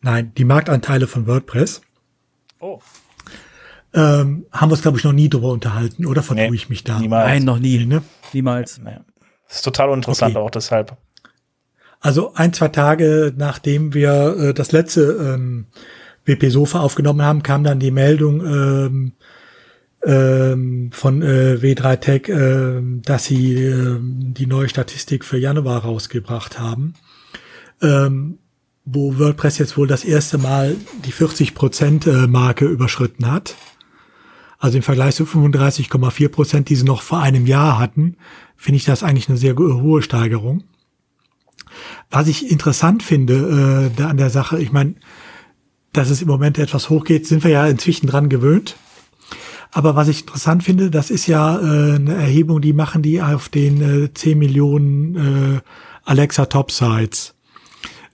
[0.00, 1.82] Nein, die Marktanteile von WordPress.
[2.60, 2.80] Oh.
[3.94, 6.82] Ähm, haben wir uns, glaube ich, noch nie drüber unterhalten, oder vertue nee, ich mich
[6.82, 6.98] da?
[6.98, 7.28] Niemals.
[7.28, 7.78] Nein, noch nie.
[7.78, 8.02] Nee, ne?
[8.32, 8.78] Niemals.
[8.78, 8.96] Nee.
[9.48, 10.44] Das ist total uninteressant okay.
[10.44, 10.96] auch deshalb.
[12.02, 15.66] Also ein, zwei Tage nachdem wir äh, das letzte ähm,
[16.24, 19.12] WP Sofa aufgenommen haben, kam dann die Meldung ähm,
[20.04, 26.58] ähm, von äh, W3 Tech, äh, dass sie äh, die neue Statistik für Januar rausgebracht
[26.58, 26.94] haben,
[27.80, 28.38] ähm,
[28.84, 30.74] wo WordPress jetzt wohl das erste Mal
[31.04, 33.54] die 40 Prozent äh, Marke überschritten hat.
[34.58, 38.16] Also im Vergleich zu 35,4 Prozent, die sie noch vor einem Jahr hatten,
[38.56, 40.64] finde ich das eigentlich eine sehr hohe Steigerung.
[42.10, 44.94] Was ich interessant finde äh, da an der Sache, ich meine,
[45.92, 48.76] dass es im Moment etwas hochgeht, sind wir ja inzwischen dran gewöhnt.
[49.72, 53.48] Aber was ich interessant finde, das ist ja äh, eine Erhebung, die machen die auf
[53.48, 55.60] den äh, 10 Millionen äh,
[56.04, 57.34] Alexa Top Sites.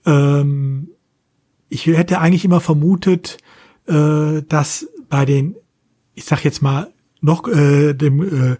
[0.05, 0.89] Ähm,
[1.67, 3.37] ich hätte eigentlich immer vermutet,
[3.87, 5.55] äh, dass bei den,
[6.15, 6.91] ich sag jetzt mal,
[7.21, 8.21] noch äh, dem
[8.53, 8.57] äh,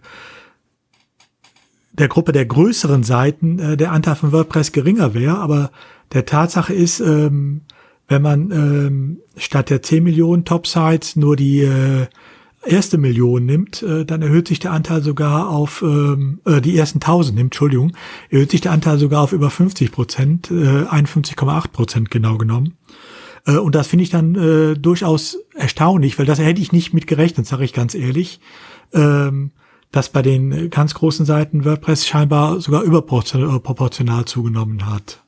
[2.00, 5.70] der Gruppe der größeren Seiten äh, der Anteil von WordPress geringer wäre, aber
[6.12, 7.60] der Tatsache ist, ähm,
[8.08, 12.06] wenn man ähm, statt der 10 Millionen Top-Sites nur die äh,
[12.66, 16.98] erste Million nimmt, äh, dann erhöht sich der Anteil sogar auf, ähm, äh, die ersten
[16.98, 17.92] 1000 nimmt, Entschuldigung,
[18.30, 22.76] erhöht sich der Anteil sogar auf über 50 Prozent, äh, 51,8 Prozent genau genommen.
[23.46, 27.06] Äh, und das finde ich dann äh, durchaus erstaunlich, weil das hätte ich nicht mit
[27.06, 28.40] gerechnet, sage ich ganz ehrlich.
[28.92, 29.52] Ähm,
[29.92, 35.22] dass bei den ganz großen Seiten WordPress scheinbar sogar überproportional zugenommen hat.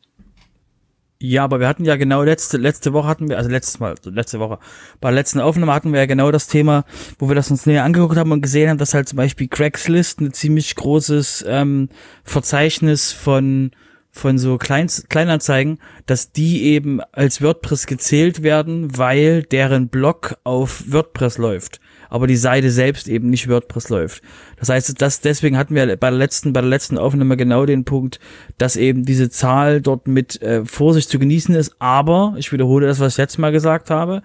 [1.25, 4.41] Ja, aber wir hatten ja genau letzte, letzte Woche hatten wir, also letztes Mal, letzte
[4.41, 4.59] Woche,
[5.01, 6.85] bei der letzten Aufnahme hatten wir ja genau das Thema,
[7.21, 10.21] wo wir das uns näher angeguckt haben und gesehen haben, dass halt zum Beispiel Craigslist
[10.21, 11.91] ein ziemlich großes ähm,
[12.25, 13.71] Verzeichnis von
[14.11, 20.85] von so Kleins Kleinanzeigen, dass die eben als WordPress gezählt werden, weil deren Blog auf
[20.89, 21.81] WordPress läuft
[22.13, 24.23] aber die Seite selbst eben nicht WordPress läuft.
[24.59, 27.87] Das heißt, das, deswegen hatten wir bei der letzten, bei der letzten Aufnahme genau den
[27.87, 28.21] Punkt,
[28.59, 33.01] dass eben diese Zahl dort mit äh, Vorsicht zu genießen ist, aber, ich wiederhole das,
[33.01, 34.21] was ich jetzt mal gesagt habe,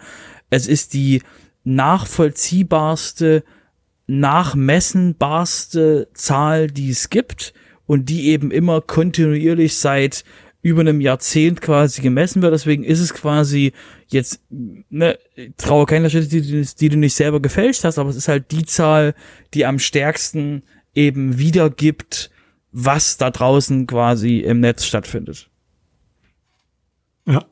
[0.49, 1.21] es ist die
[1.63, 3.45] nachvollziehbarste,
[4.05, 7.53] nachmessenbarste Zahl, die es gibt
[7.85, 10.25] und die eben immer kontinuierlich seit
[10.61, 12.53] über einem Jahrzehnt quasi gemessen wird.
[12.53, 13.73] Deswegen ist es quasi
[14.07, 15.17] jetzt, ne,
[15.57, 18.65] traue keiner Schritte, die, die du nicht selber gefälscht hast, aber es ist halt die
[18.65, 19.15] Zahl,
[19.53, 20.63] die am stärksten
[20.93, 22.31] eben wiedergibt,
[22.71, 25.49] was da draußen quasi im Netz stattfindet.
[27.25, 27.45] Ja.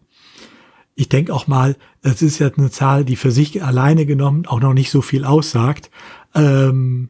[0.95, 4.61] Ich denke auch mal, es ist ja eine Zahl, die für sich alleine genommen auch
[4.61, 5.91] noch nicht so viel aussagt.
[6.33, 7.09] Ähm,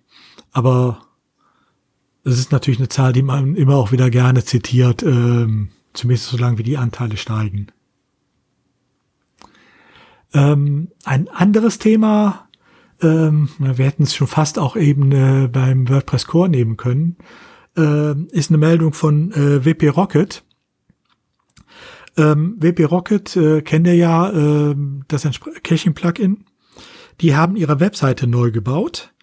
[0.52, 1.06] aber
[2.24, 6.58] es ist natürlich eine Zahl, die man immer auch wieder gerne zitiert, ähm, zumindest solange
[6.58, 7.68] wie die Anteile steigen.
[10.34, 12.50] Ähm, ein anderes Thema,
[13.02, 17.18] ähm, wir hätten es schon fast auch eben äh, beim WordPress Core nehmen können,
[17.78, 20.44] äh, ist eine Meldung von äh, WP Rocket.
[22.18, 24.76] Ähm, WP Rocket äh, kennt ihr ja, äh,
[25.08, 25.28] das
[25.64, 26.46] Caching-Plugin.
[27.22, 29.15] Die haben ihre Webseite neu gebaut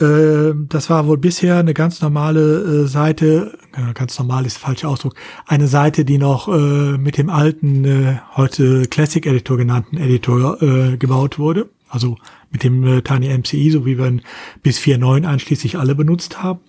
[0.00, 3.58] äh, das war wohl bisher eine ganz normale äh, Seite,
[3.94, 5.14] ganz normal ist der falsche Ausdruck,
[5.46, 10.96] eine Seite, die noch äh, mit dem alten, äh, heute Classic Editor genannten Editor äh,
[10.96, 11.68] gebaut wurde.
[11.88, 12.16] Also
[12.50, 14.22] mit dem äh, Tiny MCI, so wie wir ihn
[14.62, 16.60] bis 4.9 einschließlich alle benutzt haben.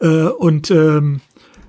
[0.00, 1.20] Und ähm,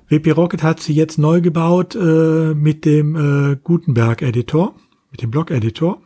[0.08, 4.74] WP Rocket hat sie jetzt neu gebaut mit dem Gutenberg Editor,
[5.12, 6.02] mit dem Block Editor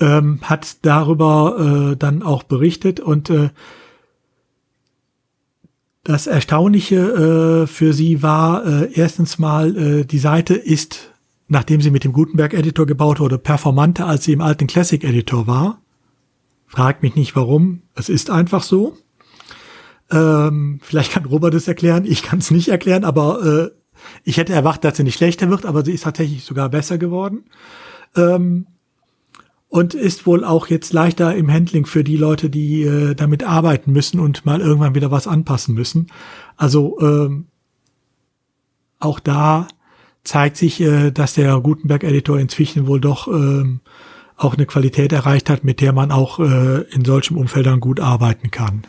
[0.00, 3.50] ähm, hat darüber äh, dann auch berichtet und äh,
[6.02, 11.12] das Erstaunliche äh, für sie war äh, erstens mal, äh, die Seite ist,
[11.48, 15.82] nachdem sie mit dem Gutenberg-Editor gebaut wurde, performanter, als sie im alten Classic-Editor war.
[16.66, 18.96] Fragt mich nicht warum, es ist einfach so.
[20.10, 23.70] Ähm, vielleicht kann Robert es erklären, ich kann es nicht erklären, aber äh,
[24.24, 27.44] ich hätte erwartet, dass sie nicht schlechter wird, aber sie ist tatsächlich sogar besser geworden.
[28.16, 28.66] Ähm,
[29.70, 33.92] und ist wohl auch jetzt leichter im Handling für die Leute, die äh, damit arbeiten
[33.92, 36.08] müssen und mal irgendwann wieder was anpassen müssen.
[36.56, 37.46] Also ähm,
[38.98, 39.68] auch da
[40.24, 43.80] zeigt sich, äh, dass der Gutenberg-Editor inzwischen wohl doch ähm,
[44.36, 48.50] auch eine Qualität erreicht hat, mit der man auch äh, in solchen Umfeldern gut arbeiten
[48.50, 48.82] kann.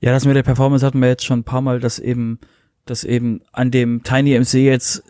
[0.00, 2.38] Ja, das mit der Performance hatten wir jetzt schon ein paar Mal, dass eben,
[2.84, 5.02] dass eben an dem Tiny MC jetzt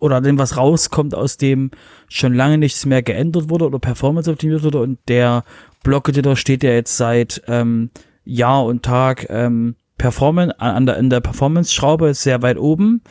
[0.00, 1.70] oder dem, was rauskommt, aus dem
[2.08, 4.80] schon lange nichts mehr geändert wurde oder Performance optimiert wurde.
[4.80, 5.44] Und der
[5.84, 7.90] Block-Editor steht ja jetzt seit ähm,
[8.24, 13.02] Jahr und Tag ähm, Performance, an der, in der Performance-Schraube ist sehr weit oben.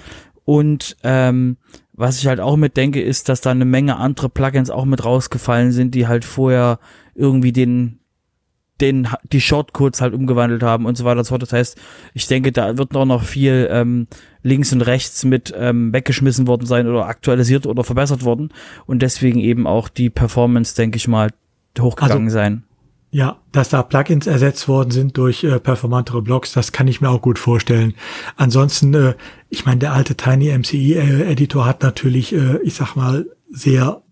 [0.44, 1.58] Und ähm,
[1.94, 5.72] was ich halt auch mitdenke, ist, dass da eine Menge andere Plugins auch mit rausgefallen
[5.72, 6.80] sind, die halt vorher
[7.14, 8.00] irgendwie den
[8.82, 11.42] den die Shortcodes halt umgewandelt haben und so weiter und so fort.
[11.42, 11.78] Das heißt,
[12.14, 14.08] ich denke, da wird noch noch viel ähm,
[14.44, 18.50] links und rechts mit ähm, weggeschmissen worden sein oder aktualisiert oder verbessert worden
[18.86, 21.30] und deswegen eben auch die Performance, denke ich mal,
[21.80, 22.64] hochgegangen also, sein.
[23.12, 27.10] Ja, dass da Plugins ersetzt worden sind durch äh, performantere Blocks, das kann ich mir
[27.10, 27.96] auch gut vorstellen.
[28.36, 29.16] Ansonsten, äh,
[29.50, 34.04] ich meine, der alte Tiny MCI äh, Editor hat natürlich, äh, ich sag mal, sehr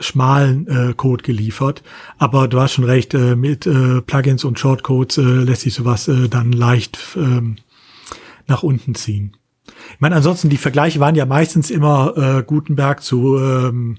[0.00, 1.82] schmalen äh, Code geliefert.
[2.18, 6.08] Aber du hast schon recht, äh, mit äh, Plugins und Shortcodes äh, lässt sich sowas
[6.08, 7.56] äh, dann leicht ähm,
[8.46, 9.36] nach unten ziehen.
[9.66, 13.98] Ich meine, ansonsten, die Vergleiche waren ja meistens immer äh, Gutenberg zu ähm,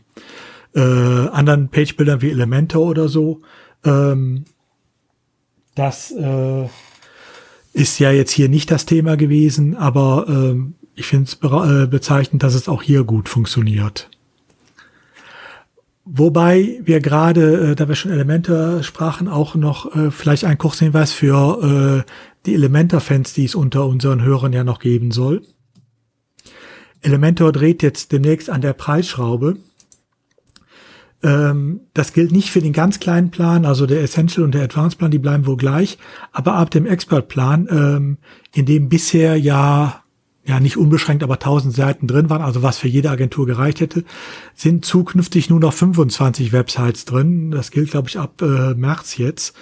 [0.73, 3.41] äh, anderen Page-Bildern wie Elementor oder so.
[3.83, 4.45] Ähm,
[5.75, 6.67] das äh,
[7.73, 12.43] ist ja jetzt hier nicht das Thema gewesen, aber ähm, ich finde es äh, bezeichnend,
[12.43, 14.09] dass es auch hier gut funktioniert.
[16.05, 20.85] Wobei wir gerade, äh, da wir schon Elemente sprachen, auch noch äh, vielleicht einen kurzen
[20.85, 22.11] Hinweis für äh,
[22.45, 25.41] die Elementor-Fans, die es unter unseren Hörern ja noch geben soll.
[27.01, 29.57] Elementor dreht jetzt demnächst an der Preisschraube.
[31.23, 34.99] Ähm, das gilt nicht für den ganz kleinen Plan, also der Essential und der Advanced
[34.99, 35.97] Plan, die bleiben wohl gleich.
[36.31, 38.17] Aber ab dem Expert Plan, ähm,
[38.53, 40.03] in dem bisher ja
[40.45, 44.03] ja nicht unbeschränkt, aber 1000 Seiten drin waren, also was für jede Agentur gereicht hätte,
[44.53, 47.51] sind zukünftig nur noch 25 Websites drin.
[47.51, 49.55] Das gilt, glaube ich, ab äh, März jetzt.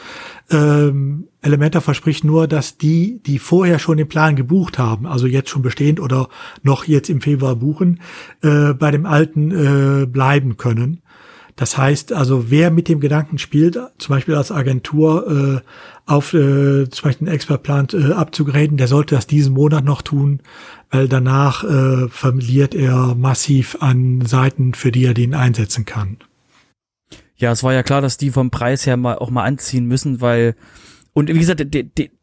[0.51, 5.49] Ähm, Elementor verspricht nur, dass die, die vorher schon den Plan gebucht haben, also jetzt
[5.49, 6.27] schon bestehend oder
[6.63, 8.01] noch jetzt im Februar buchen,
[8.41, 11.01] äh, bei dem alten äh, bleiben können.
[11.55, 16.89] Das heißt also, wer mit dem Gedanken spielt, zum Beispiel als Agentur äh, auf äh,
[16.89, 20.39] zum Beispiel einen Expertplan äh, abzugraden, der sollte das diesen Monat noch tun,
[20.89, 26.17] weil danach äh, verliert er massiv an Seiten, für die er den einsetzen kann.
[27.35, 30.21] ja, es war ja klar, dass die vom Preis her mal auch mal anziehen müssen,
[30.21, 30.55] weil
[31.15, 31.63] und wie gesagt,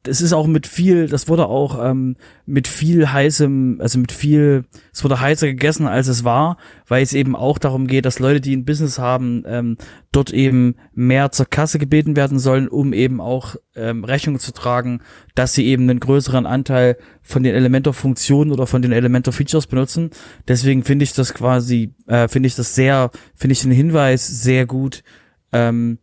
[0.03, 4.65] es ist auch mit viel, das wurde auch ähm, mit viel heißem, also mit viel,
[4.93, 6.57] es wurde heißer gegessen, als es war,
[6.89, 9.77] weil es eben auch darum geht, dass Leute, die ein Business haben, ähm,
[10.11, 15.03] dort eben mehr zur Kasse gebeten werden sollen, um eben auch ähm, Rechnung zu tragen,
[15.37, 20.11] dass sie eben einen größeren Anteil von den Elementor-Funktionen oder von den Elementor-Features benutzen.
[20.49, 24.67] Deswegen finde ich das quasi, äh, finde ich das sehr, finde ich den Hinweis sehr
[24.67, 25.05] gut,
[25.53, 26.01] ähm,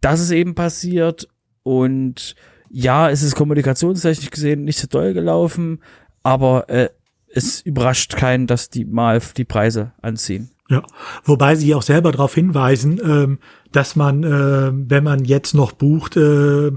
[0.00, 1.28] dass es eben passiert
[1.64, 2.36] und
[2.70, 5.80] ja, es ist kommunikationstechnisch gesehen nicht so doll gelaufen,
[6.22, 6.88] aber äh,
[7.28, 10.50] es überrascht keinen, dass die mal die Preise anziehen.
[10.70, 10.82] Ja,
[11.24, 13.38] wobei sie auch selber darauf hinweisen, ähm,
[13.72, 16.72] dass man, äh, wenn man jetzt noch bucht, äh,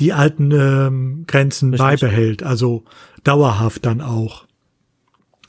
[0.00, 2.00] die alten äh, Grenzen Richtig.
[2.00, 2.84] beibehält, also
[3.22, 4.46] dauerhaft dann auch.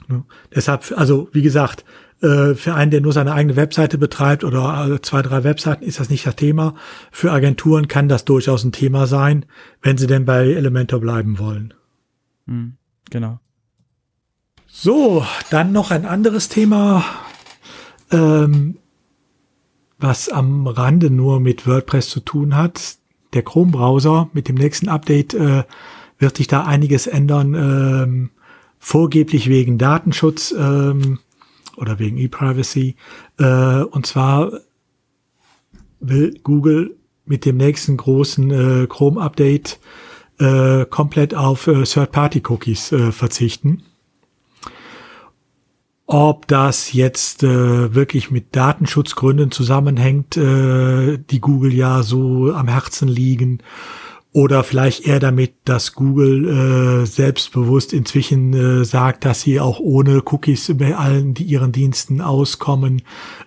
[0.09, 0.23] Ja.
[0.53, 1.85] Deshalb, also wie gesagt,
[2.21, 5.99] äh, für einen, der nur seine eigene Webseite betreibt oder äh, zwei, drei Webseiten, ist
[5.99, 6.75] das nicht das Thema.
[7.11, 9.45] Für Agenturen kann das durchaus ein Thema sein,
[9.81, 11.73] wenn sie denn bei Elementor bleiben wollen.
[12.45, 12.73] Mhm,
[13.09, 13.39] genau.
[14.67, 17.03] So, dann noch ein anderes Thema,
[18.11, 18.77] ähm,
[19.97, 22.97] was am Rande nur mit WordPress zu tun hat.
[23.33, 25.63] Der Chrome-Browser mit dem nächsten Update äh,
[26.19, 27.53] wird sich da einiges ändern.
[27.53, 28.29] Ähm,
[28.79, 30.53] vorgeblich wegen Datenschutz.
[30.57, 31.19] Ähm,
[31.81, 32.95] oder wegen E-Privacy.
[33.39, 34.51] Äh, und zwar
[35.99, 36.95] will Google
[37.25, 39.79] mit dem nächsten großen äh, Chrome-Update
[40.39, 43.83] äh, komplett auf äh, Third-Party-Cookies äh, verzichten.
[46.05, 53.07] Ob das jetzt äh, wirklich mit Datenschutzgründen zusammenhängt, äh, die Google ja so am Herzen
[53.07, 53.59] liegen,
[54.33, 60.23] oder vielleicht eher damit, dass Google äh, selbstbewusst inzwischen äh, sagt, dass sie auch ohne
[60.25, 63.01] Cookies bei allen die ihren Diensten auskommen,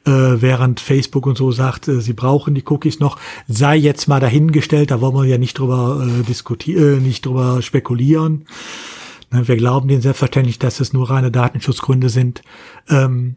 [0.05, 3.19] äh, während Facebook und so sagt, äh, sie brauchen die Cookies noch.
[3.49, 7.63] Sei jetzt mal dahingestellt, da wollen wir ja nicht drüber äh, diskutieren, äh, nicht drüber
[7.63, 8.45] spekulieren.
[9.31, 12.43] Ne, wir glauben denen selbstverständlich, dass es nur reine Datenschutzgründe sind.
[12.91, 13.37] Ähm,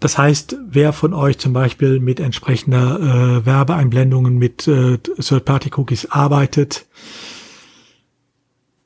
[0.00, 6.86] das heißt, wer von euch zum Beispiel mit entsprechender äh, Werbeeinblendungen mit äh, Third-Party-Cookies arbeitet,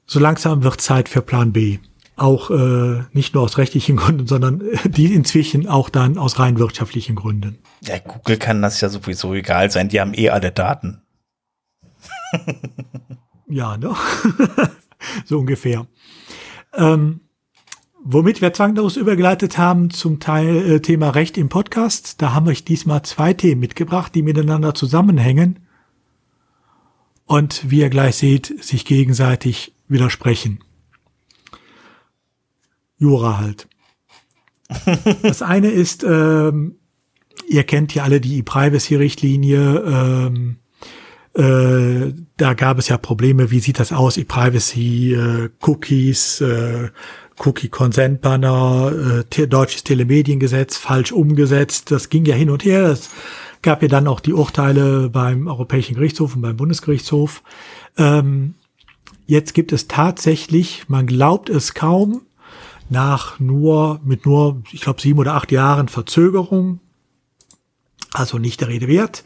[0.06, 1.78] so langsam wird Zeit für Plan B.
[2.16, 7.14] Auch äh, nicht nur aus rechtlichen Gründen, sondern die inzwischen auch dann aus rein wirtschaftlichen
[7.14, 7.58] Gründen.
[7.82, 11.02] Ja, Google kann das ja sowieso egal sein, die haben eh alle Daten.
[13.48, 13.94] ja, ne?
[15.24, 15.86] so ungefähr.
[16.76, 17.20] Ähm,
[18.06, 22.20] Womit wir zwanglos übergeleitet haben zum Teil äh, Thema Recht im Podcast.
[22.20, 25.60] Da haben wir euch diesmal zwei Themen mitgebracht, die miteinander zusammenhängen
[27.24, 30.62] und wie ihr gleich seht, sich gegenseitig widersprechen.
[32.98, 33.68] Jura halt.
[35.22, 36.76] das eine ist, ähm,
[37.48, 39.80] ihr kennt ja alle die E-Privacy-Richtlinie.
[39.80, 40.56] Ähm,
[41.32, 43.50] äh, da gab es ja Probleme.
[43.50, 44.18] Wie sieht das aus?
[44.18, 46.90] E-Privacy, äh, Cookies, äh,
[47.38, 51.90] Cookie Consent Banner, äh, deutsches Telemediengesetz falsch umgesetzt.
[51.90, 52.84] Das ging ja hin und her.
[52.84, 53.10] Es
[53.62, 57.42] gab ja dann auch die Urteile beim Europäischen Gerichtshof und beim Bundesgerichtshof.
[57.96, 58.54] Ähm,
[59.26, 62.22] jetzt gibt es tatsächlich, man glaubt es kaum,
[62.90, 66.80] nach nur, mit nur, ich glaube, sieben oder acht Jahren Verzögerung,
[68.12, 69.24] also nicht der Rede wert,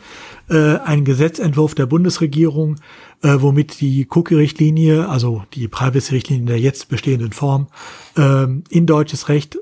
[0.48, 2.76] äh, ein Gesetzentwurf der Bundesregierung,
[3.22, 7.68] äh, womit die Cookie-Richtlinie, also die Privacy-Richtlinie in der jetzt bestehenden Form,
[8.16, 9.58] äh, in deutsches Recht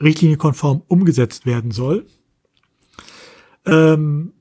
[0.00, 2.06] richtlinienkonform umgesetzt werden soll.
[3.64, 4.32] Ähm,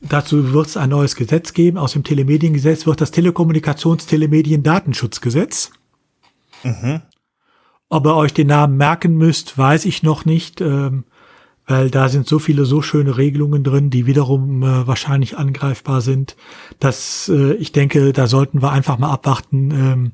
[0.00, 1.78] dazu wird es ein neues Gesetz geben.
[1.78, 5.72] Aus dem Telemediengesetz wird das Telekommunikations-Telemedien-Datenschutzgesetz.
[6.62, 7.00] Mhm.
[7.88, 10.60] Ob ihr euch den Namen merken müsst, weiß ich noch nicht.
[10.60, 11.04] Ähm,
[11.66, 16.36] weil da sind so viele so schöne Regelungen drin, die wiederum äh, wahrscheinlich angreifbar sind,
[16.78, 20.12] dass äh, ich denke, da sollten wir einfach mal abwarten, ähm,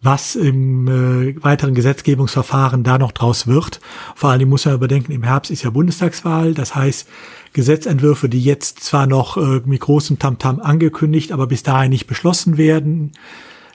[0.00, 3.80] was im äh, weiteren Gesetzgebungsverfahren da noch draus wird.
[4.14, 7.08] Vor allem muss man überdenken, im Herbst ist ja Bundestagswahl, das heißt,
[7.52, 12.56] Gesetzentwürfe, die jetzt zwar noch äh, mit großem Tamtam angekündigt, aber bis dahin nicht beschlossen
[12.58, 13.12] werden,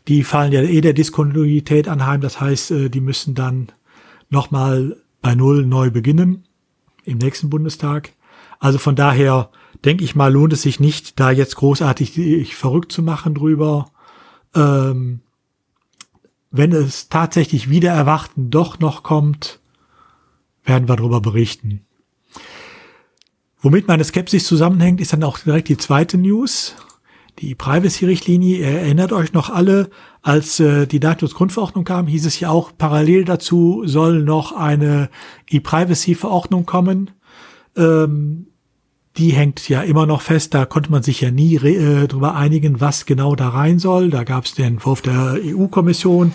[0.07, 3.67] die fallen ja eh der Diskontinuität anheim, das heißt, äh, die müssen dann
[4.29, 6.46] nochmal bei Null neu beginnen
[7.07, 8.11] im nächsten Bundestag.
[8.59, 9.49] Also von daher
[9.85, 13.89] denke ich mal, lohnt es sich nicht, da jetzt großartig verrückt zu machen drüber.
[14.55, 15.21] Ähm,
[16.51, 19.59] wenn es tatsächlich wieder erwarten doch noch kommt,
[20.63, 21.85] werden wir darüber berichten.
[23.59, 26.75] Womit meine Skepsis zusammenhängt, ist dann auch direkt die zweite News.
[27.39, 29.89] Die Privacy-Richtlinie, ihr erinnert euch noch alle,
[30.23, 35.09] als äh, die Datenschutzgrundverordnung kam, hieß es ja auch, parallel dazu soll noch eine
[35.47, 37.11] E-Privacy-Verordnung kommen.
[37.75, 38.47] Ähm,
[39.17, 40.53] die hängt ja immer noch fest.
[40.53, 44.09] Da konnte man sich ja nie äh, darüber einigen, was genau da rein soll.
[44.09, 46.33] Da gab es den Entwurf der EU-Kommission.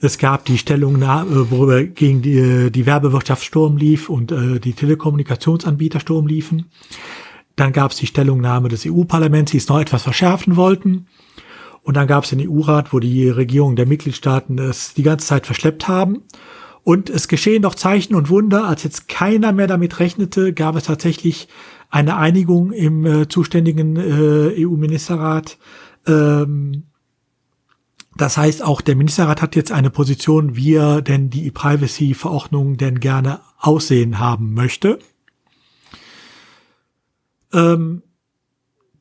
[0.00, 4.58] Es gab die Stellungnahme, äh, worüber gegen die, äh, die Werbewirtschaft Sturm lief und äh,
[4.58, 6.66] die Telekommunikationsanbieter Sturm liefen.
[7.56, 11.06] Dann gab es die Stellungnahme des EU-Parlaments, die es noch etwas verschärfen wollten.
[11.82, 15.46] Und dann gab es den EU-Rat, wo die Regierungen der Mitgliedstaaten es die ganze Zeit
[15.46, 16.22] verschleppt haben.
[16.82, 20.84] Und es geschehen doch Zeichen und Wunder, als jetzt keiner mehr damit rechnete, gab es
[20.84, 21.48] tatsächlich
[21.90, 25.58] eine Einigung im äh, zuständigen äh, EU-Ministerrat.
[26.06, 26.84] Ähm,
[28.16, 33.00] das heißt, auch der Ministerrat hat jetzt eine Position, wie er denn die E-Privacy-Verordnung denn
[33.00, 34.98] gerne aussehen haben möchte.
[37.54, 38.02] Ähm,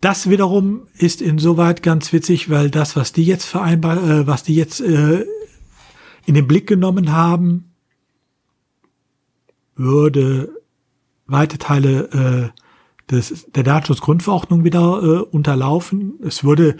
[0.01, 4.55] das wiederum ist insoweit ganz witzig, weil das, was die jetzt vereinbar, äh, was die
[4.55, 5.25] jetzt äh,
[6.25, 7.73] in den Blick genommen haben,
[9.75, 10.61] würde
[11.25, 16.15] weite Teile äh, des, der Datenschutzgrundverordnung wieder äh, unterlaufen.
[16.21, 16.77] Es würde,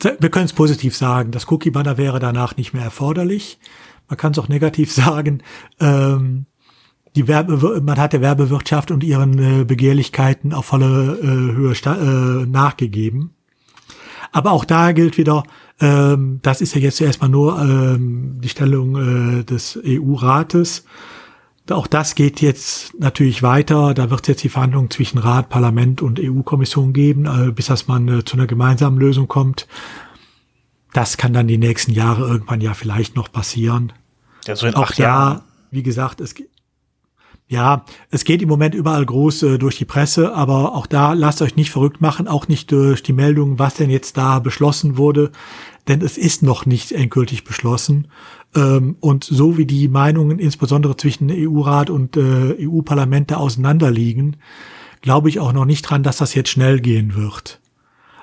[0.00, 3.58] wir können es positiv sagen, das Cookie-Banner wäre danach nicht mehr erforderlich.
[4.08, 5.42] Man kann es auch negativ sagen.
[5.80, 6.46] Ähm,
[7.16, 12.46] die Werbe, man hat der Werbewirtschaft und ihren äh, Begehrlichkeiten auf volle äh, Höhe äh,
[12.46, 13.34] nachgegeben.
[14.32, 15.44] Aber auch da gilt wieder,
[15.80, 20.84] ähm, das ist ja jetzt erstmal nur ähm, die Stellung äh, des EU-Rates.
[21.70, 23.94] Auch das geht jetzt natürlich weiter.
[23.94, 27.86] Da wird es jetzt die Verhandlungen zwischen Rat, Parlament und EU-Kommission geben, äh, bis dass
[27.86, 29.66] man äh, zu einer gemeinsamen Lösung kommt.
[30.92, 33.92] Das kann dann die nächsten Jahre irgendwann ja vielleicht noch passieren.
[34.46, 35.38] Ja, so in Auch acht Jahren.
[35.38, 36.34] da, wie gesagt, es,
[37.46, 41.42] ja, es geht im Moment überall groß äh, durch die Presse, aber auch da lasst
[41.42, 45.30] euch nicht verrückt machen, auch nicht durch die Meldung, was denn jetzt da beschlossen wurde,
[45.86, 48.08] denn es ist noch nicht endgültig beschlossen.
[48.54, 54.38] Ähm, und so wie die Meinungen insbesondere zwischen EU-Rat und äh, EU-Parlament da auseinanderliegen,
[55.02, 57.60] glaube ich auch noch nicht dran, dass das jetzt schnell gehen wird.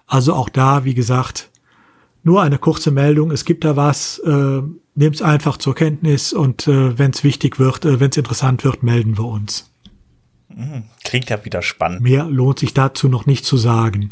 [0.07, 1.50] Also auch da, wie gesagt,
[2.23, 4.61] nur eine kurze Meldung, es gibt da was, äh,
[4.95, 8.63] nehmt es einfach zur Kenntnis und äh, wenn es wichtig wird, äh, wenn es interessant
[8.63, 9.71] wird, melden wir uns.
[10.49, 10.83] Mhm.
[11.03, 12.01] Klingt ja wieder spannend.
[12.01, 14.09] Mehr lohnt sich dazu noch nicht zu sagen.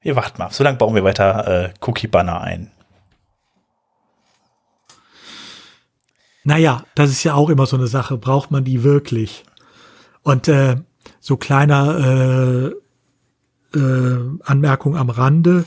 [0.00, 0.50] Wir warten mal.
[0.50, 2.72] So lange bauen wir weiter äh, Cookie-Banner ein.
[6.44, 8.18] Naja, das ist ja auch immer so eine Sache.
[8.18, 9.44] Braucht man die wirklich?
[10.22, 10.76] Und äh,
[11.20, 12.72] so kleiner
[13.74, 15.64] äh, äh, Anmerkung am Rande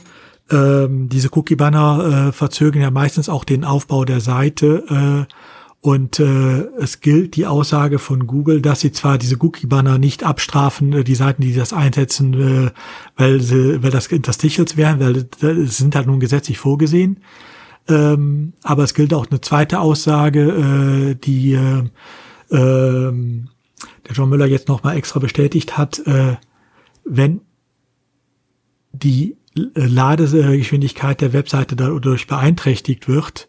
[0.50, 5.26] ähm, diese Cookie-Banner äh, verzögern ja meistens auch den Aufbau der Seite.
[5.28, 5.32] Äh,
[5.80, 10.92] und äh, es gilt die Aussage von Google, dass sie zwar diese Cookie-Banner nicht abstrafen,
[10.92, 12.70] äh, die Seiten, die das einsetzen, äh,
[13.16, 17.20] weil, sie, weil das Interstitials wären, weil das sind halt nun gesetzlich vorgesehen.
[17.88, 21.84] Ähm, aber es gilt auch eine zweite Aussage, äh, die äh,
[22.50, 23.12] äh,
[24.08, 26.36] der John Müller jetzt nochmal extra bestätigt hat, äh,
[27.04, 27.42] wenn
[28.92, 29.36] die
[29.74, 33.48] Ladegeschwindigkeit der Webseite dadurch beeinträchtigt wird,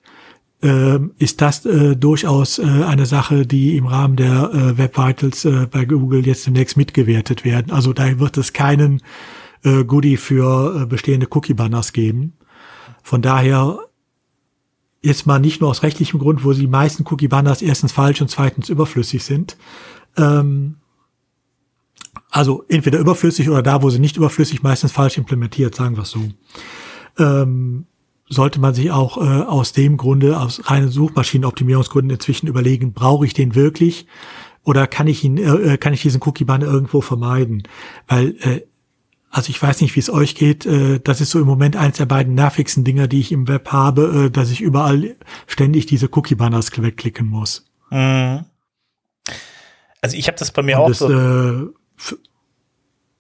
[0.62, 5.46] äh, ist das äh, durchaus äh, eine Sache, die im Rahmen der äh, Web Vitals
[5.46, 7.72] äh, bei Google jetzt demnächst mitgewertet werden.
[7.72, 9.02] Also da wird es keinen
[9.64, 12.34] äh, Goodie für äh, bestehende Cookie-Banners geben.
[13.04, 13.80] Von daher
[15.02, 18.70] jetzt mal nicht nur aus rechtlichem Grund, wo die meisten Cookie-Banners erstens falsch und zweitens
[18.70, 19.58] überflüssig sind,
[20.18, 20.78] ähm,
[22.30, 26.12] also entweder überflüssig oder da, wo sie nicht überflüssig, meistens falsch implementiert, sagen wir es
[26.12, 26.22] so.
[27.18, 27.86] Ähm,
[28.30, 33.34] sollte man sich auch äh, aus dem Grunde, aus reinen Suchmaschinenoptimierungsgründen inzwischen überlegen, brauche ich
[33.34, 34.06] den wirklich
[34.64, 37.64] oder kann ich ihn, äh, äh kann ich diesen Cookie-Banner irgendwo vermeiden?
[38.08, 38.62] Weil, äh,
[39.30, 41.98] also ich weiß nicht, wie es euch geht, äh, das ist so im Moment eins
[41.98, 45.16] der beiden nervigsten Dinger, die ich im Web habe, äh, dass ich überall
[45.48, 47.66] ständig diese Cookie-Banners wegklicken muss.
[47.90, 48.44] Mhm.
[50.02, 51.74] Also ich habe das bei mir Und auch das, so.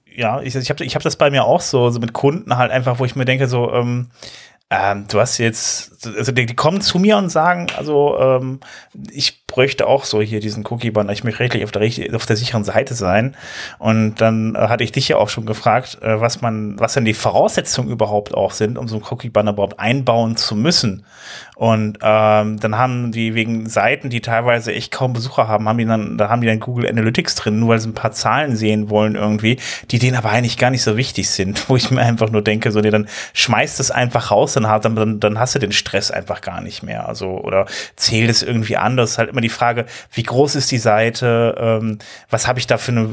[0.05, 2.71] Ja, ich, ich habe ich hab das bei mir auch so, so mit Kunden halt
[2.71, 4.09] einfach, wo ich mir denke, so, ähm,
[4.69, 8.59] ähm, du hast jetzt, also die, die, kommen zu mir und sagen, also ähm,
[9.11, 11.81] ich bräuchte auch so hier diesen Cookie-Banner, ich möchte rechtlich auf der,
[12.15, 13.35] auf der sicheren Seite sein.
[13.79, 17.05] Und dann äh, hatte ich dich ja auch schon gefragt, äh, was man, was denn
[17.05, 21.05] die Voraussetzungen überhaupt auch sind, um so einen Cookie-Banner überhaupt einbauen zu müssen.
[21.55, 25.85] Und ähm, dann haben die wegen Seiten, die teilweise echt kaum Besucher haben, haben die
[25.85, 28.91] dann, da haben die dann Google Analytics drin, nur weil sie ein paar Zahlen sehen
[28.91, 29.57] wollen irgendwie,
[29.89, 32.71] die denen aber eigentlich gar nicht so wichtig sind, wo ich mir einfach nur denke,
[32.71, 34.65] so, nee, dann schmeißt es einfach raus, dann,
[34.95, 37.09] dann, dann hast du den Stress einfach gar nicht mehr.
[37.09, 37.65] Also, oder
[37.95, 39.17] zählt es irgendwie anders.
[39.17, 41.99] Halt immer die Frage, wie groß ist die Seite, ähm,
[42.29, 43.09] was habe ich da für eine,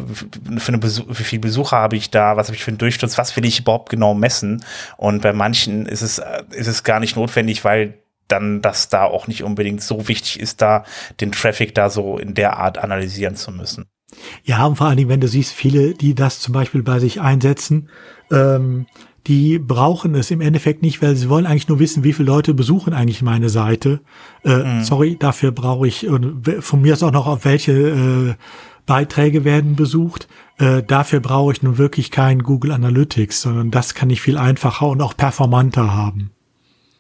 [0.59, 3.17] für eine Besuch, wie viele Besucher habe ich da, was habe ich für einen Durchschnitt,
[3.17, 4.65] was will ich überhaupt genau messen?
[4.97, 6.21] Und bei manchen ist es,
[6.51, 7.95] ist es gar nicht notwendig, weil
[8.29, 10.85] dann das da auch nicht unbedingt so wichtig ist, da
[11.21, 13.87] den Traffic da so in der Art analysieren zu müssen.
[14.45, 17.21] Ja, und vor allen Dingen, wenn du siehst, viele, die das zum Beispiel bei sich
[17.21, 17.89] einsetzen,
[18.31, 18.87] ähm,
[19.27, 22.53] die brauchen es im Endeffekt nicht, weil sie wollen eigentlich nur wissen, wie viele Leute
[22.53, 24.01] besuchen eigentlich meine Seite.
[24.45, 24.85] Äh, mhm.
[24.85, 26.07] Sorry, dafür brauche ich
[26.61, 28.35] von mir aus auch noch auf welche äh,
[28.87, 30.29] Beiträge werden besucht.
[30.59, 34.89] Äh, dafür brauche ich nun wirklich kein Google Analytics, sondern das kann ich viel einfacher
[34.89, 36.31] und auch performanter haben.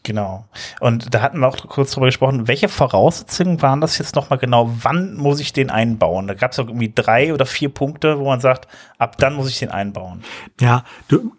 [0.02, 0.44] Genau.
[0.80, 4.70] Und da hatten wir auch kurz drüber gesprochen, welche Voraussetzungen waren das jetzt nochmal genau?
[4.82, 6.26] Wann muss ich den einbauen?
[6.26, 8.68] Da gab es irgendwie drei oder vier Punkte, wo man sagt,
[8.98, 10.22] ab dann muss ich den einbauen.
[10.60, 11.32] Ja, du,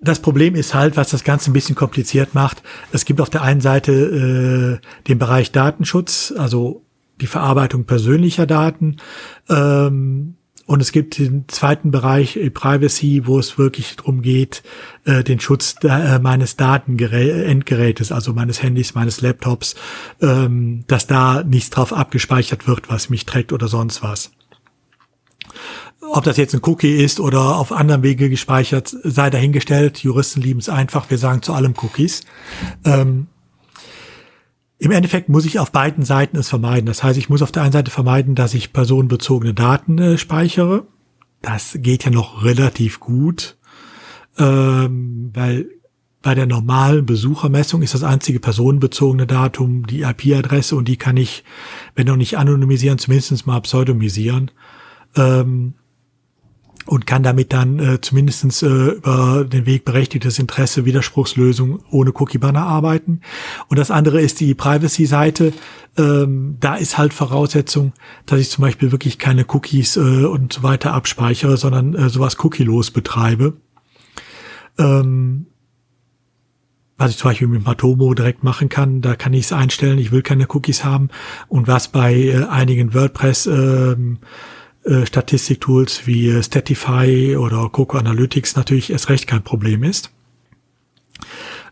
[0.00, 2.62] das Problem ist halt, was das Ganze ein bisschen kompliziert macht.
[2.92, 6.82] Es gibt auf der einen Seite äh, den Bereich Datenschutz, also
[7.20, 8.96] die Verarbeitung persönlicher Daten.
[9.48, 10.34] Ähm,
[10.66, 14.62] und es gibt den zweiten Bereich äh, Privacy, wo es wirklich darum geht,
[15.04, 19.74] äh, den Schutz äh, meines Datenendgerätes, also meines Handys, meines Laptops,
[20.22, 24.30] ähm, dass da nichts drauf abgespeichert wird, was mich trägt oder sonst was.
[26.12, 29.98] Ob das jetzt ein Cookie ist oder auf anderem Wege gespeichert, sei dahingestellt.
[29.98, 31.10] Juristen lieben es einfach.
[31.10, 32.22] Wir sagen zu allem Cookies.
[32.84, 33.26] Ähm,
[34.78, 36.86] im Endeffekt muss ich auf beiden Seiten es vermeiden.
[36.86, 40.86] Das heißt, ich muss auf der einen Seite vermeiden, dass ich personenbezogene Daten äh, speichere.
[41.42, 43.56] Das geht ja noch relativ gut,
[44.38, 45.68] ähm, weil
[46.22, 51.44] bei der normalen Besuchermessung ist das einzige personenbezogene Datum die IP-Adresse und die kann ich,
[51.94, 54.50] wenn auch nicht anonymisieren, zumindest mal pseudonymisieren.
[55.16, 55.74] Ähm,
[56.86, 62.62] und kann damit dann äh, zumindest äh, über den Weg berechtigtes Interesse, Widerspruchslösung ohne Cookie-Banner
[62.62, 63.20] arbeiten.
[63.68, 65.52] Und das andere ist die Privacy-Seite.
[65.96, 67.92] Ähm, da ist halt Voraussetzung,
[68.26, 72.36] dass ich zum Beispiel wirklich keine Cookies äh, und so weiter abspeichere, sondern äh, sowas
[72.42, 73.54] cookielos betreibe.
[74.78, 75.46] Ähm,
[76.96, 80.12] was ich zum Beispiel mit Matomo direkt machen kann, da kann ich es einstellen, ich
[80.12, 81.08] will keine Cookies haben.
[81.48, 84.18] Und was bei äh, einigen WordPress ähm,
[84.84, 90.10] äh, Statistiktools wie äh, Statify oder Coco Analytics natürlich erst recht kein Problem ist.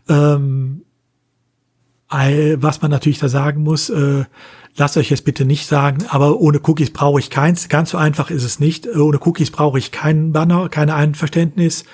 [0.09, 0.81] Ähm,
[2.09, 4.25] was man natürlich da sagen muss, äh,
[4.75, 7.69] lasst euch jetzt bitte nicht sagen, aber ohne Cookies brauche ich keins.
[7.69, 8.87] Ganz so einfach ist es nicht.
[8.87, 11.85] Ohne Cookies brauche ich keinen Banner, kein Einverständnis,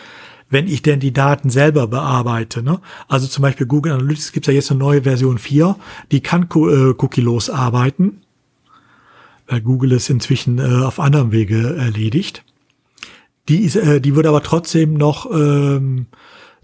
[0.49, 2.63] wenn ich denn die Daten selber bearbeite.
[2.63, 2.81] Ne?
[3.07, 5.77] Also zum Beispiel Google Analytics gibt es ja jetzt eine neue Version 4,
[6.11, 8.21] die kann äh, cookielos arbeiten
[9.49, 12.45] weil Google es inzwischen äh, auf anderem Wege erledigt.
[13.49, 16.05] Die, ist, äh, die würde aber trotzdem noch ähm,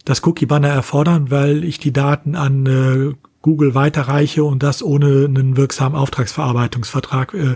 [0.06, 5.58] das Cookie-Banner erfordern, weil ich die Daten an äh, Google weiterreiche und das ohne einen
[5.58, 7.34] wirksamen Auftragsverarbeitungsvertrag.
[7.34, 7.56] Äh,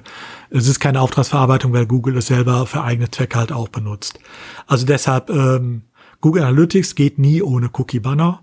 [0.50, 4.20] es ist keine Auftragsverarbeitung, weil Google es selber für eigene Zwecke halt auch benutzt.
[4.66, 5.84] Also deshalb ähm,
[6.22, 8.42] Google Analytics geht nie ohne Cookie-Banner.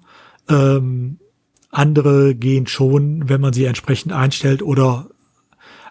[0.48, 1.18] Ähm,
[1.70, 5.08] andere gehen schon, wenn man sie entsprechend einstellt oder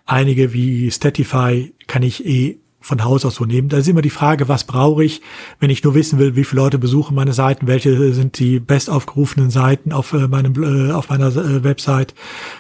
[0.05, 3.69] Einige wie Statify kann ich eh von Haus aus so nehmen.
[3.69, 5.21] Da ist immer die Frage, was brauche ich,
[5.59, 8.91] wenn ich nur wissen will, wie viele Leute besuchen meine Seiten, welche sind die best
[8.91, 12.13] aufgerufenen Seiten auf äh, meinem äh, auf meiner äh, Website,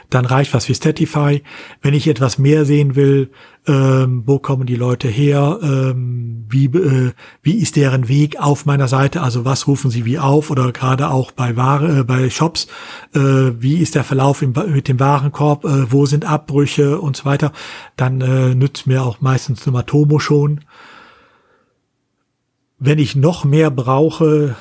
[0.09, 1.43] dann reicht was wie Statify.
[1.83, 3.29] Wenn ich etwas mehr sehen will,
[3.67, 8.87] ähm, wo kommen die Leute her, ähm, wie äh, wie ist deren Weg auf meiner
[8.87, 10.51] Seite, also was rufen sie wie auf?
[10.51, 12.67] Oder gerade auch bei Ware, äh, bei Shops,
[13.13, 17.25] äh, wie ist der Verlauf im, mit dem Warenkorb, äh, wo sind Abbrüche und so
[17.25, 17.51] weiter,
[17.95, 20.61] dann äh, nützt mir auch meistens eine Matomo schon.
[22.77, 24.55] Wenn ich noch mehr brauche,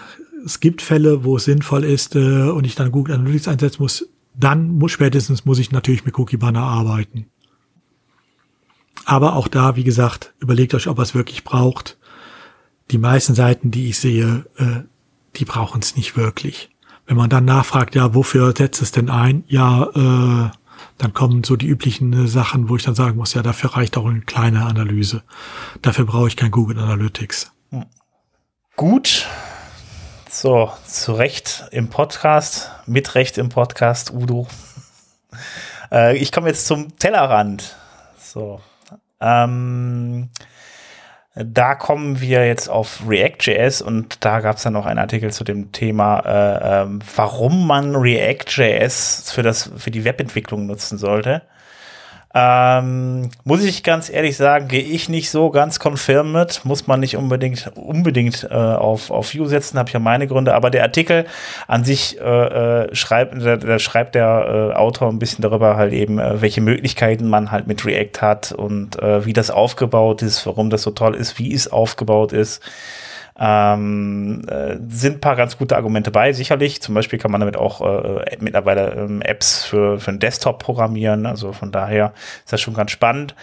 [0.45, 4.09] es gibt Fälle, wo es sinnvoll ist äh, und ich dann Google Analytics einsetzen muss,
[4.35, 7.27] dann muss spätestens muss ich natürlich mit Cookie Banner arbeiten.
[9.05, 11.99] Aber auch da, wie gesagt, überlegt euch, ob ihr es wirklich braucht.
[12.91, 14.83] Die meisten Seiten, die ich sehe, äh,
[15.37, 16.71] die brauchen es nicht wirklich.
[17.07, 19.45] Wenn man dann nachfragt, ja, wofür setzt es denn ein?
[19.47, 20.51] Ja, äh,
[20.99, 23.97] dann kommen so die üblichen äh, Sachen, wo ich dann sagen muss, ja, dafür reicht
[23.97, 25.23] auch eine kleine Analyse.
[25.83, 27.53] Dafür brauche ich kein Google Analytics.
[28.77, 29.27] Gut.
[30.31, 34.49] So, zu Recht im Podcast, mit Recht im Podcast, Udo.
[35.93, 37.77] Äh, ich komme jetzt zum Tellerrand.
[38.19, 38.61] So,
[39.21, 40.31] ähm,
[41.35, 45.43] da kommen wir jetzt auf React.js und da gab es dann noch einen Artikel zu
[45.43, 46.87] dem Thema, äh, äh,
[47.17, 51.43] warum man React.js für, das, für die Webentwicklung nutzen sollte.
[52.37, 56.65] Ähm, muss ich ganz ehrlich sagen, gehe ich nicht so ganz confirm mit.
[56.65, 60.55] Muss man nicht unbedingt unbedingt äh, auf, auf View setzen, habe ich ja meine Gründe.
[60.55, 61.27] Aber der Artikel
[61.69, 65.93] an sich äh, äh, schreibt, da, da schreibt der äh, Autor ein bisschen darüber halt
[65.93, 70.45] eben, äh, welche Möglichkeiten man halt mit React hat und äh, wie das aufgebaut ist,
[70.45, 72.61] warum das so toll ist, wie es aufgebaut ist.
[73.37, 76.81] Ähm, äh, sind paar ganz gute Argumente bei, sicherlich.
[76.81, 81.27] Zum Beispiel kann man damit auch äh, mittlerweile ähm, Apps für, für einen Desktop programmieren.
[81.27, 82.13] Also von daher
[82.45, 83.35] ist das schon ganz spannend.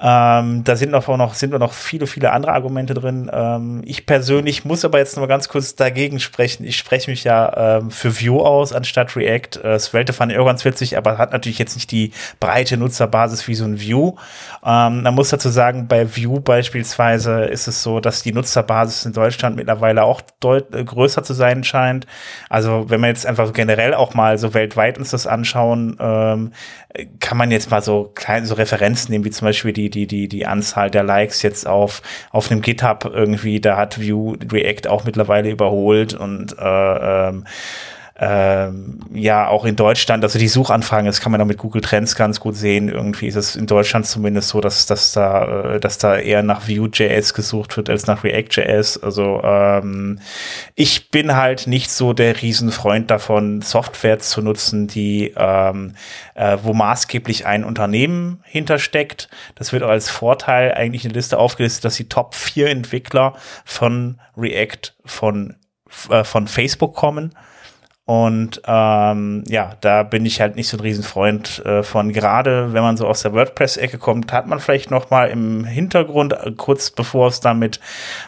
[0.00, 3.30] Ähm, da sind noch, noch, sind noch viele, viele andere Argumente drin.
[3.32, 6.64] Ähm, ich persönlich muss aber jetzt mal ganz kurz dagegen sprechen.
[6.64, 9.62] Ich spreche mich ja ähm, für Vue aus anstatt React.
[9.62, 12.10] Äh, Svelte fand ich auch ganz witzig, aber hat natürlich jetzt nicht die
[12.40, 14.14] breite Nutzerbasis wie so ein Vue.
[14.64, 19.12] Ähm, man muss dazu sagen, bei Vue beispielsweise ist es so, dass die Nutzerbasis in
[19.12, 22.08] Deutschland mittlerweile auch äh, größer zu sein scheint.
[22.50, 26.50] Also wenn wir jetzt einfach generell auch mal so weltweit uns das anschauen, ähm,
[27.18, 30.28] kann man jetzt mal so kleine so Referenzen nehmen, wie zum Beispiel die, die, die,
[30.28, 35.04] die Anzahl der Likes jetzt auf, auf einem GitHub irgendwie, da hat Vue React auch
[35.04, 37.44] mittlerweile überholt und äh, ähm,
[38.26, 42.16] ähm, ja auch in Deutschland, also die Suchanfragen, das kann man auch mit Google Trends
[42.16, 42.88] ganz gut sehen.
[42.88, 46.66] Irgendwie ist es in Deutschland zumindest so, dass, dass da, äh, dass da eher nach
[46.66, 49.02] Vue.js gesucht wird als nach React.js.
[49.02, 50.20] Also ähm,
[50.74, 55.92] ich bin halt nicht so der Riesenfreund davon, Software zu nutzen, die ähm,
[56.34, 59.28] äh, wo maßgeblich ein Unternehmen hintersteckt.
[59.54, 63.34] Das wird als Vorteil eigentlich in der Liste aufgelistet, dass die Top 4 Entwickler
[63.66, 65.56] von React von,
[66.08, 67.34] äh, von Facebook kommen.
[68.06, 72.12] Und ähm, ja, da bin ich halt nicht so ein Riesenfreund äh, von.
[72.12, 76.34] Gerade wenn man so aus der WordPress-Ecke kommt, hat man vielleicht noch mal im Hintergrund,
[76.34, 77.80] äh, kurz bevor es dann mit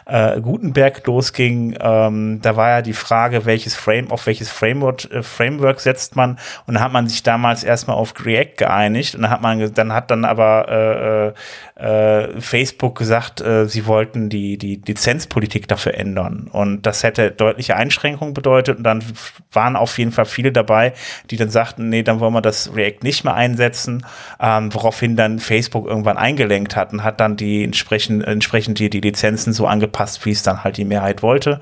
[0.07, 5.21] äh, Gutenberg losging, ähm, da war ja die Frage, welches Frame, auf welches Framework, äh,
[5.21, 6.39] Framework setzt man.
[6.65, 9.13] Und da hat man sich damals erstmal auf React geeinigt.
[9.13, 13.85] Und dann hat man, dann hat dann aber äh, äh, äh, Facebook gesagt, äh, sie
[13.85, 16.49] wollten die, die Lizenzpolitik dafür ändern.
[16.51, 18.77] Und das hätte deutliche Einschränkungen bedeutet.
[18.77, 19.03] Und dann
[19.51, 20.93] waren auf jeden Fall viele dabei,
[21.29, 24.05] die dann sagten, nee, dann wollen wir das React nicht mehr einsetzen,
[24.39, 29.01] ähm, woraufhin dann Facebook irgendwann eingelenkt hat und hat dann die entsprechend, entsprechend die, die
[29.01, 31.61] Lizenzen so angepasst, wie es dann halt die Mehrheit wollte.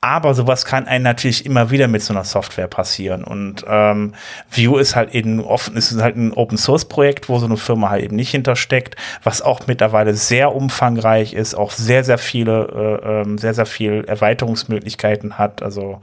[0.00, 3.22] Aber sowas kann einem natürlich immer wieder mit so einer Software passieren.
[3.22, 4.14] Und ähm,
[4.50, 7.90] Vue ist halt eben offen, ist halt ein Open Source Projekt, wo so eine Firma
[7.90, 13.20] halt eben nicht hintersteckt, was auch mittlerweile sehr umfangreich ist, auch sehr, sehr viele, äh,
[13.22, 15.62] ähm, sehr, sehr viel Erweiterungsmöglichkeiten hat.
[15.62, 16.00] Also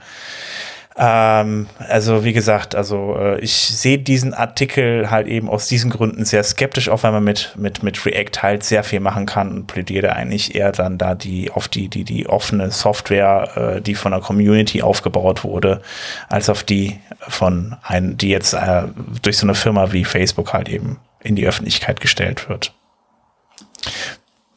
[1.02, 6.26] ähm, also wie gesagt, also äh, ich sehe diesen Artikel halt eben aus diesen Gründen
[6.26, 9.68] sehr skeptisch, auch wenn man mit, mit, mit React halt sehr viel machen kann und
[9.68, 14.12] plädiere eigentlich eher dann da die auf die, die, die offene Software, äh, die von
[14.12, 15.82] der Community aufgebaut wurde,
[16.28, 18.84] als auf die von ein, die jetzt äh,
[19.22, 22.74] durch so eine Firma wie Facebook halt eben in die Öffentlichkeit gestellt wird.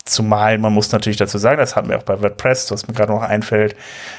[0.04, 3.12] Zumal man muss natürlich dazu sagen, das hatten wir auch bei WordPress, was mir gerade
[3.12, 3.76] noch einfällt,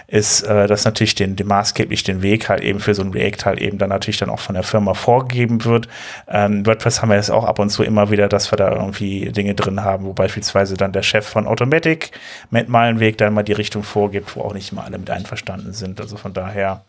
[0.08, 3.46] ist, äh, dass natürlich den, den maßgeblich den Weg halt eben für so ein React
[3.46, 5.90] halt eben dann natürlich dann auch von der Firma vorgegeben wird.
[6.30, 9.30] Ähm, WordPress haben wir jetzt auch ab und zu immer wieder, dass wir da irgendwie
[9.34, 12.12] Dinge drin haben, wo beispielsweise dann der Chef von Automatic
[12.50, 15.10] mit mal einen Weg dann mal die Richtung vorgibt, wo auch nicht immer alle mit
[15.10, 16.00] einverstanden sind.
[16.00, 16.86] Also von daher,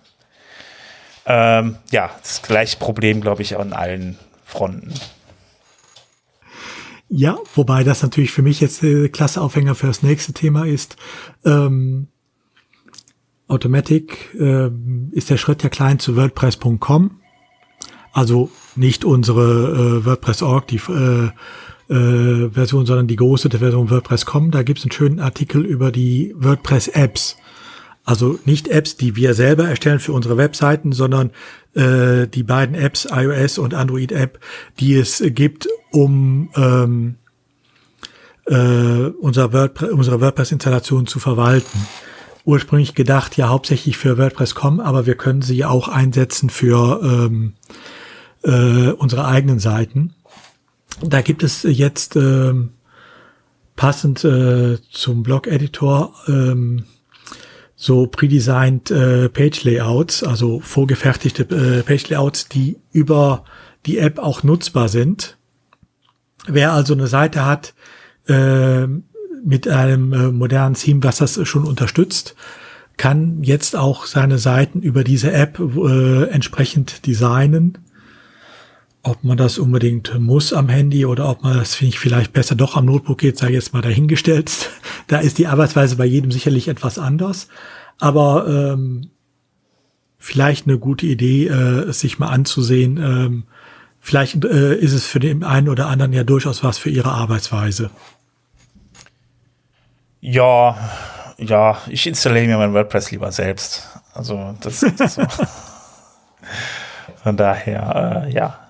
[1.27, 4.95] ähm, ja, das gleiche Problem, glaube ich, an allen Fronten.
[7.09, 10.97] Ja, wobei das natürlich für mich jetzt äh, klasse Aufhänger für das nächste Thema ist.
[11.45, 12.09] Ähm,
[13.47, 14.71] Automatic äh,
[15.13, 17.21] ist der Schritt ja klein zu WordPress.com.
[18.13, 21.31] Also nicht unsere äh, WordPress.org, die äh,
[21.93, 24.51] äh, Version, sondern die große Version WordPress.com.
[24.51, 27.37] Da gibt es einen schönen Artikel über die WordPress-Apps.
[28.05, 31.31] Also nicht Apps, die wir selber erstellen für unsere Webseiten, sondern
[31.75, 34.41] äh, die beiden Apps, iOS und Android App,
[34.79, 37.15] die es gibt, um ähm,
[38.47, 41.87] äh, unser WordPress, unsere WordPress-Installation zu verwalten.
[42.45, 47.55] Ursprünglich gedacht ja hauptsächlich für WordPress.com, aber wir können sie auch einsetzen für ähm,
[48.43, 50.15] äh, unsere eigenen Seiten.
[51.01, 52.71] Da gibt es jetzt ähm,
[53.77, 56.85] passend äh, zum Blog-Editor ähm,
[57.85, 63.45] so predesigned äh, Page-Layouts, also vorgefertigte äh, Page-Layouts, die über
[63.85, 65.37] die App auch nutzbar sind.
[66.47, 67.75] Wer also eine Seite hat
[68.27, 72.35] äh, mit einem äh, modernen Theme, was das schon unterstützt,
[72.97, 77.77] kann jetzt auch seine Seiten über diese App äh, entsprechend designen.
[79.07, 82.55] Ob man das unbedingt muss am Handy oder ob man das, finde ich, vielleicht besser
[82.55, 84.71] doch am Notebook geht, sei jetzt mal dahingestellt.
[85.07, 87.49] Da ist die Arbeitsweise bei jedem sicherlich etwas anders.
[88.01, 89.11] Aber ähm,
[90.17, 92.97] vielleicht eine gute Idee, äh, es sich mal anzusehen.
[92.97, 93.45] Ähm,
[94.01, 97.91] vielleicht äh, ist es für den einen oder anderen ja durchaus was für ihre Arbeitsweise.
[100.23, 100.79] Ja,
[101.37, 103.87] ja, ich installiere mir mein WordPress lieber selbst.
[104.15, 105.23] Also das, das so.
[107.23, 108.64] Von daher, äh, ja.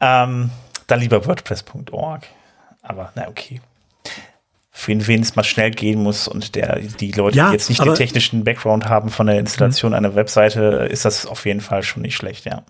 [0.00, 0.50] Ähm,
[0.86, 2.26] dann lieber WordPress.org.
[2.82, 3.60] Aber na okay.
[4.72, 7.84] Für wen es mal schnell gehen muss und der die Leute, ja, die jetzt nicht
[7.84, 9.96] den technischen Background haben von der Installation mhm.
[9.96, 12.64] einer Webseite, ist das auf jeden Fall schon nicht schlecht, ja.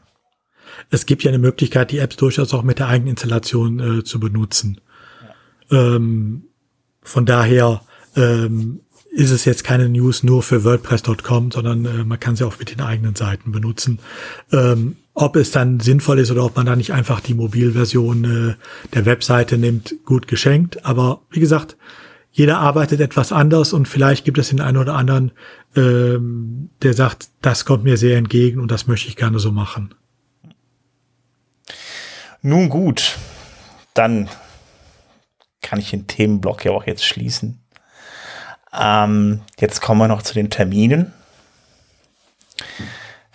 [0.91, 4.81] es gibt ja eine Möglichkeit, die Apps durchaus auch mit der Eigeninstallation äh, zu benutzen.
[5.71, 5.95] Ja.
[5.95, 6.49] Ähm,
[7.03, 7.83] von daher
[8.17, 8.81] ähm,
[9.11, 12.71] ist es jetzt keine News nur für WordPress.com, sondern äh, man kann sie auch mit
[12.71, 14.01] den eigenen Seiten benutzen.
[14.53, 18.55] Ähm, ob es dann sinnvoll ist oder ob man da nicht einfach die Mobilversion äh,
[18.95, 20.85] der Webseite nimmt, gut geschenkt.
[20.85, 21.77] Aber wie gesagt,
[22.33, 25.33] jeder arbeitet etwas anders und vielleicht gibt es den einen oder anderen,
[25.77, 29.95] ähm, der sagt, das kommt mir sehr entgegen und das möchte ich gerne so machen.
[32.43, 33.19] Nun gut,
[33.95, 34.29] dann
[35.61, 37.61] kann ich den Themenblock ja auch jetzt schließen.
[38.73, 41.13] Ähm, jetzt kommen wir noch zu den Terminen.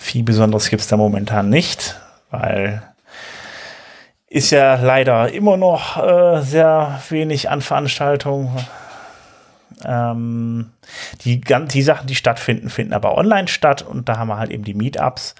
[0.05, 1.99] Viel Besonderes gibt es da momentan nicht,
[2.29, 2.83] weil
[4.27, 8.55] ist ja leider immer noch äh, sehr wenig an Veranstaltungen.
[9.83, 10.69] Ähm,
[11.21, 14.63] die, die Sachen, die stattfinden, finden aber online statt und da haben wir halt eben
[14.63, 15.33] die Meetups.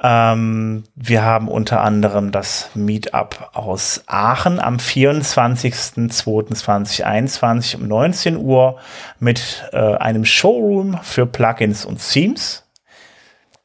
[0.00, 8.78] Ähm, wir haben unter anderem das Meetup aus Aachen am 24.02.2021 um 19 Uhr
[9.18, 12.62] mit äh, einem Showroom für Plugins und Themes.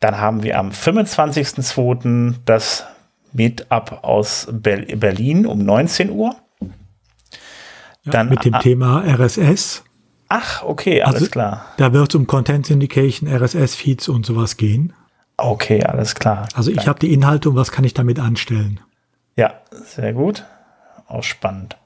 [0.03, 2.34] Dann haben wir am 25.02.
[2.43, 2.84] das
[3.31, 6.35] Meetup aus Berlin um 19 Uhr.
[8.03, 9.85] Dann, mit dem Thema RSS.
[10.27, 11.67] Ach, okay, alles also, klar.
[11.77, 14.91] Da wird es um Content Syndication, RSS-Feeds und sowas gehen.
[15.38, 16.49] Okay, alles klar.
[16.53, 18.81] Also ich habe die Inhalte und was kann ich damit anstellen?
[19.38, 19.53] Ja,
[19.85, 20.43] sehr gut.
[21.07, 21.77] Auch spannend.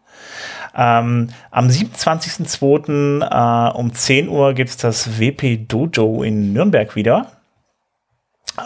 [0.76, 3.22] Ähm, am 27.02.
[3.22, 7.37] Äh, um 10 Uhr gibt es das WP Dojo in Nürnberg wieder.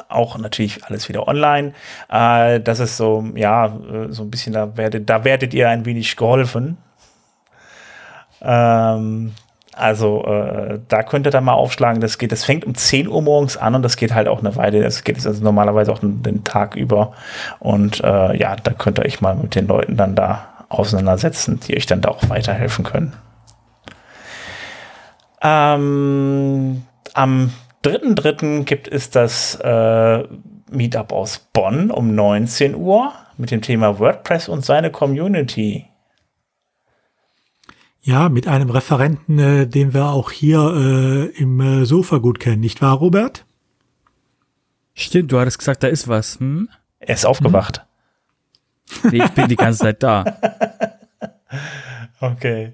[0.09, 1.73] Auch natürlich alles wieder online.
[2.09, 5.85] Äh, das ist so, ja, äh, so ein bisschen, da werdet, da werdet ihr ein
[5.85, 6.77] wenig geholfen.
[8.41, 9.33] Ähm,
[9.73, 12.01] also äh, da könnt ihr dann mal aufschlagen.
[12.01, 14.55] Das geht, das fängt um 10 Uhr morgens an und das geht halt auch eine
[14.55, 14.81] Weile.
[14.81, 17.13] Das geht also normalerweise auch den, Tag über.
[17.59, 21.75] Und äh, ja, da könnt ihr euch mal mit den Leuten dann da auseinandersetzen, die
[21.75, 23.13] euch dann da auch weiterhelfen können.
[25.41, 28.63] Ähm, am 3.3.
[28.63, 30.23] gibt es das äh,
[30.69, 35.87] Meetup aus Bonn um 19 Uhr mit dem Thema WordPress und seine Community.
[38.03, 42.59] Ja, mit einem Referenten, äh, den wir auch hier äh, im äh, Sofa gut kennen,
[42.59, 43.45] nicht wahr, Robert?
[44.93, 46.39] Stimmt, du hattest gesagt, da ist was.
[46.39, 46.69] Hm?
[46.99, 47.85] Er ist aufgewacht.
[49.01, 49.11] Hm?
[49.11, 50.25] Nee, ich bin die ganze Zeit da.
[52.19, 52.73] okay.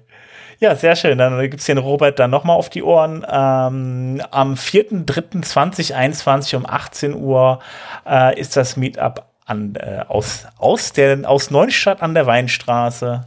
[0.60, 1.18] Ja, sehr schön.
[1.18, 3.24] Dann gibt's den Robert dann nochmal auf die Ohren.
[3.30, 7.60] Ähm, am 4.3.2021 um 18 Uhr
[8.04, 13.24] äh, ist das Meetup an, äh, aus, aus, der, aus Neustadt an der Weinstraße.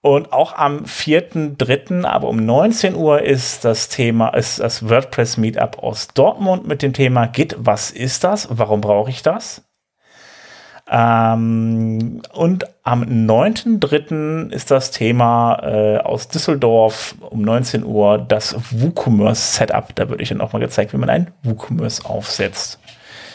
[0.00, 5.82] Und auch am 4.3., aber um 19 Uhr ist das Thema, ist das WordPress Meetup
[5.82, 7.54] aus Dortmund mit dem Thema Git.
[7.58, 8.48] Was ist das?
[8.50, 9.62] Warum brauche ich das?
[10.88, 14.52] Ähm, und am 9.3.
[14.52, 19.94] ist das Thema äh, aus Düsseldorf um 19 Uhr das WooCommerce Setup.
[19.96, 22.78] Da würde ich dann auch mal gezeigt, wie man ein WooCommerce aufsetzt.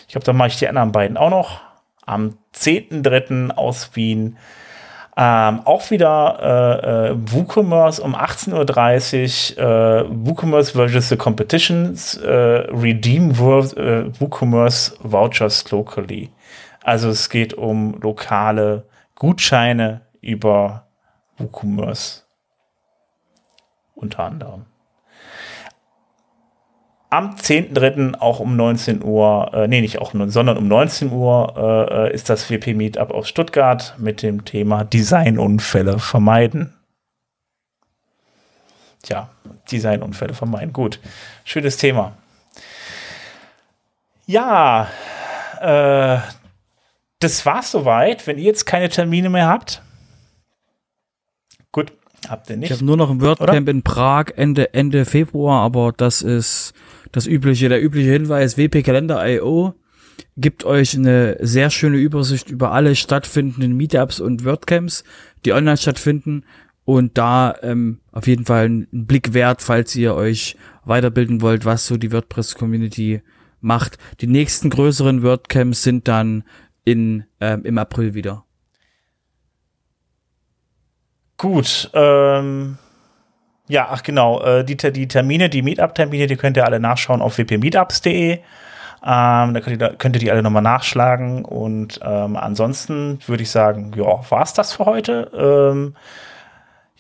[0.08, 1.62] Ich glaube, da mache ich die anderen beiden auch noch.
[2.06, 3.52] Am 10.3.
[3.52, 4.38] aus Wien
[5.18, 12.30] ähm, auch wieder äh, äh, WooCommerce um 18.30 Uhr, äh, WooCommerce versus the Competitions, äh,
[12.30, 13.36] Redeem äh,
[14.20, 16.30] WooCommerce Vouchers locally.
[16.84, 20.88] Also es geht um lokale Gutscheine über
[21.38, 22.24] WooCommerce
[23.96, 24.66] unter anderem
[27.12, 28.16] am 10.3.
[28.20, 32.50] auch um 19 Uhr, äh, nee, nicht auch, sondern um 19 Uhr äh, ist das
[32.50, 36.74] WP Meetup aus Stuttgart mit dem Thema Designunfälle vermeiden.
[39.04, 39.30] Tja,
[39.70, 40.72] Designunfälle vermeiden.
[40.72, 41.00] Gut,
[41.44, 42.14] schönes Thema.
[44.26, 44.88] Ja,
[45.60, 46.20] äh,
[47.22, 48.28] das war's soweit.
[48.28, 49.82] Wenn ihr jetzt keine Termine mehr habt,
[51.72, 51.94] gut,
[52.28, 52.72] habt ihr nicht.
[52.72, 56.74] Ich habe nur noch ein WordCamp in Prag Ende Ende Februar, aber das ist
[57.12, 59.76] das übliche, der übliche Hinweis, wpkalender.io
[60.38, 65.04] gibt euch eine sehr schöne Übersicht über alle stattfindenden Meetups und WordCamps,
[65.46, 66.44] die online stattfinden
[66.86, 71.86] und da ähm, auf jeden Fall einen Blick wert, falls ihr euch weiterbilden wollt, was
[71.86, 73.22] so die WordPress-Community
[73.62, 73.98] macht.
[74.22, 76.44] Die nächsten größeren WordCamps sind dann
[76.84, 78.46] in, ähm, im April wieder.
[81.38, 82.78] Gut, ähm,
[83.68, 87.38] ja, ach genau, äh, die, die Termine, die Meetup-Termine, die könnt ihr alle nachschauen auf
[87.38, 88.34] wpmeetups.de.
[88.34, 91.44] Ähm, da könnt ihr, könnt ihr die alle nochmal nachschlagen.
[91.46, 95.32] Und ähm, ansonsten würde ich sagen, ja, war es das für heute.
[95.34, 95.96] Ähm,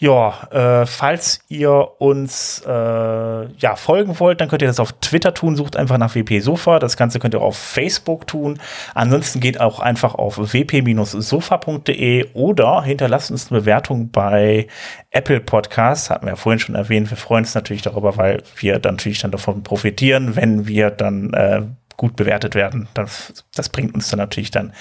[0.01, 5.35] Ja, äh, falls ihr uns äh, ja, folgen wollt, dann könnt ihr das auf Twitter
[5.35, 5.55] tun.
[5.55, 6.79] Sucht einfach nach WP Sofa.
[6.79, 8.59] Das Ganze könnt ihr auf Facebook tun.
[8.95, 14.65] Ansonsten geht auch einfach auf wp-sofa.de oder hinterlasst uns eine Bewertung bei
[15.11, 16.09] Apple Podcasts.
[16.09, 17.11] Hatten wir ja vorhin schon erwähnt.
[17.11, 21.31] Wir freuen uns natürlich darüber, weil wir dann natürlich dann davon profitieren, wenn wir dann
[21.35, 21.61] äh,
[21.97, 22.87] gut bewertet werden.
[22.95, 24.73] Das, das bringt uns dann natürlich dann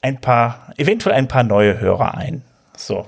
[0.00, 2.42] ein paar, eventuell ein paar neue Hörer ein.
[2.74, 3.06] So.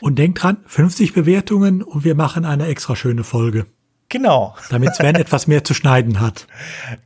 [0.00, 3.66] Und denkt dran, 50 Bewertungen und wir machen eine extra schöne Folge.
[4.08, 4.54] Genau.
[4.70, 6.46] Damit Sven etwas mehr zu schneiden hat.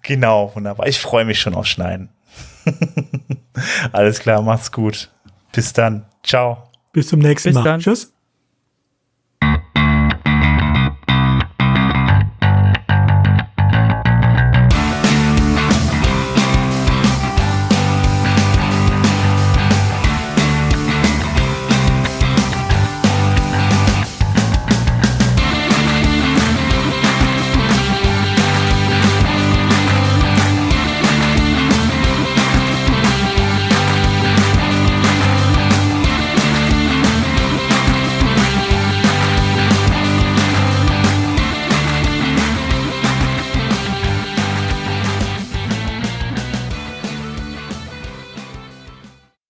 [0.03, 0.87] Genau, wunderbar.
[0.87, 2.11] Ich freue mich schon auf Schneiden.
[3.93, 5.11] Alles klar, macht's gut.
[5.53, 6.05] Bis dann.
[6.23, 6.71] Ciao.
[6.93, 7.65] Bis zum nächsten Bis Mal.
[7.65, 7.81] Dann.
[7.81, 8.13] Tschüss.